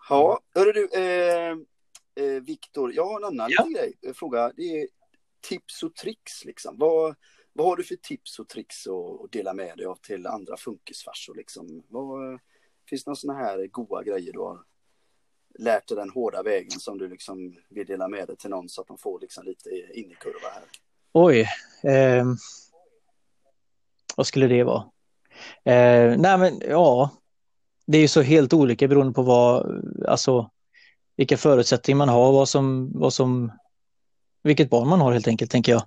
ja 0.09 0.40
hörru 0.55 0.72
du, 0.72 0.88
eh, 0.94 1.50
eh, 2.14 2.42
Viktor, 2.42 2.92
jag 2.94 3.05
har 3.07 3.16
en 3.20 3.24
annan 3.24 3.50
Ja. 3.50 3.66
grej, 3.74 3.94
eh, 4.07 4.12
fråga. 4.14 4.52
Det 4.57 4.62
är 4.81 4.88
tips 5.40 5.83
och 5.83 5.94
tricks 5.94 6.44
liksom. 6.44 6.78
Vad, 6.78 7.14
vad 7.52 7.66
har 7.66 7.76
du 7.76 7.84
för 7.84 7.96
tips 7.96 8.38
och 8.38 8.48
tricks 8.48 8.86
att, 8.86 9.32
dela 9.32 9.52
med 9.52 9.76
dig 9.76 9.86
av 9.86 9.98
till 10.02 10.26
andra 10.26 10.56
funkisfarsor 10.56 11.34
liksom? 11.34 11.82
Vad, 11.88 12.32
eh, 12.32 12.38
finns 12.88 13.04
det 13.04 13.08
några 13.08 13.16
sådana 13.16 13.38
här 13.38 13.66
goda 13.66 14.02
grejer 14.02 14.32
du 14.32 14.38
har 14.38 14.58
lärt 15.58 15.88
dig 15.88 15.96
den 15.96 16.10
hårda 16.10 16.42
vägen 16.42 16.80
som 16.80 16.98
du 16.98 17.08
liksom 17.08 17.56
vill 17.68 17.86
dela 17.86 18.08
med 18.08 18.26
dig 18.26 18.36
till 18.36 18.50
någon 18.50 18.68
så 18.68 18.80
att 18.80 18.86
de 18.86 18.98
får 18.98 19.20
liksom 19.20 19.44
lite 19.44 19.70
in 19.70 20.10
i 20.10 20.14
kurva 20.14 20.48
här? 20.54 20.62
Oj. 21.12 21.40
eh, 21.82 22.24
vad 24.16 24.26
skulle 24.26 24.46
det 24.46 24.64
vara? 24.64 24.84
Eh, 25.64 26.16
nej 26.18 26.38
men 26.38 26.60
ja, 26.60 27.10
det 27.86 27.98
är 27.98 28.02
ju 28.02 28.08
så 28.08 28.22
helt 28.22 28.52
olika 28.52 28.88
beroende 28.88 29.12
på 29.12 29.22
vad, 29.22 29.82
alltså 30.08 30.50
vilka 31.16 31.36
förutsättningar 31.36 31.98
man 31.98 32.08
har, 32.08 32.32
vad 32.32 32.48
som, 32.48 32.92
vad 32.94 33.12
som, 33.12 33.52
vilket 34.42 34.70
barn 34.70 34.88
man 34.88 35.00
har 35.00 35.12
helt 35.12 35.28
enkelt, 35.28 35.50
tänker 35.50 35.72
jag. 35.72 35.83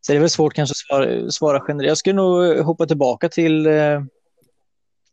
Så 0.00 0.12
det 0.12 0.16
är 0.16 0.20
väl 0.20 0.30
svårt 0.30 0.54
kanske 0.54 0.72
att 0.72 0.76
svara, 0.76 1.30
svara 1.30 1.64
generellt. 1.68 1.88
Jag 1.88 1.98
skulle 1.98 2.16
nog 2.16 2.56
hoppa 2.58 2.86
tillbaka 2.86 3.28
till 3.28 3.66
eh, 3.66 4.02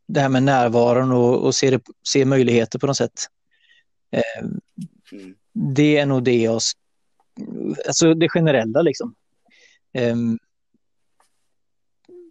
det 0.08 0.19
här 0.19 0.30
med 0.30 0.43
närvaron 0.43 1.12
och, 1.12 1.45
och 1.45 1.56
se, 1.56 1.69
det, 1.69 1.82
se 2.08 2.25
möjligheter 2.25 2.80
på 2.80 2.88
något 2.88 2.97
sätt. 2.97 3.27
Eh, 4.12 4.47
Mm. 5.12 5.36
det 5.54 5.97
är 5.97 6.06
nog 6.06 6.23
det 6.23 6.38
jag, 6.41 6.62
alltså 7.88 8.13
det 8.13 8.30
generella 8.30 8.82
liksom. 8.82 9.15
Ehm, 9.93 10.39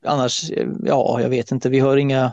annars, 0.05 0.51
eh, 0.51 0.68
ja, 0.83 1.20
jag 1.20 1.29
vet 1.29 1.51
inte, 1.51 1.68
vi 1.68 1.79
har 1.79 1.96
inga, 1.96 2.33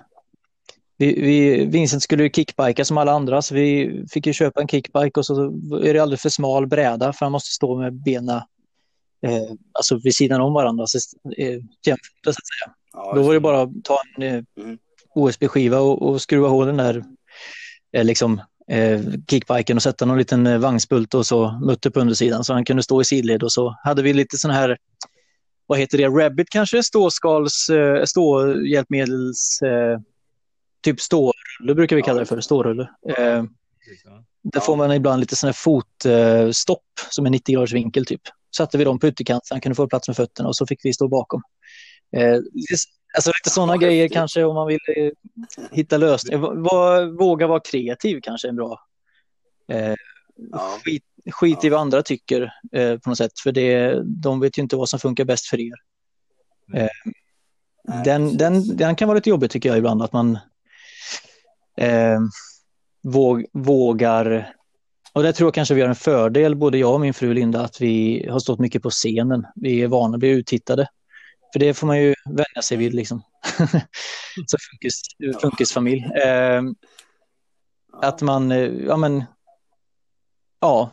vi, 0.97 1.21
vi, 1.21 1.65
Vincent 1.65 2.03
skulle 2.03 2.23
ju 2.23 2.29
kickbika 2.29 2.85
som 2.85 2.97
alla 2.97 3.11
andra, 3.11 3.41
så 3.41 3.55
vi 3.55 4.03
fick 4.11 4.27
ju 4.27 4.33
köpa 4.33 4.61
en 4.61 4.67
kickbike 4.67 5.19
och 5.19 5.25
så 5.25 5.45
är 5.83 5.93
det 5.93 5.99
alldeles 5.99 6.21
för 6.21 6.29
smal 6.29 6.67
bräda 6.67 7.13
för 7.13 7.25
han 7.25 7.31
måste 7.31 7.53
stå 7.53 7.77
med 7.77 7.93
benen 7.93 8.41
eh, 9.25 9.51
alltså 9.71 9.99
vid 10.03 10.15
sidan 10.15 10.41
om 10.41 10.53
varandra, 10.53 10.87
så, 10.87 10.97
eh, 11.37 11.59
jämfota 11.85 12.23
så 12.23 12.29
att 12.29 12.35
säga. 12.35 12.75
Ja, 12.93 13.13
Då 13.15 13.21
var 13.21 13.33
det 13.33 13.39
bara 13.39 13.61
att 13.61 13.83
ta 13.83 13.99
en 14.15 14.23
eh, 14.23 14.43
Mm. 14.57 14.77
OSB-skiva 15.15 15.79
och, 15.79 16.01
och 16.01 16.21
skruva 16.21 16.47
hål 16.47 16.67
den 16.67 16.77
där 16.77 17.03
eh, 17.93 18.03
liksom, 18.05 18.41
eh, 18.67 19.01
kickbiken 19.29 19.77
och 19.77 19.83
sätta 19.83 20.05
någon 20.05 20.17
liten 20.17 20.47
eh, 20.47 20.57
vagnsbult 20.57 21.13
och 21.13 21.25
så 21.25 21.59
mutter 21.65 21.89
på 21.89 21.99
undersidan 21.99 22.43
så 22.43 22.53
han 22.53 22.65
kunde 22.65 22.83
stå 22.83 23.01
i 23.01 23.05
sidled 23.05 23.43
och 23.43 23.51
så 23.51 23.75
hade 23.83 24.03
vi 24.03 24.13
lite 24.13 24.37
sån 24.37 24.51
här, 24.51 24.77
vad 25.65 25.79
heter 25.79 25.97
det, 25.97 26.07
Rabbit 26.07 26.49
kanske, 26.49 26.83
ståskals, 26.83 27.69
eh, 27.69 28.03
ståhjälpmedels, 28.03 29.61
eh, 29.61 29.99
typ 30.91 31.01
stårulle 31.01 31.75
brukar 31.75 31.95
vi 31.95 32.01
kalla 32.01 32.19
det 32.19 32.25
för, 32.25 32.41
stårulle. 32.41 32.89
Eh, 33.17 33.43
där 34.43 34.59
får 34.59 34.75
man 34.75 34.91
ibland 34.91 35.19
lite 35.19 35.35
sån 35.35 35.47
här 35.47 35.53
fotstopp 35.53 36.83
som 37.09 37.25
är 37.25 37.29
90 37.29 37.53
graders 37.55 37.73
vinkel 37.73 38.05
typ. 38.05 38.21
Satte 38.57 38.77
vi 38.77 38.83
dem 38.83 38.99
på 38.99 39.07
ytterkant 39.07 39.45
så 39.45 39.53
han 39.53 39.61
kunde 39.61 39.75
få 39.75 39.87
plats 39.87 40.07
med 40.07 40.15
fötterna 40.17 40.49
och 40.49 40.55
så 40.55 40.65
fick 40.67 40.85
vi 40.85 40.93
stå 40.93 41.07
bakom. 41.07 41.41
Eh, 42.17 42.33
alltså 43.15 43.29
lite 43.29 43.49
sådana 43.49 43.73
Ja, 43.73 43.77
grejer 43.77 44.07
kanske 44.09 44.43
om 44.43 44.55
man 44.55 44.67
vill 44.67 44.79
eh, 44.97 45.11
hitta 45.71 45.97
lösningar. 45.97 46.39
Våga 47.17 47.47
vara 47.47 47.59
kreativ 47.59 48.19
kanske 48.23 48.47
är 48.47 48.49
en 48.49 48.55
bra. 48.55 48.79
Eh, 49.71 49.93
Ja. 50.51 50.77
skit, 50.85 51.03
skit 51.31 51.63
i 51.63 51.67
Ja. 51.67 51.71
vad 51.71 51.81
andra 51.81 52.01
tycker 52.03 52.51
eh, 52.73 52.97
på 52.97 53.09
något 53.09 53.17
sätt 53.17 53.39
för 53.43 53.51
det, 53.51 54.01
de 54.05 54.39
vet 54.39 54.57
ju 54.57 54.61
inte 54.61 54.75
vad 54.75 54.89
som 54.89 54.99
funkar 54.99 55.25
bäst 55.25 55.45
för 55.47 55.59
er. 55.59 55.73
Nej, 56.67 56.89
Den, 58.05 58.23
precis. 58.23 58.37
den, 58.37 58.77
den 58.77 58.95
kan 58.95 59.07
vara 59.07 59.15
lite 59.15 59.29
jobbig 59.29 59.51
tycker 59.51 59.69
jag 59.69 59.77
ibland 59.77 60.01
att 60.01 60.13
man 60.13 60.37
eh, 61.77 62.19
våg, 63.03 63.45
vågar 63.53 64.53
och 65.17 65.23
det 65.23 65.33
tror 65.33 65.47
jag 65.47 65.53
kanske 65.53 65.73
vi 65.73 65.81
har 65.81 65.89
en 65.89 65.95
fördel, 65.95 66.55
både 66.55 66.77
jag 66.77 66.93
och 66.93 67.01
min 67.01 67.13
fru 67.13 67.33
Linda, 67.33 67.61
att 67.61 67.81
vi 67.81 68.27
har 68.29 68.39
stått 68.39 68.59
mycket 68.59 68.83
på 68.83 68.89
scenen. 68.89 69.45
Vi 69.55 69.81
är 69.81 69.87
vana 69.87 70.15
att 70.15 70.19
bli 70.19 70.29
uttittade. 70.29 70.87
För 71.53 71.59
det 71.59 71.73
får 71.73 71.87
man 71.87 72.01
ju 72.01 72.15
vänja 72.25 72.61
sig 72.63 72.77
vid 72.77 72.93
liksom. 72.93 73.21
Så 74.47 74.57
funkis, 74.71 75.01
funkisfamilj. 75.41 76.03
Eh, 76.03 76.61
att 78.01 78.21
man, 78.21 78.51
eh, 78.51 78.71
ja 78.87 78.97
men, 78.97 79.23
ja, 80.59 80.91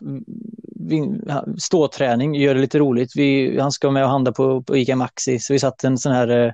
ståträning, 1.58 2.34
gör 2.34 2.54
det 2.54 2.60
lite 2.60 2.78
roligt. 2.78 3.12
Vi, 3.16 3.60
han 3.60 3.72
ska 3.72 3.90
med 3.90 4.04
och 4.04 4.10
handla 4.10 4.32
på, 4.32 4.62
på 4.62 4.76
ICA 4.76 4.96
Maxi, 4.96 5.38
så 5.38 5.52
vi 5.52 5.58
satte 5.58 5.86
en 5.86 5.98
sån 5.98 6.12
här, 6.12 6.28
eh, 6.28 6.52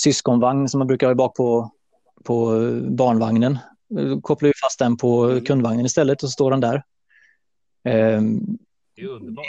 syskonvagn 0.00 0.68
som 0.68 0.78
man 0.78 0.86
brukar 0.86 1.06
ha 1.06 1.14
bak 1.14 1.36
på, 1.36 1.70
på 2.24 2.50
barnvagnen. 2.90 3.58
Då 3.88 4.20
kopplar 4.20 4.46
vi 4.46 4.52
fast 4.62 4.78
den 4.78 4.96
på 4.96 5.24
Mm. 5.24 5.44
kundvagnen 5.44 5.86
istället 5.86 6.22
och 6.22 6.28
så 6.28 6.32
står 6.32 6.50
den 6.50 6.60
där. 6.60 6.82
Ehm, 7.84 8.40
Det 8.96 9.02
är 9.02 9.08
underbart. 9.08 9.46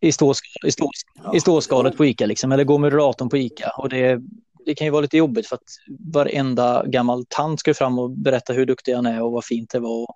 I, 0.00 0.12
ståsk, 0.12 0.44
i, 0.66 0.70
stås, 0.72 0.90
Ja, 1.24 1.36
I 1.36 1.40
ståskalet 1.40 1.96
på 1.96 2.04
Ica 2.06 2.26
liksom, 2.26 2.52
eller 2.52 2.64
gå 2.64 2.78
med 2.78 2.92
rullatorn 2.92 3.28
på 3.28 3.36
Ica. 3.36 3.72
Och 3.78 3.88
det, 3.88 4.20
det 4.66 4.74
kan 4.74 4.84
ju 4.86 4.90
vara 4.90 5.02
lite 5.02 5.16
jobbigt 5.16 5.46
för 5.46 5.56
att 5.56 5.62
varenda 5.98 6.84
gammal 6.86 7.24
tant 7.28 7.60
ska 7.60 7.74
fram 7.74 7.98
och 7.98 8.10
berätta 8.10 8.52
hur 8.52 8.66
duktig 8.66 8.92
han 8.94 9.06
är 9.06 9.22
och 9.22 9.32
vad 9.32 9.44
fint 9.44 9.70
det 9.70 9.78
var. 9.80 10.06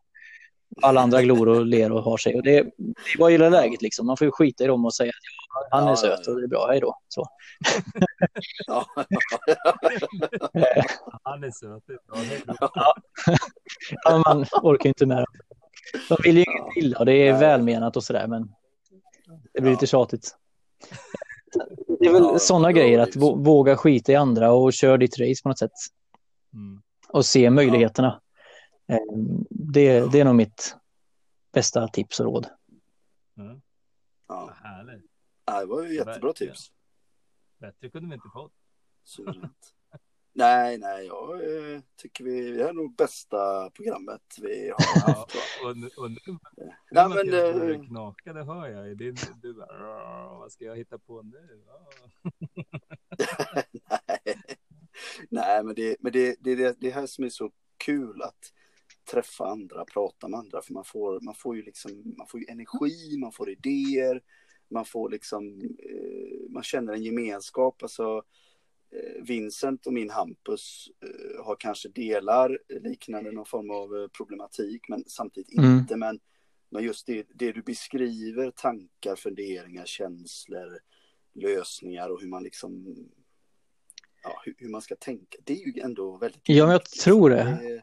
Alla 0.82 1.00
andra 1.00 1.22
glor 1.22 1.48
och 1.48 1.66
ler 1.66 1.92
och 1.92 2.02
har 2.02 2.16
sig. 2.16 2.34
Och 2.34 2.42
det, 2.42 2.62
det 2.62 3.18
var 3.18 3.28
ju 3.28 3.38
läget 3.38 3.82
liksom. 3.82 4.06
Man 4.06 4.16
får 4.16 4.24
ju 4.24 4.30
skita 4.30 4.64
i 4.64 4.66
dem 4.66 4.84
och 4.84 4.94
säga 4.94 5.08
att 5.10 5.68
han 5.70 5.84
är 5.84 5.88
Ja, 5.88 5.96
söt 5.96 6.10
ja, 6.10 6.22
ja. 6.26 6.32
och 6.32 6.38
det 6.40 6.44
är 6.46 6.48
bra, 6.48 6.66
hej 6.70 6.80
då. 6.80 6.98
Så. 7.08 7.26
Ja, 8.66 8.84
Han 11.22 11.44
är 11.44 11.50
söt. 11.50 11.82
det 11.86 11.92
är 11.92 11.98
bra. 12.06 12.18
Är 12.36 12.44
bra. 12.58 12.94
Ja, 14.04 14.22
man 14.26 14.46
orkar 14.62 14.88
inte 14.88 15.06
med 15.06 15.16
det. 15.18 15.26
De 16.08 16.16
vill 16.24 16.36
ju 16.36 16.42
inget 16.44 16.76
illa 16.76 16.98
och 16.98 17.06
det 17.06 17.12
är 17.28 17.38
välmenat 17.38 17.96
och 17.96 18.04
sådär 18.04 18.26
men 18.26 18.42
det 19.52 19.60
blir 19.60 19.70
Ja. 19.70 19.74
lite 19.74 19.86
tjatigt. 19.86 20.36
Det 22.00 22.06
är 22.06 22.12
väl 22.12 22.22
Ja, 22.22 22.38
sådana 22.38 22.72
grejer, 22.72 22.98
är 22.98 23.02
att 23.02 23.16
våga 23.16 23.76
skita 23.76 24.12
i 24.12 24.14
andra 24.16 24.52
och 24.52 24.72
köra 24.72 24.96
ditt 24.96 25.18
race 25.18 25.42
på 25.42 25.48
något 25.48 25.58
sätt. 25.58 25.70
Mm. 26.54 26.82
Och 27.08 27.26
se 27.26 27.50
möjligheterna. 27.50 28.20
Eh, 28.86 28.98
Det, 29.50 30.12
det 30.12 30.20
är 30.20 30.24
nog 30.24 30.34
mitt 30.34 30.76
bästa 31.52 31.88
tips 31.88 32.20
och 32.20 32.26
råd. 32.26 32.46
Mm. 33.36 33.62
ja. 34.28 34.44
Vad 34.46 34.54
härligt. 34.54 35.10
Ja, 35.44 35.60
Det 35.60 35.66
var 35.66 35.82
ju 35.82 35.94
jättebra 35.94 36.28
Verkligen. 36.28 36.52
tips. 36.54 36.72
Bättre 37.58 37.90
kunde 37.90 38.08
vi 38.08 38.14
inte 38.14 38.28
fått. 38.32 38.52
Nej, 40.36 40.78
nej, 40.78 41.06
jag 41.06 41.32
eh, 41.74 41.80
tycker 41.96 42.24
vi, 42.24 42.50
det 42.50 42.68
är 42.68 42.72
nog 42.72 42.94
bästa 42.96 43.70
programmet 43.70 44.22
vi 44.42 44.70
har 44.70 45.14
haft. 45.14 45.34
Nej, 46.90 47.08
men, 47.08 47.10
börjar 47.26 47.60
eh, 47.60 47.78
det 47.78 47.86
knaka, 47.86 48.32
det 48.32 48.44
hör 48.44 48.68
jag. 48.68 48.90
i 48.90 48.94
din, 48.94 49.16
du 49.42 49.54
bara, 49.54 49.66
"Rrr, 49.66 50.38
vad 50.38 50.52
ska 50.52 50.64
jag 50.64 50.76
hitta 50.76 50.98
på 50.98 51.22
nu? 51.22 51.64
Nej. 53.90 54.42
nej, 55.30 55.64
men, 55.64 55.74
det, 55.74 55.96
men 56.00 56.12
det, 56.12 56.36
det 56.40 56.50
är 56.50 56.56
det, 56.56 56.76
det 56.80 56.90
här 56.90 57.06
som 57.06 57.24
är 57.24 57.28
så 57.28 57.50
kul 57.76 58.22
att 58.22 58.52
träffa 59.04 59.46
andra, 59.46 59.84
prata 59.84 60.28
med 60.28 60.38
andra, 60.40 60.62
för 60.62 60.72
man 60.72 60.84
får, 60.84 61.20
man 61.20 61.34
får 61.34 61.56
ju 61.56 61.62
liksom, 61.62 62.14
man 62.18 62.26
får 62.26 62.40
ju 62.40 62.46
energi, 62.48 63.16
man 63.18 63.32
får 63.32 63.50
idéer, 63.50 64.22
man 64.70 64.84
får 64.84 65.10
liksom, 65.10 65.60
eh, 65.62 66.50
man 66.50 66.62
känner 66.62 66.92
en 66.92 67.02
gemenskap, 67.02 67.82
alltså 67.82 68.22
eh, 68.90 69.22
Vincent 69.22 69.86
och 69.86 69.92
min 69.92 70.10
Hampus 70.10 70.88
eh, 71.00 71.44
har 71.44 71.56
kanske 71.58 71.88
delar 71.88 72.58
liknande 72.80 73.32
någon 73.32 73.46
form 73.46 73.70
av 73.70 73.96
eh, 73.96 74.08
problematik, 74.08 74.88
men 74.88 75.04
samtidigt 75.06 75.58
Mm. 75.58 75.78
inte. 75.78 75.96
Men, 75.96 76.20
men 76.70 76.82
just 76.84 77.06
det, 77.06 77.26
det 77.34 77.52
du 77.52 77.62
beskriver, 77.62 78.50
tankar, 78.50 79.16
funderingar, 79.16 79.84
känslor, 79.86 80.78
lösningar 81.34 82.08
och 82.08 82.20
hur 82.20 82.28
man 82.28 82.42
liksom, 82.42 82.96
ja, 84.22 84.42
hur, 84.44 84.54
hur 84.58 84.68
man 84.68 84.82
ska 84.82 84.96
tänka, 84.96 85.38
det 85.44 85.52
är 85.52 85.66
ju 85.66 85.80
ändå 85.80 86.16
väldigt 86.16 86.40
Ja, 86.44 86.64
men 86.64 86.72
jag 86.72 86.84
tror 86.84 87.30
det. 87.30 87.36
det. 87.36 87.82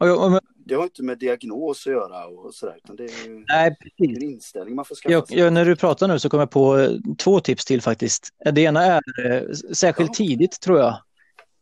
Och 0.00 0.08
jag, 0.08 0.34
och, 0.34 0.40
Det 0.70 0.76
har 0.76 0.84
inte 0.84 1.02
med 1.02 1.18
diagnos 1.18 1.86
att 1.86 1.92
göra 1.92 2.26
och 2.26 2.54
sådär, 2.54 2.76
utan 2.84 2.96
det 2.96 3.04
är 3.04 3.26
ju 3.28 3.44
nej, 3.48 3.76
det 3.80 3.86
är 3.86 3.90
precis. 4.08 4.16
en 4.16 4.22
inställning 4.30 4.74
man 4.74 4.84
får 4.84 4.94
skaffa 4.94 5.12
Jag, 5.12 5.24
jag, 5.28 5.52
när 5.52 5.64
du 5.64 5.76
pratar 5.76 6.08
nu 6.08 6.18
så 6.18 6.28
kommer 6.30 6.42
jag 6.42 6.50
på 6.50 6.78
eh, 6.78 6.90
två 7.18 7.40
tips 7.40 7.64
till 7.64 7.82
faktiskt. 7.82 8.28
Det 8.52 8.60
ena 8.60 8.84
är 8.84 9.02
eh, 9.26 9.42
särskilt 9.74 10.10
Ja. 10.10 10.14
tidigt 10.26 10.60
tror 10.60 10.78
jag. 10.78 10.96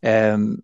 Ehm, 0.02 0.62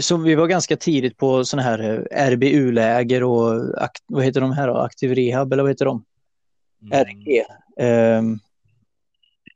så 0.00 0.16
vi 0.16 0.34
var 0.34 0.46
ganska 0.46 0.76
tidigt 0.76 1.16
på 1.16 1.44
sådana 1.44 1.68
här 1.68 2.06
eh, 2.10 2.30
RBU-läger 2.30 3.22
och 3.22 3.82
akt, 3.82 4.02
vad 4.06 4.24
heter 4.24 4.40
de 4.40 4.52
här 4.52 4.68
då? 4.68 4.74
Aktiv 4.76 5.14
rehab 5.14 5.52
eller 5.52 5.62
vad 5.62 5.70
heter 5.72 5.84
de? 5.84 6.04
Mm. 6.82 7.04
RG. 7.06 7.44
Ehm, 7.80 8.38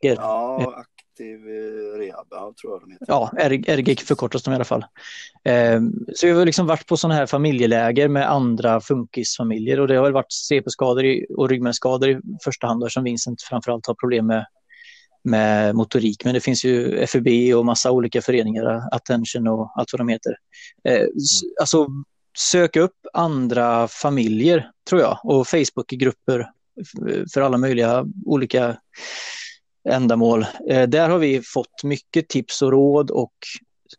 R- 0.05 0.17
Ja, 0.19 0.85
aktiv 1.23 1.49
eh, 1.49 1.99
rehab, 1.99 2.57
tror 2.57 2.73
jag 2.73 2.81
de 2.81 2.91
heter. 2.93 3.07
Ja, 3.09 3.31
R- 3.39 3.65
RG 3.69 4.01
förkortas 4.01 4.43
de 4.43 4.51
i 4.53 4.55
alla 4.55 4.65
fall. 4.65 4.85
Ehm, 5.45 5.93
så 6.15 6.27
vi 6.27 6.33
har 6.33 6.45
liksom 6.47 6.67
varit 6.67 6.87
på 6.87 6.97
sådana 6.97 7.15
här 7.15 7.27
familjeläger 7.27 8.09
med 8.09 8.31
andra 8.31 8.81
funkisfamiljer 8.81 9.81
och 9.81 9.89
det 9.89 9.95
har 9.97 10.03
väl 10.03 10.13
varit 10.13 10.33
CP-skador 10.33 11.05
och 11.37 11.49
ryggmärgsskador 11.51 12.11
i 12.11 12.21
första 12.45 12.67
hand 12.67 12.83
eftersom 12.83 13.05
Vincent 13.05 13.43
framförallt 13.43 13.87
har 13.87 13.95
problem 13.95 14.27
med, 14.27 14.47
med 15.25 15.75
motorik. 15.75 16.25
Men 16.25 16.35
det 16.35 16.41
finns 16.41 16.65
ju 16.65 17.07
FUB 17.07 17.29
och 17.57 17.65
massa 17.67 17.91
olika 17.91 18.23
föreningar, 18.23 18.95
Attention 18.95 19.49
och 19.49 19.73
allt 19.77 19.93
vad 19.93 20.01
de 20.01 20.09
heter. 20.09 20.33
Eh, 20.89 21.01
s- 21.03 21.43
Alltså 21.61 21.87
söka 22.39 22.81
upp 22.81 22.97
andra 23.13 23.89
familjer 23.89 24.71
tror 24.89 25.01
jag 25.01 25.19
och 25.25 25.47
Facebookgrupper 25.49 26.47
för 27.35 27.41
alla 27.41 27.59
möjliga 27.59 28.07
olika 28.27 28.77
ändamål. 29.89 30.47
Eh, 30.69 30.89
där 30.89 31.09
har 31.09 31.19
vi 31.19 31.43
fått 31.43 31.85
mycket 31.85 32.29
tips 32.29 32.63
och 32.63 32.71
råd 32.71 33.11
och 33.11 33.33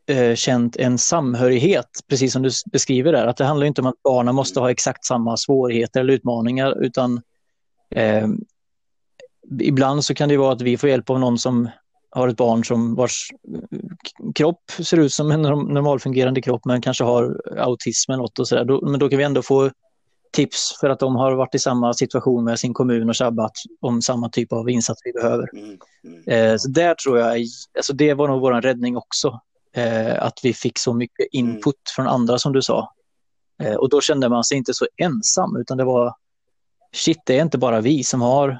eh, 0.07 0.35
känt 0.35 0.75
en 0.75 0.97
samhörighet, 0.97 1.89
precis 2.07 2.33
som 2.33 2.41
du 2.41 2.49
beskriver 2.71 3.11
där. 3.11 3.27
Att 3.27 3.37
det 3.37 3.45
handlar 3.45 3.67
inte 3.67 3.81
om 3.81 3.87
att 3.87 4.03
barnen 4.03 4.35
måste 4.35 4.59
ha 4.59 4.71
exakt 4.71 5.05
samma 5.05 5.37
svårigheter 5.37 5.99
eller 5.99 6.13
utmaningar, 6.13 6.83
utan 6.83 7.21
eh, 7.95 8.27
ibland 9.59 10.05
så 10.05 10.13
kan 10.15 10.29
det 10.29 10.37
vara 10.37 10.53
att 10.53 10.61
vi 10.61 10.77
får 10.77 10.89
hjälp 10.89 11.09
av 11.09 11.19
någon 11.19 11.37
som 11.37 11.69
har 12.11 12.27
ett 12.27 12.37
barn 12.37 12.65
som 12.65 12.95
vars 12.95 13.29
eh, 13.53 13.79
kropp 14.35 14.71
ser 14.79 14.97
ut 14.97 15.13
som 15.13 15.31
en 15.31 15.41
normalfungerande 15.41 16.41
kropp 16.41 16.65
men 16.65 16.81
kanske 16.81 17.03
har 17.03 17.41
autism 17.57 18.11
eller 18.11 18.21
något 18.21 18.39
och 18.39 18.47
sådär. 18.47 18.65
Då, 18.65 18.89
men 18.89 18.99
då 18.99 19.09
kan 19.09 19.17
vi 19.17 19.23
ändå 19.23 19.41
få 19.41 19.71
tips 20.33 20.77
för 20.79 20.89
att 20.89 20.99
de 20.99 21.15
har 21.15 21.31
varit 21.31 21.55
i 21.55 21.59
samma 21.59 21.93
situation 21.93 22.43
med 22.43 22.59
sin 22.59 22.73
kommun 22.73 23.09
och 23.09 23.15
sabbat 23.15 23.51
om 23.81 24.01
samma 24.01 24.29
typ 24.29 24.53
av 24.53 24.69
insats 24.69 25.01
vi 25.03 25.13
behöver. 25.13 25.49
Mm, 25.53 25.79
mm. 26.03 26.27
Eh, 26.27 26.57
så 26.57 26.69
där 26.69 26.95
tror 26.95 27.19
jag, 27.19 27.45
alltså 27.77 27.93
det 27.93 28.13
var 28.13 28.27
nog 28.27 28.41
vår 28.41 28.61
räddning 28.61 28.97
också. 28.97 29.41
Eh, 29.75 30.23
att 30.23 30.39
vi 30.43 30.53
fick 30.53 30.79
så 30.79 30.93
mycket 30.93 31.27
input 31.31 31.75
från 31.95 32.07
andra 32.07 32.39
som 32.39 32.53
du 32.53 32.61
sa. 32.61 32.93
Eh, 33.63 33.75
och 33.75 33.89
då 33.89 34.01
kände 34.01 34.29
man 34.29 34.43
sig 34.43 34.57
inte 34.57 34.73
så 34.73 34.87
ensam 34.97 35.55
utan 35.55 35.77
det 35.77 35.83
var 35.83 36.15
shit, 36.91 37.21
det 37.25 37.37
är 37.37 37.41
inte 37.41 37.57
bara 37.57 37.81
vi 37.81 38.03
som 38.03 38.21
har 38.21 38.59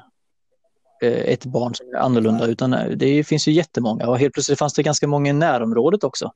ett 1.00 1.44
barn 1.44 1.74
som 1.74 1.88
är 1.88 1.98
annorlunda 1.98 2.46
utan 2.46 2.70
det 2.96 3.24
finns 3.24 3.48
ju 3.48 3.52
jättemånga 3.52 4.08
och 4.08 4.18
helt 4.18 4.34
plötsligt 4.34 4.58
fanns 4.58 4.74
det 4.74 4.82
ganska 4.82 5.06
många 5.06 5.30
i 5.30 5.32
närområdet 5.32 6.04
också. 6.04 6.32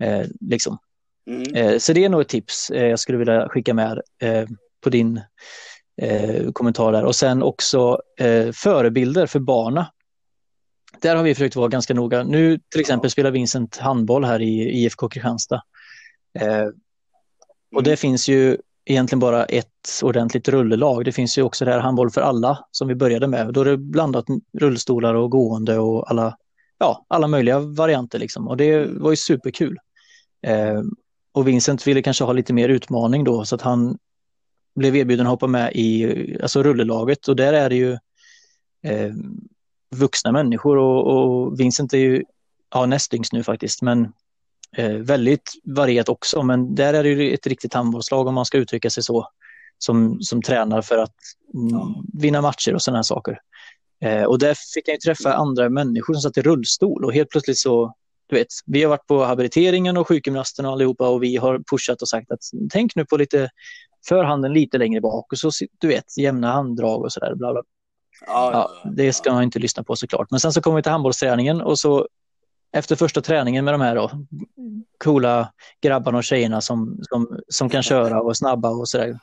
Eh, 0.00 0.26
liksom. 0.40 0.78
Mm. 1.30 1.54
Eh, 1.54 1.78
så 1.78 1.92
det 1.92 2.04
är 2.04 2.08
nog 2.08 2.20
ett 2.20 2.28
tips 2.28 2.70
eh, 2.70 2.86
jag 2.86 2.98
skulle 2.98 3.18
vilja 3.18 3.48
skicka 3.48 3.74
med 3.74 4.00
eh, 4.22 4.48
på 4.80 4.90
din 4.90 5.20
kommentar 6.52 6.92
där. 6.92 7.04
Och 7.04 7.16
sen 7.16 7.42
också 7.42 7.98
förebilder 8.54 9.26
för 9.26 9.38
barna. 9.38 9.92
Där 11.02 11.16
har 11.16 11.22
vi 11.22 11.34
försökt 11.34 11.56
vara 11.56 11.68
ganska 11.68 11.94
noga. 11.94 12.22
Nu 12.22 12.58
till 12.70 12.80
exempel 12.80 13.06
Ja. 13.06 13.10
spelar 13.10 13.30
Vincent 13.30 13.76
handboll 13.76 14.24
här 14.24 14.42
i 14.42 14.70
IFK 14.82 15.08
Kristianstad. 15.08 15.62
Och 17.76 17.82
det 17.82 17.90
Mm. 17.90 17.96
finns 17.96 18.28
ju 18.28 18.56
egentligen 18.84 19.20
bara 19.20 19.44
ett 19.44 20.00
ordentligt 20.02 20.48
rullelag. 20.48 21.04
Det 21.04 21.12
finns 21.12 21.38
ju 21.38 21.42
också 21.42 21.64
det 21.64 21.70
här 21.72 21.80
handboll 21.80 22.10
för 22.10 22.20
alla 22.20 22.58
som 22.70 22.88
vi 22.88 22.94
började 22.94 23.26
med. 23.26 23.52
Då 23.52 23.60
är 23.60 23.64
det 23.64 23.76
blandat 23.76 24.24
rullstolar 24.58 25.14
och 25.14 25.30
gående 25.30 25.78
och 25.78 26.10
alla, 26.10 26.36
ja, 26.78 27.04
alla 27.08 27.26
möjliga 27.28 27.58
varianter. 27.58 28.18
Liksom. 28.18 28.48
Och 28.48 28.56
det 28.56 28.86
var 28.86 29.10
ju 29.10 29.16
superkul. 29.16 29.78
Eh, 30.46 30.82
och 31.32 31.48
Vincent 31.48 31.86
ville 31.86 32.02
kanske 32.02 32.24
ha 32.24 32.32
lite 32.32 32.52
mer 32.52 32.68
utmaning 32.68 33.24
då 33.24 33.44
så 33.44 33.54
att 33.54 33.62
han 33.62 33.98
blev 34.74 34.96
erbjuden 34.96 35.26
att 35.26 35.30
hoppa 35.30 35.46
med 35.46 35.72
i 35.74 36.36
alltså 36.42 36.62
rullelaget. 36.62 37.28
Och 37.28 37.36
där 37.36 37.52
är 37.52 37.68
det 37.68 37.76
ju 37.76 37.92
eh, 38.82 39.12
vuxna 39.96 40.32
människor. 40.32 40.76
Och, 40.76 41.06
och 41.06 41.60
Vincent 41.60 41.92
är 41.92 41.98
ju 41.98 42.24
ja, 42.74 42.86
nästyngst 42.86 43.32
nu 43.32 43.42
faktiskt 43.42 43.82
men 43.82 44.12
eh, 44.76 44.92
väldigt 44.92 45.52
varierat 45.64 46.08
också. 46.08 46.42
Men 46.42 46.74
där 46.74 46.94
är 46.94 47.02
det 47.02 47.08
ju 47.08 47.34
ett 47.34 47.46
riktigt 47.46 47.74
handbollslag 47.74 48.26
om 48.26 48.34
man 48.34 48.44
ska 48.44 48.58
uttrycka 48.58 48.90
sig 48.90 49.02
så 49.02 49.28
som, 49.78 50.22
som 50.22 50.42
tränar 50.42 50.82
för 50.82 50.98
att 50.98 51.16
mm, 51.54 51.94
vinna 52.12 52.40
matcher 52.40 52.74
och 52.74 52.82
sådana 52.82 53.02
saker. 53.02 53.38
Eh, 54.02 54.22
och 54.22 54.38
där 54.38 54.54
fick 54.74 54.88
jag 54.88 54.94
ju 54.94 54.98
träffa 54.98 55.34
andra 55.34 55.68
människor 55.68 56.14
som 56.14 56.20
satt 56.20 56.38
i 56.38 56.42
rullstol. 56.42 57.04
Och 57.04 57.14
helt 57.14 57.30
plötsligt 57.30 57.58
så 57.58 57.94
du 58.30 58.36
vet, 58.36 58.46
vi 58.66 58.82
har 58.82 58.88
varit 58.88 59.06
på 59.06 59.24
habiliteringen 59.24 59.96
och 59.96 60.08
sjukgymnasten 60.08 60.66
och 60.66 60.72
allihopa 60.72 61.08
och 61.08 61.22
vi 61.22 61.36
har 61.36 61.62
pushat 61.70 62.02
och 62.02 62.08
sagt 62.08 62.30
att 62.30 62.40
tänk 62.72 62.96
nu 62.96 63.04
på 63.04 63.16
lite 63.16 63.50
förhanden 64.08 64.52
lite 64.52 64.78
längre 64.78 65.00
bak 65.00 65.32
och 65.32 65.38
så 65.38 65.50
du 65.80 65.88
vet 65.88 66.18
jämna 66.18 66.52
handdrag 66.52 67.02
och 67.02 67.12
sådär. 67.12 67.34
Bla 67.34 67.52
bla. 67.52 67.62
Ja, 68.26 68.50
Ja, 68.52 68.90
det 68.90 69.12
ska 69.12 69.32
man 69.32 69.42
inte 69.42 69.58
lyssna 69.58 69.82
på 69.82 69.96
såklart. 69.96 70.30
Men 70.30 70.40
sen 70.40 70.52
så 70.52 70.60
kommer 70.60 70.76
vi 70.76 70.82
till 70.82 70.92
handbollsträningen 70.92 71.60
och 71.60 71.78
så 71.78 72.08
efter 72.72 72.96
första 72.96 73.20
träningen 73.20 73.64
med 73.64 73.74
de 73.74 73.80
här 73.80 73.94
då, 73.94 74.10
coola 75.04 75.52
grabbarna 75.82 76.18
och 76.18 76.24
tjejerna 76.24 76.60
som, 76.60 76.98
som, 77.02 77.40
som 77.48 77.68
kan 77.68 77.82
köra 77.82 78.20
och 78.20 78.36
snabba 78.36 78.70
och 78.70 78.88
sådär. 78.88 79.18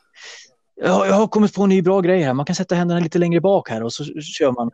Ja, 0.82 1.06
jag 1.06 1.14
har 1.14 1.28
kommit 1.28 1.54
på 1.54 1.64
en 1.64 1.70
ny 1.70 1.82
bra 1.82 2.02
grej 2.02 2.22
här. 2.22 2.34
Man 2.34 2.46
kan 2.46 2.56
sätta 2.56 2.76
händerna 2.76 3.00
lite 3.00 3.20
längre 3.20 3.42
bak 3.42 3.70
här 3.70 3.84
och 3.84 3.94
så 3.94 4.04
kör 4.22 4.52
man. 4.52 4.72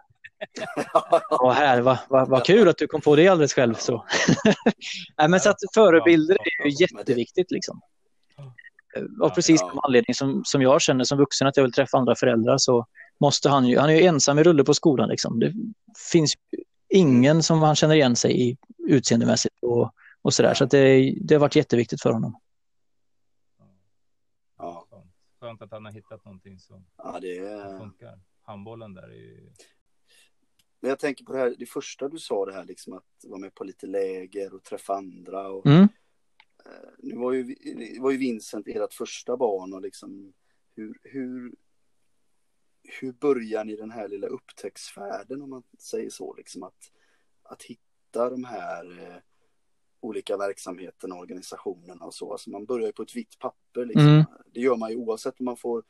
Ja, 1.30 1.52
här, 1.52 1.82
vad 1.82 1.98
va, 2.10 2.26
va 2.26 2.40
kul 2.40 2.70
att 2.70 2.78
du 2.78 2.88
kom 2.88 3.02
på 3.02 3.16
det 3.16 3.28
alldeles 3.28 3.54
själv. 3.54 3.74
Så. 3.74 4.06
Nej, 5.18 5.30
men 5.30 5.40
så 5.40 5.50
att 5.50 5.58
förebilder 5.74 6.38
är 6.62 6.66
ju 6.66 6.76
jätteviktigt. 6.80 7.52
Liksom. 7.52 7.82
Av 9.22 9.30
precis 9.30 9.62
ja. 9.62 9.82
anledning 9.84 10.14
som, 10.14 10.42
som 10.46 10.62
jag 10.62 10.82
känner 10.82 11.04
som 11.04 11.18
vuxen 11.18 11.48
att 11.48 11.58
jag 11.58 11.64
vill 11.64 11.74
träffa 11.74 11.98
andra 11.98 12.16
föräldrar 12.16 12.58
så 12.58 12.86
måste 13.20 13.50
han 13.50 13.66
ju, 13.66 13.78
han 13.78 13.90
är 13.90 13.94
ju 13.94 14.06
ensam 14.06 14.40
i 14.40 14.44
rulle 14.44 14.64
på 14.64 14.74
skolan. 14.74 15.10
Liksom. 15.10 15.40
Det 15.40 15.54
finns 16.12 16.34
ingen 16.90 17.44
som 17.44 17.60
han 17.62 17.76
känner 17.76 17.96
igen 17.96 18.16
sig 18.16 18.50
i 18.50 18.58
utseendemässigt 18.88 19.56
och, 19.62 19.92
och 20.22 20.34
sådär. 20.34 20.54
Så 20.54 20.64
att 20.64 20.72
det, 20.72 21.14
det 21.22 21.36
har 21.36 21.40
varit 21.40 21.56
jätteviktigt 21.56 22.02
för 22.02 22.12
honom. 22.12 22.40
Ja. 24.58 24.88
Skönt 25.40 25.62
att 25.62 25.72
han 25.72 25.86
har 25.86 25.92
hittat 25.92 26.26
någonting 26.26 26.60
som 26.60 26.86
ja, 26.98 27.20
det 27.22 27.80
funkar. 27.80 28.20
Handbollen 28.46 28.94
där 28.94 29.04
är 29.04 29.14
ju... 29.14 29.52
Men 30.84 30.90
jag 30.90 31.00
tänker 31.00 31.26
på 31.26 31.34
det 31.34 31.40
här, 31.40 31.56
det 31.60 31.66
första 31.66 32.10
du 32.10 32.20
sa 32.20 32.46
det 32.46 32.54
här 32.54 32.66
liksom 32.66 32.94
att 32.94 33.04
vara 33.24 33.40
med 33.40 33.56
på 33.56 33.64
lite 33.64 33.88
läger 33.88 34.54
och 34.54 34.64
träffa 34.64 34.94
andra. 34.94 35.52
Och, 35.52 35.66
mm. 35.66 35.82
eh, 36.66 36.90
nu 36.98 37.16
var 37.16 37.34
ju, 37.34 37.56
var 38.00 38.12
ju 38.12 38.18
Vincent 38.18 38.68
ert 38.68 38.94
första 38.94 39.38
barn 39.38 39.74
och 39.74 39.82
liksom 39.82 40.34
hur, 40.76 40.98
hur, 41.04 41.56
hur 42.84 43.12
börjar 43.12 43.64
ni 43.64 43.76
den 43.76 43.92
här 43.92 44.08
lilla 44.08 44.28
upptäcktsfärden 44.28 45.42
om 45.42 45.50
man 45.50 45.64
säger 45.80 46.10
så 46.10 46.36
liksom 46.36 46.64
att, 46.64 46.92
att 47.44 47.64
hitta 47.64 48.30
de 48.30 48.44
här 48.44 49.00
eh, 49.00 49.18
olika 50.00 50.38
verksamheterna, 50.38 51.16
organisationerna 51.16 52.06
och 52.06 52.14
så. 52.14 52.32
Alltså 52.32 52.50
man 52.50 52.66
börjar 52.66 52.88
ju 52.88 52.94
på 52.94 53.04
ett 53.04 53.16
vitt 53.16 53.40
papper 53.40 53.86
liksom. 53.86 54.08
Mm. 54.08 54.26
Det 54.54 54.60
gör 54.60 54.76
man 54.76 54.92
ju 54.92 54.96
oavsett 54.96 55.40
om 55.40 55.46
man 55.46 55.58
får 55.58 55.84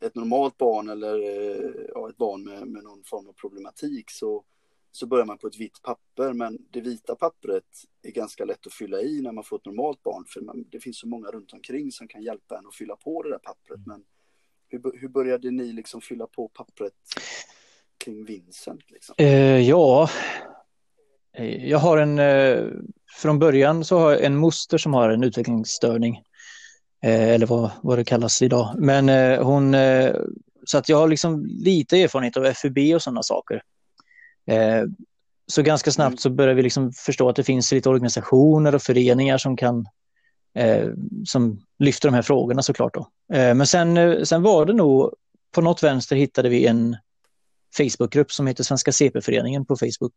ett 0.00 0.14
normalt 0.14 0.56
barn 0.56 0.88
eller 0.88 1.22
eh, 1.22 1.70
ja, 1.94 2.08
ett 2.08 2.16
barn 2.16 2.44
med, 2.44 2.68
med 2.68 2.84
någon 2.84 3.04
form 3.04 3.28
av 3.28 3.32
problematik 3.32 4.10
så, 4.10 4.44
så 4.92 5.06
börjar 5.06 5.24
man 5.24 5.38
på 5.38 5.46
ett 5.46 5.60
vitt 5.60 5.82
papper. 5.82 6.32
Men 6.32 6.58
det 6.70 6.80
vita 6.80 7.14
pappret 7.14 7.64
är 8.02 8.10
ganska 8.10 8.44
lätt 8.44 8.66
att 8.66 8.72
fylla 8.72 9.00
i 9.00 9.20
när 9.22 9.32
man 9.32 9.44
får 9.44 9.56
ett 9.56 9.64
normalt 9.64 10.02
barn. 10.02 10.24
För 10.28 10.40
man, 10.40 10.64
det 10.70 10.80
finns 10.80 10.98
så 10.98 11.08
många 11.08 11.28
runt 11.28 11.52
omkring 11.52 11.92
som 11.92 12.08
kan 12.08 12.22
hjälpa 12.22 12.58
en 12.58 12.66
att 12.66 12.74
fylla 12.74 12.96
på 12.96 13.22
det 13.22 13.30
där 13.30 13.38
pappret. 13.38 13.80
Men 13.86 14.04
hur, 14.68 15.00
hur 15.00 15.08
började 15.08 15.50
ni 15.50 15.72
liksom 15.72 16.00
fylla 16.00 16.26
på 16.26 16.48
pappret 16.48 16.94
kring 18.04 18.24
Vincent? 18.24 18.90
Liksom? 18.90 19.14
Eh, 19.18 19.60
ja, 19.60 20.08
eh, 21.32 21.66
jag 21.66 21.78
har 21.78 21.98
en, 21.98 22.18
eh, 22.18 22.64
från 23.16 23.38
början 23.38 23.84
så 23.84 23.98
har 23.98 24.10
jag 24.10 24.24
en 24.24 24.36
moster 24.36 24.78
som 24.78 24.94
har 24.94 25.10
en 25.10 25.24
utvecklingsstörning. 25.24 26.22
Eh, 27.02 27.28
eller 27.28 27.46
vad, 27.46 27.70
vad 27.82 27.98
det 27.98 28.04
kallas 28.04 28.42
idag. 28.42 28.74
Men 28.78 29.08
eh, 29.08 29.42
hon, 29.42 29.74
eh, 29.74 30.14
så 30.64 30.78
att 30.78 30.88
jag 30.88 30.96
har 30.96 31.08
liksom 31.08 31.46
lite 31.46 32.02
erfarenhet 32.02 32.36
av 32.36 32.52
FUB 32.52 32.78
och 32.94 33.02
sådana 33.02 33.22
saker. 33.22 33.62
så 35.46 35.62
ganska 35.62 35.90
snabbt 35.90 36.12
mm. 36.12 36.18
så 36.18 36.30
börjar 36.30 36.54
vi 36.54 36.62
liksom 36.62 36.92
förstå 36.92 37.28
att 37.28 37.36
det 37.36 37.44
finns 37.44 37.72
lite 37.72 37.88
organisationer 37.88 38.74
och 38.74 38.82
föreningar 38.82 39.38
som 39.38 39.56
kan 39.56 39.86
som 41.26 41.62
lyfter 41.78 42.08
de 42.08 42.14
här 42.14 42.22
frågorna 42.22 42.62
såklart. 42.62 42.94
Då. 42.94 43.08
men 43.28 43.66
sen, 43.66 44.26
sen 44.26 44.42
var 44.42 44.66
det 44.66 44.72
nog, 44.72 45.14
på 45.54 45.60
något 45.60 45.82
vänster 45.82 46.16
hittade 46.16 46.48
vi 46.48 46.66
en 46.66 46.96
Facebookgrupp 47.76 48.32
som 48.32 48.46
heter 48.46 48.64
Svenska 48.64 48.92
CP-föreningen 48.92 49.66
på 49.66 49.76
Facebook. 49.76 50.14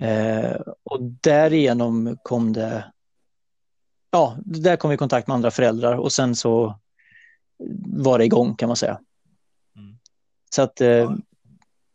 Mm. 0.00 0.62
och 0.82 1.02
därigenom 1.02 2.18
kom 2.22 2.52
det 2.52 2.84
ja, 4.12 4.36
där 4.44 4.76
kom 4.76 4.90
vi 4.90 4.94
i 4.94 4.98
kontakt 4.98 5.28
med 5.28 5.34
andra 5.34 5.50
föräldrar 5.50 5.96
och 5.96 6.12
sen 6.12 6.36
så 6.36 6.78
var 7.86 8.18
det 8.18 8.24
igång 8.24 8.54
kan 8.56 8.66
man 8.66 8.76
säga. 8.76 9.00
Mm. 9.76 9.96
Så 10.54 10.62
att 10.62 10.80
eh, 10.80 11.12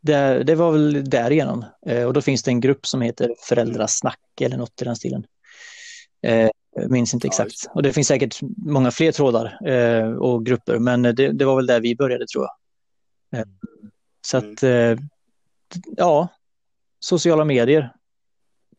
det, 0.01 0.43
det, 0.43 0.55
var 0.55 0.71
väl 0.71 1.09
därigenom. 1.09 1.65
Eh, 1.85 2.03
och 2.03 2.13
då 2.13 2.21
finns 2.21 2.43
det 2.43 2.51
en 2.51 2.59
grupp 2.59 2.85
som 2.85 3.01
heter 3.01 3.35
Föräldrasnack 3.39 4.19
eller 4.41 4.57
något 4.57 4.81
i 4.81 4.85
den 4.85 4.95
stilen. 4.95 5.25
Eh, 6.21 6.49
minns 6.89 7.13
inte 7.13 7.27
exakt. 7.27 7.55
Och 7.73 7.83
det 7.83 7.93
finns 7.93 8.07
säkert 8.07 8.39
många 8.57 8.91
fler 8.91 9.11
trådar 9.11 9.67
eh, 9.69 10.11
och 10.11 10.45
grupper, 10.45 10.79
men 10.79 11.01
det, 11.01 11.13
det, 11.13 11.45
var 11.45 11.55
väl 11.55 11.67
där 11.67 11.81
vi 11.81 11.95
började 11.95 12.27
tror 12.27 12.45
jag. 12.45 12.53
Eh, 13.39 13.47
mm. 13.47 13.91
så 14.21 14.37
att, 14.37 14.63
eh, 14.63 15.03
ja, 15.97 16.27
sociala 16.99 17.45
medier 17.45 17.93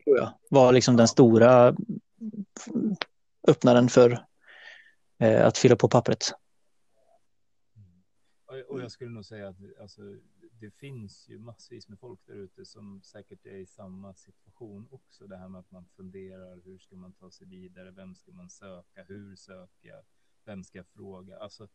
tror 0.05 0.19
jag 0.19 0.33
var 0.51 0.73
liksom 0.73 0.97
den 0.97 1.09
stora 1.09 1.77
öppnaren 3.49 3.89
för 3.89 4.27
eh, 5.19 5.47
att 5.47 5.59
fylla 5.59 5.77
på 5.77 5.89
pappret. 5.89 6.33
Och 8.69 8.81
jag 8.81 8.93
skulle 8.93 9.11
nog 9.11 9.25
säga 9.25 9.49
att 9.49 9.57
alltså, 9.81 10.03
det 10.61 10.71
finns 10.71 11.29
ju 11.29 11.39
massvis 11.39 11.89
med 11.89 11.99
folk 11.99 12.21
där 12.27 12.35
ute 12.35 12.65
som 12.65 13.03
säkert 13.03 13.47
är 13.47 13.57
i 13.57 13.67
samma 13.67 14.15
situation 14.15 14.89
också. 14.91 15.27
Det 15.27 15.37
här 15.37 15.49
med 15.49 15.59
att 15.61 15.71
man 15.71 15.87
funderar, 15.97 16.61
hur 16.65 16.79
ska 16.79 16.97
man 16.97 17.13
ta 17.13 17.31
sig 17.31 17.47
vidare? 17.47 17.91
Vem 17.91 18.15
ska 18.15 18.33
man 18.33 18.51
söka? 18.51 19.05
Hur 19.05 19.37
söker 19.37 19.89
jag? 19.89 20.03
Vem 20.45 20.65
ska 20.65 20.79
jag 20.79 20.87
fråga? 20.87 21.39
Alltså, 21.39 21.69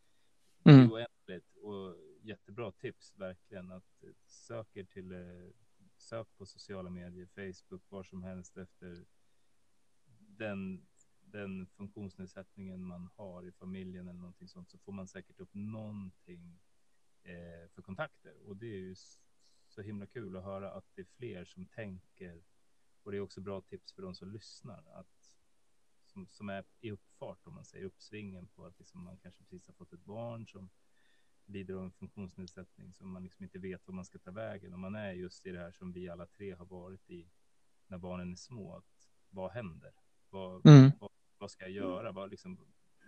det 0.63 0.69
är 0.69 0.73
mm. 0.73 0.91
oändligt 0.91 1.55
och 1.55 1.95
jättebra 2.21 2.71
tips 2.71 3.13
verkligen 3.15 3.71
att 3.71 4.03
söker 4.25 4.83
till 4.83 5.11
eh, 5.11 5.49
sök 5.97 6.27
på 6.37 6.45
sociala 6.45 6.89
medier, 6.89 7.27
Facebook, 7.35 7.83
var 7.89 8.03
som 8.03 8.23
helst 8.23 8.57
efter 8.57 9.05
den 10.19 10.85
den 11.33 11.67
funktionsnedsättningen 11.67 12.83
man 12.83 13.09
har 13.15 13.47
i 13.47 13.51
familjen 13.51 14.07
eller 14.07 14.19
någonting 14.19 14.47
sånt 14.47 14.69
så 14.69 14.77
får 14.77 14.91
man 14.91 15.07
säkert 15.07 15.39
upp 15.39 15.53
någonting 15.53 16.59
eh, 17.23 17.69
för 17.69 17.81
kontakter 17.81 18.35
och 18.47 18.57
det 18.57 18.65
är 18.65 18.79
ju 18.79 18.95
så 19.67 19.81
himla 19.81 20.05
kul 20.05 20.35
att 20.35 20.43
höra 20.43 20.71
att 20.71 20.85
det 20.95 21.01
är 21.01 21.05
fler 21.05 21.45
som 21.45 21.65
tänker 21.65 22.43
och 23.03 23.11
det 23.11 23.17
är 23.17 23.21
också 23.21 23.41
bra 23.41 23.61
tips 23.61 23.93
för 23.93 24.01
de 24.01 24.15
som 24.15 24.31
lyssnar 24.31 24.83
att 24.99 25.37
som, 26.05 26.27
som 26.29 26.49
är 26.49 26.65
i 26.79 26.91
uppfart 26.91 27.47
om 27.47 27.55
man 27.55 27.65
säger 27.65 27.85
uppsvingen 27.85 28.47
på 28.47 28.65
att 28.65 28.79
liksom 28.79 29.03
man 29.03 29.17
kanske 29.17 29.43
precis 29.43 29.67
har 29.67 29.73
fått 29.73 29.93
ett 29.93 30.05
barn 30.05 30.47
som 30.47 30.69
lider 31.45 31.73
av 31.73 31.83
en 31.83 31.91
funktionsnedsättning 31.91 32.93
som 32.93 33.11
man 33.11 33.23
liksom 33.23 33.43
inte 33.43 33.59
vet 33.59 33.87
var 33.87 33.93
man 33.93 34.05
ska 34.05 34.19
ta 34.19 34.31
vägen 34.31 34.73
och 34.73 34.79
man 34.79 34.95
är 34.95 35.11
just 35.11 35.45
i 35.45 35.51
det 35.51 35.59
här 35.59 35.71
som 35.71 35.91
vi 35.93 36.09
alla 36.09 36.25
tre 36.25 36.51
har 36.51 36.65
varit 36.65 37.09
i 37.09 37.29
när 37.87 37.97
barnen 37.97 38.31
är 38.31 38.35
små. 38.35 38.75
Att 38.75 39.09
vad 39.29 39.51
händer? 39.51 39.91
Vad, 40.29 40.65
mm. 40.67 40.91
vad, 40.99 41.11
vad 41.43 41.51
ska 41.51 41.63
jag 41.63 41.71
göra? 41.71 42.11
Vad 42.11 42.29
liksom, 42.29 42.59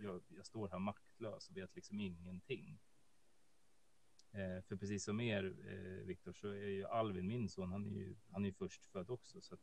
jag, 0.03 0.21
jag, 0.27 0.45
står 0.45 0.69
här 0.69 0.79
maktlös 0.79 1.49
och 1.49 1.57
vet 1.57 1.75
liksom 1.75 1.99
ingenting. 1.99 2.79
Eh, 4.31 4.61
för 4.61 4.75
precis 4.75 5.03
som 5.03 5.19
er, 5.19 5.43
eh, 5.43 6.05
Viktor, 6.05 6.33
så 6.33 6.47
är 6.47 6.67
ju 6.67 6.85
Alvin, 6.85 7.27
min 7.27 7.49
son, 7.49 7.71
han 7.71 7.85
är 7.85 7.89
ju, 7.89 8.15
han 8.31 8.43
är 8.43 8.47
ju 8.47 8.53
först 8.53 8.85
född 8.85 9.09
också. 9.09 9.41
Så 9.41 9.53
att 9.53 9.61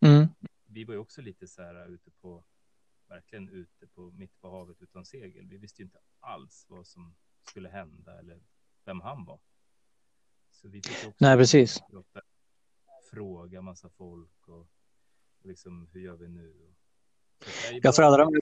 mm. 0.00 0.28
Vi 0.64 0.84
var 0.84 0.94
ju 0.94 1.00
också 1.00 1.22
lite 1.22 1.48
så 1.48 1.62
här 1.62 1.88
ute 1.88 2.10
på, 2.10 2.44
verkligen 3.08 3.48
ute 3.48 3.86
på 3.86 4.10
mitt 4.10 4.40
på 4.40 4.50
havet 4.50 4.82
utan 4.82 5.04
segel. 5.04 5.46
Vi 5.46 5.56
visste 5.58 5.82
ju 5.82 5.84
inte 5.84 6.00
alls 6.20 6.66
vad 6.68 6.86
som 6.86 7.14
skulle 7.42 7.68
hända 7.68 8.18
eller 8.18 8.40
vem 8.84 9.00
han 9.00 9.24
var. 9.24 9.40
Så 10.50 10.68
vi 10.68 10.82
fick 10.82 11.08
också 11.08 11.24
Nej, 11.24 11.36
precis. 11.36 11.82
fråga 13.10 13.62
massa 13.62 13.90
folk 13.90 14.48
och, 14.48 14.68
och 15.38 15.46
liksom 15.46 15.88
hur 15.92 16.00
gör 16.00 16.16
vi 16.16 16.28
nu? 16.28 16.74
Ja 17.82 17.92
för, 17.92 18.02
alla 18.02 18.16
de, 18.16 18.32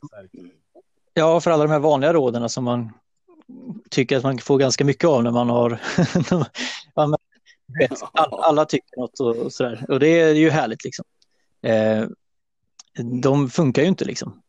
ja, 1.14 1.40
för 1.40 1.50
alla 1.50 1.62
de 1.62 1.72
här 1.72 1.78
vanliga 1.78 2.12
råden 2.12 2.48
som 2.48 2.64
man 2.64 2.92
tycker 3.90 4.16
att 4.16 4.22
man 4.22 4.38
får 4.38 4.58
ganska 4.58 4.84
mycket 4.84 5.08
av 5.08 5.22
när 5.22 5.30
man 5.30 5.48
har... 5.48 5.80
alla 8.42 8.64
tycker 8.64 9.00
något 9.00 9.20
och 9.20 9.52
sådär. 9.52 9.86
Och 9.88 10.00
det 10.00 10.08
är 10.08 10.34
ju 10.34 10.50
härligt 10.50 10.84
liksom. 10.84 11.04
Eh, 11.62 12.06
de 13.22 13.50
funkar 13.50 13.82
ju 13.82 13.88
inte 13.88 14.04
liksom. 14.04 14.42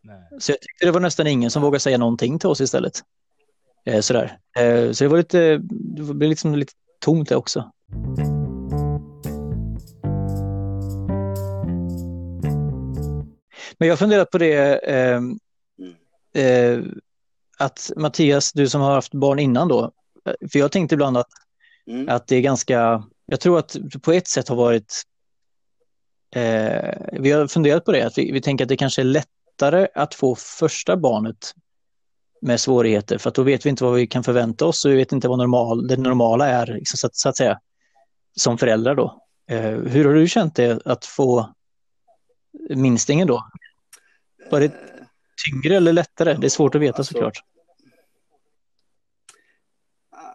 Nej. 0.00 0.40
Så 0.40 0.52
jag 0.52 0.60
tyckte 0.60 0.86
det 0.86 0.92
var 0.92 1.00
nästan 1.00 1.26
ingen 1.26 1.50
som 1.50 1.62
vågade 1.62 1.80
säga 1.80 1.98
någonting 1.98 2.38
till 2.38 2.48
oss 2.48 2.60
istället. 2.60 3.02
Eh, 3.84 4.00
sådär. 4.00 4.38
Eh, 4.58 4.92
så 4.92 5.04
det 5.04 5.08
var 5.08 5.16
lite, 5.16 5.58
det 5.62 6.02
blev 6.02 6.30
liksom 6.30 6.54
lite 6.54 6.72
tomt 7.00 7.28
det 7.28 7.36
också. 7.36 7.72
Men 13.78 13.88
jag 13.88 13.98
funderar 13.98 14.24
på 14.24 14.38
det, 14.38 14.78
eh, 14.78 15.20
eh, 16.44 16.80
att 17.58 17.90
Mattias, 17.96 18.52
du 18.52 18.68
som 18.68 18.80
har 18.80 18.94
haft 18.94 19.14
barn 19.14 19.38
innan 19.38 19.68
då, 19.68 19.92
för 20.52 20.58
jag 20.58 20.72
tänkte 20.72 20.94
ibland 20.94 21.16
att, 21.16 21.28
mm. 21.86 22.08
att 22.08 22.26
det 22.26 22.36
är 22.36 22.40
ganska, 22.40 23.04
jag 23.26 23.40
tror 23.40 23.58
att 23.58 23.76
på 24.02 24.12
ett 24.12 24.28
sätt 24.28 24.48
har 24.48 24.56
varit, 24.56 25.02
eh, 26.34 26.94
vi 27.12 27.30
har 27.30 27.46
funderat 27.46 27.84
på 27.84 27.92
det, 27.92 28.02
att 28.02 28.18
vi, 28.18 28.32
vi 28.32 28.40
tänker 28.40 28.64
att 28.64 28.68
det 28.68 28.76
kanske 28.76 29.02
är 29.02 29.04
lättare 29.04 29.88
att 29.94 30.14
få 30.14 30.34
första 30.34 30.96
barnet 30.96 31.54
med 32.40 32.60
svårigheter, 32.60 33.18
för 33.18 33.28
att 33.28 33.34
då 33.34 33.42
vet 33.42 33.66
vi 33.66 33.70
inte 33.70 33.84
vad 33.84 33.94
vi 33.94 34.06
kan 34.06 34.24
förvänta 34.24 34.66
oss 34.66 34.84
och 34.84 34.90
vi 34.90 34.96
vet 34.96 35.12
inte 35.12 35.28
vad 35.28 35.38
normal, 35.38 35.88
det 35.88 35.96
normala 35.96 36.48
är, 36.48 36.66
liksom, 36.66 36.96
så, 36.96 37.06
att, 37.06 37.16
så 37.16 37.28
att 37.28 37.36
säga, 37.36 37.58
som 38.36 38.58
föräldrar 38.58 38.94
då. 38.94 39.22
Eh, 39.50 39.70
hur 39.70 40.04
har 40.04 40.14
du 40.14 40.28
känt 40.28 40.56
det 40.56 40.86
att 40.86 41.04
få 41.04 41.54
minstingen 42.52 43.28
då? 43.28 43.44
Var 44.50 44.60
det 44.60 44.72
tyngre 45.46 45.76
eller 45.76 45.92
lättare? 45.92 46.34
Det 46.34 46.46
är 46.46 46.48
svårt 46.48 46.74
att 46.74 46.80
veta 46.80 46.98
alltså, 46.98 47.12
såklart. 47.12 47.44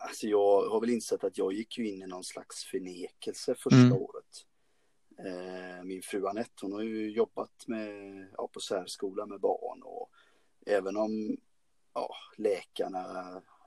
alltså 0.08 0.28
jag 0.28 0.70
har 0.70 0.80
väl 0.80 0.90
insett 0.90 1.24
att 1.24 1.38
jag 1.38 1.54
gick 1.54 1.78
ju 1.78 1.88
in 1.90 2.02
i 2.02 2.08
någon 2.08 2.24
slags 2.24 2.64
förnekelse 2.66 3.56
första 3.56 3.78
Mm. 3.78 3.94
året. 3.94 4.46
Eh, 5.20 5.84
min 5.84 6.02
fru 6.02 6.28
Anette, 6.28 6.54
hon 6.62 6.74
har 6.74 6.82
ju 6.82 7.12
jobbat 7.12 7.68
med, 7.68 7.90
ja, 8.38 8.48
på 8.54 8.60
särskola 8.60 9.26
med 9.26 9.40
barn 9.40 9.82
och 9.84 10.10
även 10.66 10.98
om 10.98 11.38
ja, 11.94 12.10
läkarna, 12.38 13.04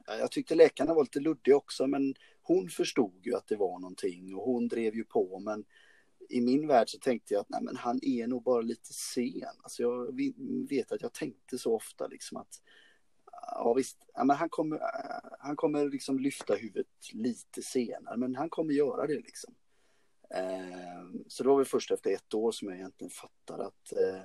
ja, 0.06 0.16
jag 0.16 0.30
tyckte 0.30 0.54
läkarna 0.54 0.94
var 0.94 1.02
lite 1.02 1.20
luddiga 1.20 1.56
också, 1.56 1.86
men 1.86 2.14
hon 2.42 2.68
förstod 2.68 3.26
ju 3.26 3.34
att 3.34 3.46
det 3.46 3.56
var 3.56 3.78
någonting 3.78 4.34
och 4.34 4.44
hon 4.44 4.68
drev 4.68 4.94
ju 4.94 5.04
på, 5.04 5.38
men 5.38 5.64
i 6.30 6.40
min 6.40 6.66
värld 6.66 6.88
så 6.88 6.98
tänkte 6.98 7.34
jag 7.34 7.40
att 7.40 7.48
nej, 7.48 7.62
men 7.62 7.76
han 7.76 8.00
är 8.02 8.26
nog 8.26 8.42
bara 8.42 8.60
lite 8.60 8.92
sen. 8.92 9.56
Alltså 9.62 9.82
jag 9.82 10.20
vet 10.68 10.92
att 10.92 11.02
jag 11.02 11.12
tänkte 11.12 11.58
så 11.58 11.74
ofta 11.74 12.06
liksom 12.06 12.36
att 12.36 12.62
ja 13.54 13.74
visst, 13.76 14.08
ja, 14.14 14.24
men 14.24 14.36
han 14.36 14.48
kommer, 14.48 14.76
eh, 14.76 15.30
han 15.38 15.56
kommer 15.56 15.88
liksom 15.88 16.18
lyfta 16.18 16.54
huvudet 16.54 16.86
lite 17.12 17.62
senare, 17.62 18.16
men 18.16 18.36
han 18.36 18.50
kommer 18.50 18.72
göra 18.72 19.06
det 19.06 19.16
liksom. 19.16 19.54
Eh, 20.34 21.22
så 21.28 21.42
det 21.42 21.48
var 21.48 21.56
väl 21.56 21.66
först 21.66 21.90
efter 21.90 22.10
ett 22.10 22.34
år 22.34 22.52
som 22.52 22.68
jag 22.68 22.76
egentligen 22.76 23.10
fattade 23.10 23.66
att 23.66 23.92
eh, 23.92 24.22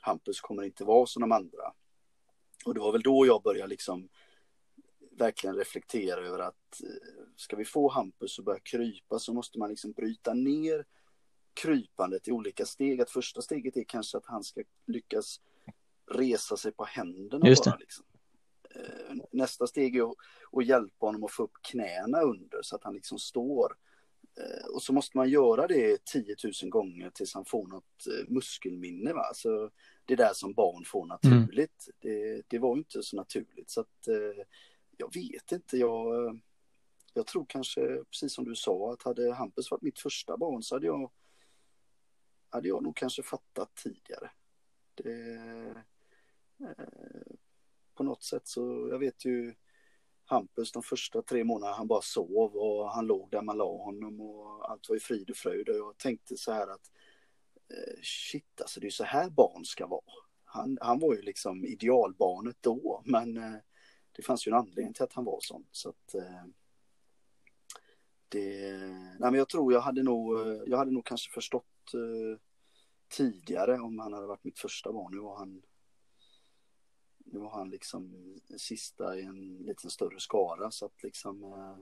Hampus 0.00 0.40
kommer 0.40 0.62
inte 0.62 0.84
vara 0.84 1.06
som 1.06 1.20
de 1.20 1.32
andra. 1.32 1.72
Och 2.64 2.74
det 2.74 2.80
var 2.80 2.92
väl 2.92 3.02
då 3.02 3.26
jag 3.26 3.42
började 3.42 3.70
liksom 3.70 4.08
verkligen 5.10 5.56
reflektera 5.56 6.26
över 6.26 6.38
att 6.38 6.82
eh, 6.82 7.24
ska 7.36 7.56
vi 7.56 7.64
få 7.64 7.90
Hampus 7.90 8.38
att 8.38 8.44
börja 8.44 8.60
krypa 8.60 9.18
så 9.18 9.32
måste 9.32 9.58
man 9.58 9.70
liksom 9.70 9.92
bryta 9.92 10.34
ner 10.34 10.84
krypandet 11.62 12.28
i 12.28 12.32
olika 12.32 12.66
steg. 12.66 13.00
Att 13.00 13.10
första 13.10 13.42
steget 13.42 13.76
är 13.76 13.84
kanske 13.84 14.18
att 14.18 14.26
han 14.26 14.44
ska 14.44 14.62
lyckas 14.86 15.40
resa 16.10 16.56
sig 16.56 16.72
på 16.72 16.84
händerna 16.84 17.48
Just 17.48 17.64
det. 17.64 17.70
bara. 17.70 17.78
Liksom. 17.78 18.04
Eh, 18.74 19.16
Nästa 19.32 19.66
steg 19.66 19.96
är 19.96 20.02
att, 20.10 20.16
att 20.52 20.66
hjälpa 20.66 21.06
honom 21.06 21.24
att 21.24 21.32
få 21.32 21.42
upp 21.42 21.56
knäna 21.62 22.20
under 22.20 22.62
så 22.62 22.76
att 22.76 22.84
han 22.84 22.94
liksom 22.94 23.18
står. 23.18 23.76
Eh, 24.38 24.74
Och 24.74 24.82
så 24.82 24.92
måste 24.92 25.16
man 25.16 25.30
göra 25.30 25.66
det 25.66 26.04
10 26.04 26.36
000 26.62 26.70
gånger 26.70 27.10
tills 27.10 27.34
han 27.34 27.44
får 27.44 27.66
något 27.66 28.06
eh, 28.06 28.28
muskelminne. 28.32 29.12
Va? 29.12 29.24
Så 29.34 29.70
det 30.04 30.12
är 30.12 30.16
där 30.16 30.32
som 30.34 30.52
barn 30.52 30.84
får 30.84 31.06
naturligt. 31.06 31.88
Det, 32.00 32.42
det 32.48 32.58
var 32.58 32.76
ju 32.76 32.78
inte 32.80 33.02
så 33.02 33.16
naturligt. 33.16 33.70
Så 33.70 33.80
att 33.80 34.08
jag 34.96 35.14
vet 35.14 35.52
inte. 35.52 35.76
Jag, 35.76 36.40
jag 37.14 37.26
tror 37.26 37.46
kanske, 37.48 38.04
precis 38.10 38.34
som 38.34 38.44
du 38.44 38.54
sa, 38.54 38.92
att 38.92 39.02
hade 39.02 39.32
Hampus 39.34 39.70
varit 39.70 39.82
mitt 39.82 39.98
första 39.98 40.36
barn 40.36 40.62
så 40.62 40.74
hade 40.74 40.86
jag, 40.86 41.10
hade 42.56 42.68
jag 42.68 42.82
nog 42.82 42.96
kanske 42.96 43.22
fattat 43.22 43.74
tidigare. 43.74 44.30
Det, 44.94 45.12
eh, 46.60 46.76
på 47.94 48.02
något 48.02 48.22
sätt 48.22 48.48
så, 48.48 48.88
jag 48.90 48.98
vet 48.98 49.24
ju 49.24 49.54
Hampus 50.24 50.72
de 50.72 50.82
första 50.82 51.22
tre 51.22 51.44
månaderna 51.44 51.76
han 51.76 51.86
bara 51.86 52.02
sov 52.02 52.56
och 52.56 52.90
han 52.90 53.06
låg 53.06 53.30
där 53.30 53.42
man 53.42 53.56
la 53.56 53.76
honom 53.76 54.20
och 54.20 54.70
allt 54.70 54.88
var 54.88 54.96
i 54.96 55.00
frid 55.00 55.30
och 55.30 55.36
fröjd 55.36 55.68
och 55.68 55.76
jag 55.76 55.98
tänkte 55.98 56.36
så 56.36 56.52
här 56.52 56.68
att 56.68 56.90
eh, 57.70 58.00
shit 58.02 58.60
alltså 58.60 58.80
det 58.80 58.86
är 58.86 58.90
så 58.90 59.04
här 59.04 59.30
barn 59.30 59.64
ska 59.64 59.86
vara. 59.86 60.02
Han, 60.44 60.78
han 60.80 60.98
var 60.98 61.14
ju 61.14 61.22
liksom 61.22 61.64
idealbarnet 61.64 62.56
då 62.60 63.02
men 63.04 63.36
eh, 63.36 63.56
det 64.12 64.22
fanns 64.22 64.46
ju 64.46 64.50
en 64.50 64.58
anledning 64.58 64.94
till 64.94 65.04
att 65.04 65.12
han 65.12 65.24
var 65.24 65.38
sån 65.40 65.66
så 65.70 65.88
att 65.88 66.14
eh, 66.14 66.44
det, 68.28 68.72
nej 69.18 69.30
men 69.30 69.34
jag 69.34 69.48
tror 69.48 69.72
jag 69.72 69.80
hade 69.80 70.02
nog, 70.02 70.40
eh, 70.40 70.62
jag 70.66 70.78
hade 70.78 70.90
nog 70.90 71.04
kanske 71.04 71.32
förstått 71.32 71.94
eh, 71.94 72.40
tidigare 73.08 73.80
om 73.80 73.98
han 73.98 74.12
hade 74.12 74.26
varit 74.26 74.44
mitt 74.44 74.58
första 74.58 74.92
barn. 74.92 75.12
Nu 75.14 75.20
var 75.20 75.36
han 75.38 75.62
nu 77.18 77.38
var 77.38 77.50
han 77.50 77.70
liksom 77.70 78.34
sista 78.58 79.18
i 79.18 79.22
en 79.22 79.56
liten 79.56 79.90
större 79.90 80.20
skara 80.20 80.70
så 80.70 80.86
att 80.86 81.02
liksom 81.02 81.42
eh, 81.44 81.76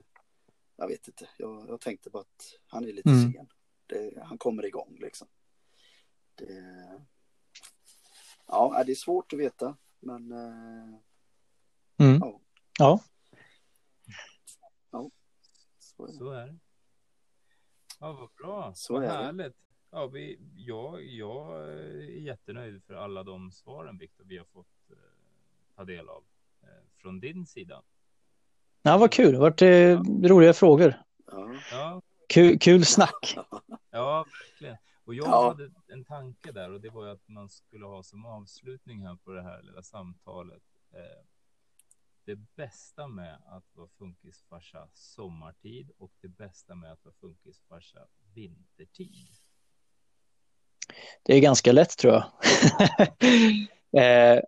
jag 0.75 0.87
vet 0.87 1.07
inte, 1.07 1.29
jag, 1.37 1.69
jag 1.69 1.81
tänkte 1.81 2.09
bara 2.09 2.21
att 2.21 2.43
han 2.67 2.83
är 2.85 2.93
lite 2.93 3.09
Mm. 3.09 3.33
sen. 3.33 3.47
Det, 3.87 4.23
han 4.23 4.37
kommer 4.37 4.65
igång 4.65 4.97
liksom. 5.01 5.27
Det, 6.35 6.53
ja, 8.47 8.83
det 8.85 8.91
är 8.91 8.95
svårt 8.95 9.33
att 9.33 9.39
veta 9.39 9.77
men 9.99 10.31
eh, 10.31 10.99
Mm. 11.97 12.19
Ja. 12.79 13.03
Ja, 14.91 15.11
så 15.79 16.03
är 16.03 16.07
det. 16.07 16.13
Så 16.17 16.29
är 16.31 16.45
det. 16.47 16.57
Ja, 17.99 18.13
vad 18.13 18.29
bra. 18.33 18.73
Så 18.75 18.93
vad 18.93 19.03
är 19.03 19.07
det. 19.07 19.13
härligt. 19.13 19.55
Ja, 19.95 20.07
vi, 20.07 20.39
jag, 20.55 21.03
jag 21.03 21.69
är 21.69 22.01
jättenöjd 22.19 22.83
för 22.83 22.93
alla 22.93 23.23
de 23.23 23.51
svaren, 23.51 23.97
Viktor, 23.97 24.23
vi 24.23 24.37
har 24.37 24.45
fått 24.45 24.89
eh, 24.91 24.95
ta 25.75 25.83
del 25.85 26.09
av 26.09 26.23
eh, 26.61 26.67
från 26.97 27.19
din 27.19 27.45
sida. 27.45 27.81
ja 28.81 28.97
vad 28.97 29.11
kul. 29.11 29.31
Det 29.31 29.37
har 29.37 29.41
varit 29.41 29.61
eh, 29.61 30.01
roliga 30.29 30.53
frågor. 30.53 30.95
Ja. 31.25 31.55
Ja, 31.71 32.01
Kul, 32.29 32.59
kul 32.59 32.85
snack. 32.85 33.35
ja 33.89 34.25
verkligen. 34.49 34.77
Och 35.05 35.15
jag 35.15 35.27
Ja. 35.27 35.47
hade 35.47 35.71
en 35.87 36.05
tanke 36.05 36.51
där 36.51 36.71
och 36.71 36.81
det 36.81 36.89
var 36.89 37.05
ju 37.05 37.11
att 37.11 37.27
man 37.27 37.49
skulle 37.49 37.85
ha 37.85 38.03
som 38.03 38.25
avslutning 38.25 39.05
här 39.07 39.15
på 39.15 39.31
det 39.31 39.41
här 39.43 39.61
lilla 39.61 39.83
samtalet. 39.83 40.63
Eh, 40.91 41.25
det 42.25 42.35
bästa 42.35 43.07
med 43.07 43.37
att 43.45 43.75
vara 43.75 43.87
funkisfarsa 43.97 44.87
sommartid 44.93 45.91
och 45.97 46.11
det 46.21 46.27
bästa 46.27 46.75
med 46.75 46.91
att 46.91 47.05
vara 47.05 47.15
funkisfarsa 47.21 47.99
vintertid. 48.33 49.27
Det 51.23 51.35
är 51.35 51.39
ganska 51.39 51.71
lätt 51.71 51.97
tror 51.97 52.13
jag. 52.13 52.23
eh, 54.35 54.39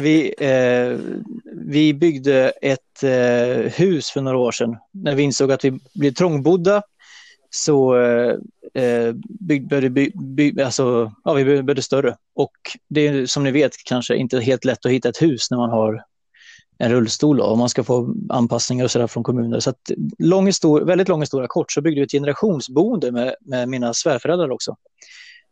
vi, 0.00 0.34
eh, 0.38 0.98
vi 1.52 1.94
byggde 1.94 2.52
ett 2.62 3.02
eh, 3.02 3.72
hus 3.72 4.10
för 4.10 4.20
några 4.20 4.38
år 4.38 4.52
sedan. 4.52 4.76
När 4.92 5.14
vi 5.14 5.22
insåg 5.22 5.52
att 5.52 5.64
vi 5.64 5.78
blev 5.94 6.12
trångbodda 6.12 6.82
så 7.50 7.96
eh, 8.00 8.34
eh, 8.74 9.14
bygg, 9.40 9.68
började 9.68 9.90
by, 9.90 10.10
by, 10.14 10.60
alltså, 10.62 11.12
ja, 11.24 11.32
vi 11.32 11.44
började 11.44 11.82
större. 11.82 12.16
Och 12.34 12.52
det 12.88 13.08
är 13.08 13.26
som 13.26 13.44
ni 13.44 13.50
vet 13.50 13.72
kanske 13.84 14.16
inte 14.16 14.40
helt 14.40 14.64
lätt 14.64 14.86
att 14.86 14.92
hitta 14.92 15.08
ett 15.08 15.22
hus 15.22 15.50
när 15.50 15.58
man 15.58 15.70
har 15.70 16.04
en 16.78 16.92
rullstol 16.92 17.36
då, 17.36 17.44
och 17.44 17.58
man 17.58 17.68
ska 17.68 17.84
få 17.84 18.14
anpassningar 18.28 18.84
och 18.84 18.90
sådär 18.90 19.06
från 19.06 19.22
kommuner. 19.22 19.60
Så 19.60 19.70
att, 19.70 19.90
lång 20.18 20.46
histor- 20.46 20.84
väldigt 20.84 21.08
lång 21.08 21.20
historia 21.20 21.48
kort 21.48 21.72
så 21.72 21.80
byggde 21.80 22.00
vi 22.00 22.04
ett 22.04 22.12
generationsboende 22.12 23.12
med, 23.12 23.34
med 23.40 23.68
mina 23.68 23.94
svärföräldrar 23.94 24.50
också 24.50 24.76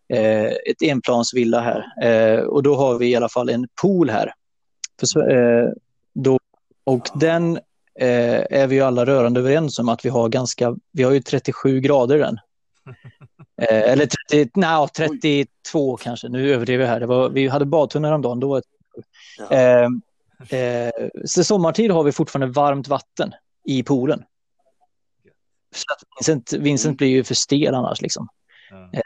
eh, 0.09 0.47
ett 0.47 0.83
enplansvilla 0.83 1.61
här. 1.61 1.85
Eh, 2.03 2.41
och 2.41 2.63
då 2.63 2.77
har 2.77 2.99
vi 2.99 3.11
i 3.11 3.17
alla 3.17 3.29
fall 3.29 3.49
en 3.49 3.69
pool 3.83 4.11
här. 4.11 4.33
För, 5.01 5.31
eh, 5.31 5.69
då, 6.15 6.39
och 6.85 7.09
den 7.15 7.57
eh, 8.01 8.45
är 8.51 8.67
vi 8.67 8.75
ju 8.75 8.83
alla 8.83 9.07
rörande 9.07 9.41
överens 9.41 9.79
om 9.79 9.89
att 9.89 10.05
vi 10.05 10.09
har 10.09 10.29
ganska, 10.29 10.77
vi 10.93 11.03
har 11.03 11.13
ju 11.13 11.21
37 11.21 11.81
grader 11.81 12.17
i 12.17 12.19
den. 12.19 12.39
Eh, 13.63 13.93
eller 13.93 14.07
30, 14.31 14.51
nej, 14.55 14.89
32 14.89 15.97
kanske, 15.97 16.29
nu 16.29 16.55
överdriver 16.55 16.85
jag 16.85 16.91
här. 16.91 17.01
Var, 17.01 17.29
vi 17.29 17.49
hade 17.49 17.65
badtunnor 17.65 18.09
häromdagen, 18.09 18.41
då 18.41 18.49
var 18.49 18.57
det 18.57 19.03
Ja. 19.39 19.89
Eh, 20.57 20.91
så 21.25 21.45
sommartid 21.45 21.91
har 21.91 22.03
vi 22.03 22.13
fortfarande 22.13 22.53
varmt 22.53 22.89
vatten 22.89 23.35
i 23.65 23.83
poolen. 23.83 24.25
Så 25.75 25.85
Vincent, 26.19 26.53
Vincent 26.53 26.99
blir 26.99 27.09
ju 27.09 27.25
för 27.25 27.35
stel 27.35 27.75
annars. 27.75 28.03
Liksom. 28.03 28.29
Ja. 28.71 29.01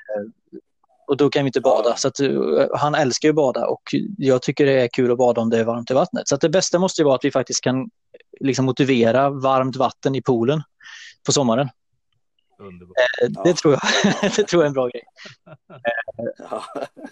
Och 1.13 1.19
då 1.19 1.31
kan 1.31 1.45
vi 1.45 1.47
inte 1.49 1.61
bada. 1.61 1.89
Ja. 1.89 1.97
Så 1.97 2.09
att, 2.09 2.21
uh, 2.21 2.67
han 2.75 2.95
älskar 2.95 3.29
ju 3.29 3.31
att 3.31 3.37
bada 3.37 3.67
och 3.67 3.83
jag 4.19 4.43
tycker 4.43 4.67
det 4.67 4.73
är 4.73 4.89
kul 4.89 5.13
att 5.13 5.19
bada 5.19 5.41
om 5.41 5.51
det 5.51 5.59
är 5.59 5.65
varmt 5.65 5.91
i 5.91 5.95
vattnet. 5.95 6.29
Så 6.29 6.35
att 6.35 6.41
det 6.41 6.49
bästa 6.49 6.79
måste 6.79 7.01
ju 7.03 7.05
vara 7.05 7.15
att 7.15 7.25
vi 7.25 7.31
faktiskt 7.31 7.61
kan 7.61 7.91
liksom, 8.41 8.65
motivera 8.65 9.31
varmt 9.31 9.77
vatten 9.77 10.15
i 10.15 10.23
poolen 10.23 10.63
på 11.27 11.33
sommaren. 11.33 11.69
Underbart. 12.59 12.97
Eh, 13.23 13.29
Ja. 13.35 13.43
Det, 13.45 13.55
tror 13.55 13.73
jag, 13.75 13.81
det 14.37 14.45
tror 14.45 14.63
jag 14.63 14.65
är 14.65 14.67
en 14.67 14.73
bra 14.73 14.89
grej. 14.89 15.03
Ja. 16.51 16.65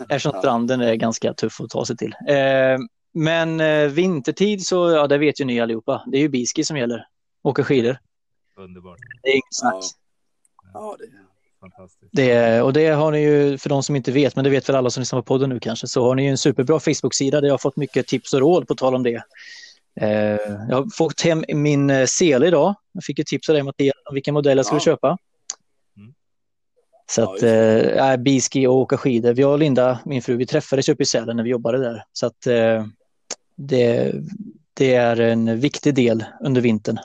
Eftersom 0.09 0.32
Ja. 0.34 0.38
stranden 0.40 0.80
är 0.80 0.94
ganska 0.94 1.34
tuff 1.34 1.61
att 1.61 1.70
ta 1.70 1.84
sig 1.84 1.96
till. 1.96 2.14
Eh, 2.28 2.78
men 3.14 3.61
eh, 3.61 3.88
vintertid 3.88 4.66
så, 4.66 4.90
ja 4.90 5.07
det 5.07 5.18
vet 5.18 5.40
ju 5.40 5.44
ni 5.44 5.61
allihopa. 5.61 6.03
Det 6.07 6.16
är 6.16 6.20
ju 6.22 6.28
biski 6.28 6.64
som 6.64 6.76
gäller. 6.76 7.07
Åka 7.42 7.64
skidor. 7.64 7.98
Underbart. 8.57 8.98
Det 9.22 9.28
är 9.28 9.32
inget 9.34 9.55
snack. 9.55 9.84
ja, 10.74 10.96
det 10.98 11.05
Fantastiskt. 11.61 12.11
Det, 12.12 12.62
och 12.62 12.72
det 12.72 12.86
har 12.88 13.12
ni 13.12 13.20
ju, 13.22 13.58
för 13.58 13.68
de 13.68 13.82
som 13.82 13.96
inte 13.96 14.12
vet, 14.12 14.36
men 14.36 14.44
det 14.44 14.50
vet 14.50 14.68
väl 14.68 14.76
alla 14.76 14.90
som 14.90 15.00
lyssnar 15.00 15.18
på 15.20 15.24
podden 15.26 15.50
nu 15.50 15.61
kanske, 15.61 15.86
så 15.86 16.02
har 16.04 16.14
ni 16.14 16.22
ju 16.24 16.28
en 16.30 16.38
superbra 16.38 16.80
Facebook-sida 16.80 17.40
där 17.40 17.48
jag 17.48 17.52
har 17.52 17.58
fått 17.58 17.76
mycket 17.76 18.06
tips 18.06 18.34
och 18.34 18.40
råd 18.40 18.68
på 18.68 18.74
tal 18.74 18.94
om 18.94 19.02
det. 19.02 19.22
Eh, 20.00 20.08
jag 20.68 20.76
har 20.76 20.96
fått 20.96 21.20
hem 21.20 21.44
min 21.54 21.90
eh, 21.90 22.06
sele 22.06 22.46
idag. 22.46 22.74
Jag 22.92 23.04
fick 23.04 23.18
ju 23.18 23.24
tips 23.24 23.48
av 23.48 23.52
dig 23.54 23.62
Mattias 23.62 23.94
om 24.08 24.14
vilken 24.14 24.34
modell 24.34 24.56
jag 24.56 24.66
skulle 24.66 24.80
Ja. 24.80 24.84
köpa. 24.84 25.18
Mm. 25.96 26.14
Så 27.11 27.20
Ja, 27.20 27.24
att, 27.34 27.42
just 27.42 28.00
eh, 28.00 28.16
biski 28.16 28.66
och 28.66 28.74
åka 28.74 28.96
skidor. 28.96 29.32
Vi 29.32 29.44
och 29.44 29.58
Linda, 29.58 30.00
min 30.04 30.22
fru, 30.22 30.36
vi 30.36 30.46
träffades 30.46 30.88
uppe 30.88 31.02
i 31.02 31.06
Sälen 31.06 31.36
när 31.36 31.44
vi 31.44 31.50
jobbade 31.50 31.78
där. 31.78 32.04
Så 32.12 32.26
att 32.26 32.46
eh, 32.46 32.86
det, 33.56 34.12
det 34.74 34.94
är 34.94 35.20
en 35.20 35.61
viktig 35.61 35.94
del 35.94 36.24
under 36.40 36.61
vintern. 36.61 36.98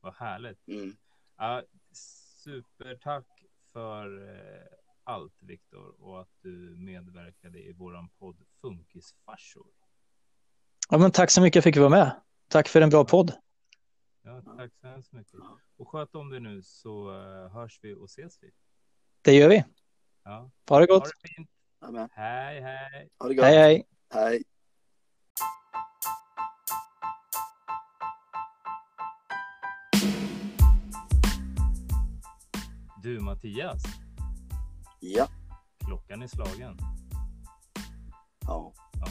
Vad 0.00 0.14
härligt. 0.14 0.68
mm. 0.68 0.96
Ja, 1.38 1.62
supertack 2.86 3.26
för 3.72 4.28
eh, 4.28 4.66
allt 5.04 5.34
Viktor 5.38 5.94
och 6.02 6.20
att 6.20 6.28
du 6.42 6.76
medverkade 6.78 7.58
i 7.58 7.72
våran 7.72 8.08
podd 8.18 8.36
Funkisfarsor. 8.60 9.66
Ja, 10.90 10.98
men 10.98 11.10
tack 11.10 11.30
så 11.30 11.40
mycket 11.40 11.62
för 11.62 11.70
att 11.70 11.74
jag 11.74 11.74
fick 11.74 11.80
vara 11.80 12.04
med. 12.04 12.20
Tack 12.48 12.68
för 12.68 12.80
en 12.80 12.90
bra 12.90 13.04
podd. 13.04 13.32
Ja, 14.22 14.42
tack 14.56 14.72
så 14.80 14.86
hemskt 14.86 15.12
mycket. 15.12 15.40
Och 15.76 15.88
sköt 15.88 16.14
om 16.14 16.30
dig 16.30 16.40
nu 16.40 16.62
så 16.62 17.10
uh, 17.10 17.48
hörs 17.48 17.78
vi 17.82 17.94
och 17.94 18.04
ses 18.04 18.42
vi. 18.42 18.50
Det 19.22 19.32
gör 19.32 19.48
vi. 19.48 19.64
Ja. 20.24 20.50
Ha 20.68 20.80
det 20.80 20.86
gott. 20.86 21.02
Ha 21.02 21.10
det 21.22 21.28
fint. 21.28 21.50
Amen. 21.78 22.08
Hej, 22.12 22.60
hej. 22.60 23.10
Ha 23.18 23.28
det 23.28 23.34
gott. 23.34 23.44
Hej, 23.44 23.58
hej. 23.58 23.86
hej. 24.10 24.42
Du 33.06 33.20
Mattias, 33.20 33.82
Ja. 35.00 35.28
klockan 35.86 36.22
är 36.22 36.26
slagen. 36.26 36.76
ja. 38.40 38.72
Ja, 38.92 39.06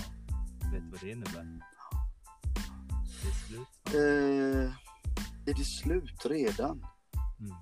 vet 0.71 0.81
du 0.83 0.89
vad 0.91 0.99
det 1.01 1.11
innebär? 1.11 1.59
Det 3.21 3.27
är 3.27 3.33
slut. 3.47 3.67
Eh, 3.95 4.71
är 5.45 5.53
det 5.57 5.65
slut 5.65 6.25
redan? 6.25 6.85
Mm. 7.39 7.53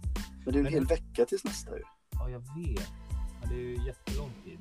Men 0.46 0.46
det 0.46 0.52
är 0.52 0.58
en 0.58 0.64
Men- 0.64 0.74
hel 0.74 0.86
vecka 0.86 1.26
tills 1.26 1.44
nästa 1.44 1.78
ju. 1.78 1.84
Ja, 2.12 2.30
jag 2.30 2.40
vet. 2.40 2.92
Ja, 3.42 3.48
det 3.50 3.56
är 3.56 3.60
ju 3.60 3.86
jättelång 3.86 4.32
tid. 4.44 4.60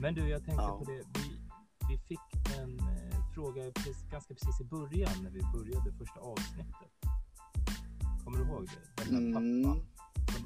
Men 0.00 0.14
du, 0.14 0.28
jag 0.28 0.44
tänkte 0.44 0.62
Ja. 0.64 0.78
på 0.78 0.84
det. 0.84 1.02
Vi, 1.14 1.40
vi 1.88 1.98
fick 1.98 2.56
en 2.58 2.78
eh, 2.80 3.32
fråga 3.34 3.70
precis, 3.74 4.02
ganska 4.10 4.34
precis 4.34 4.60
i 4.60 4.64
början 4.64 5.12
när 5.22 5.30
vi 5.30 5.40
började 5.54 5.92
första 5.92 6.20
avsnittet. 6.20 6.92
Kommer 8.24 8.38
du 8.38 8.44
ihåg 8.44 8.66
det? 8.96 9.04
Den 9.04 9.32
där 9.32 9.40
Mm. 9.40 9.62
pappan 9.64 9.86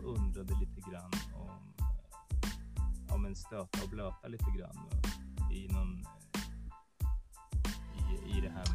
undrade 0.05 0.55
lite 0.61 0.91
grann 0.91 1.11
om, 1.35 1.49
eh, 1.79 3.15
om 3.15 3.27
en 3.27 3.37
stöta 3.37 3.83
och 3.85 3.91
blöta 3.91 4.29
lite 4.29 4.51
grann 4.59 4.79
eh, 4.93 5.57
i 5.57 5.69
någon 5.69 6.07
eh, 7.15 8.35
i, 8.35 8.39
i 8.39 8.41
det 8.41 8.51
här 8.51 8.67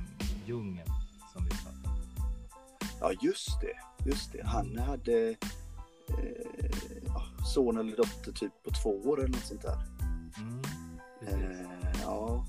djungeln 0.46 0.90
som 1.34 1.46
vi 1.46 1.50
pratade 1.50 1.90
om. 1.90 2.00
Ja, 3.00 3.12
just 3.22 3.62
det. 3.62 3.74
Just 4.10 4.32
det. 4.32 4.44
Han 4.46 4.78
hade 4.78 5.30
eh, 6.08 6.72
son 7.54 7.78
eller 7.78 7.98
dotter 7.98 8.32
typ 8.32 8.64
på 8.64 8.72
två 8.72 8.90
år 8.90 9.20
eller 9.20 9.30
något 9.30 9.46
sånt 9.46 9.62
där. 9.62 9.82
Mm. 10.38 10.62
Eh, 11.28 12.02
ja, 12.02 12.46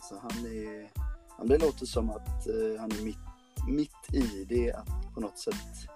så 0.00 0.18
han 0.18 0.46
är... 0.46 0.90
Ja, 1.38 1.44
det 1.44 1.58
låter 1.58 1.86
som 1.86 2.10
att 2.10 2.46
eh, 2.46 2.80
han 2.80 2.92
är 2.92 3.04
mitt, 3.04 3.18
mitt 3.68 4.14
i 4.14 4.44
det 4.44 4.72
att 4.72 5.14
på 5.14 5.20
något 5.20 5.38
sätt 5.38 5.88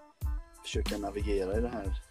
försöka 0.62 0.98
navigera 0.98 1.58
i 1.58 1.60
den 1.60 1.72
här 1.72 2.02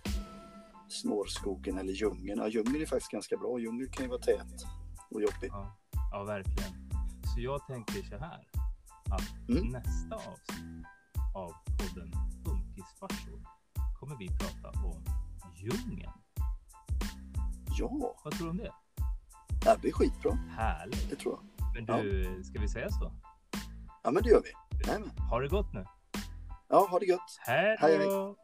snårskogen 1.01 1.77
eller 1.77 1.93
djungeln. 1.93 2.39
Ja, 2.39 2.47
djungeln 2.47 2.81
är 2.81 2.85
faktiskt 2.85 3.11
ganska 3.11 3.37
bra. 3.37 3.59
Djungel 3.59 3.89
kan 3.91 4.03
ju 4.03 4.09
vara 4.09 4.21
tät 4.21 4.65
och 5.11 5.21
jobbig. 5.21 5.49
Ja, 5.51 5.77
ja, 6.11 6.23
verkligen. 6.23 6.89
Så 7.35 7.41
jag 7.41 7.67
tänker 7.67 8.03
så 8.03 8.17
här. 8.17 8.47
Att 9.11 9.49
Mm. 9.49 9.67
nästa 9.67 10.15
avsnitt 10.15 10.85
av 11.35 11.51
podden 11.77 12.11
Funkisfarsor 12.45 13.41
kommer 13.99 14.15
vi 14.17 14.27
prata 14.27 14.69
om 14.79 15.03
djungeln. 15.55 16.11
Ja, 17.79 18.15
Vad 18.23 18.33
tror 18.33 18.45
du 18.45 18.49
om 18.51 18.57
det? 18.57 18.71
det 19.63 19.81
blir 19.81 19.91
skitbra. 19.91 20.31
Härligt. 20.33 21.09
Det 21.09 21.15
tror 21.15 21.39
jag. 21.57 21.73
Men 21.75 21.85
du, 22.03 22.43
ska 22.43 22.59
vi 22.59 22.67
säga 22.67 22.89
så? 22.89 23.11
Ja, 24.03 24.11
men 24.11 24.23
det 24.23 24.29
gör 24.29 24.41
vi. 24.43 24.51
Jajamän. 24.87 25.09
Ha 25.29 25.39
det 25.39 25.47
gott 25.47 25.73
nu. 25.73 25.85
Ja, 26.69 26.87
ha 26.91 26.99
det 26.99 27.05
Hej, 27.39 27.77
hej. 27.79 27.97
då! 27.97 28.35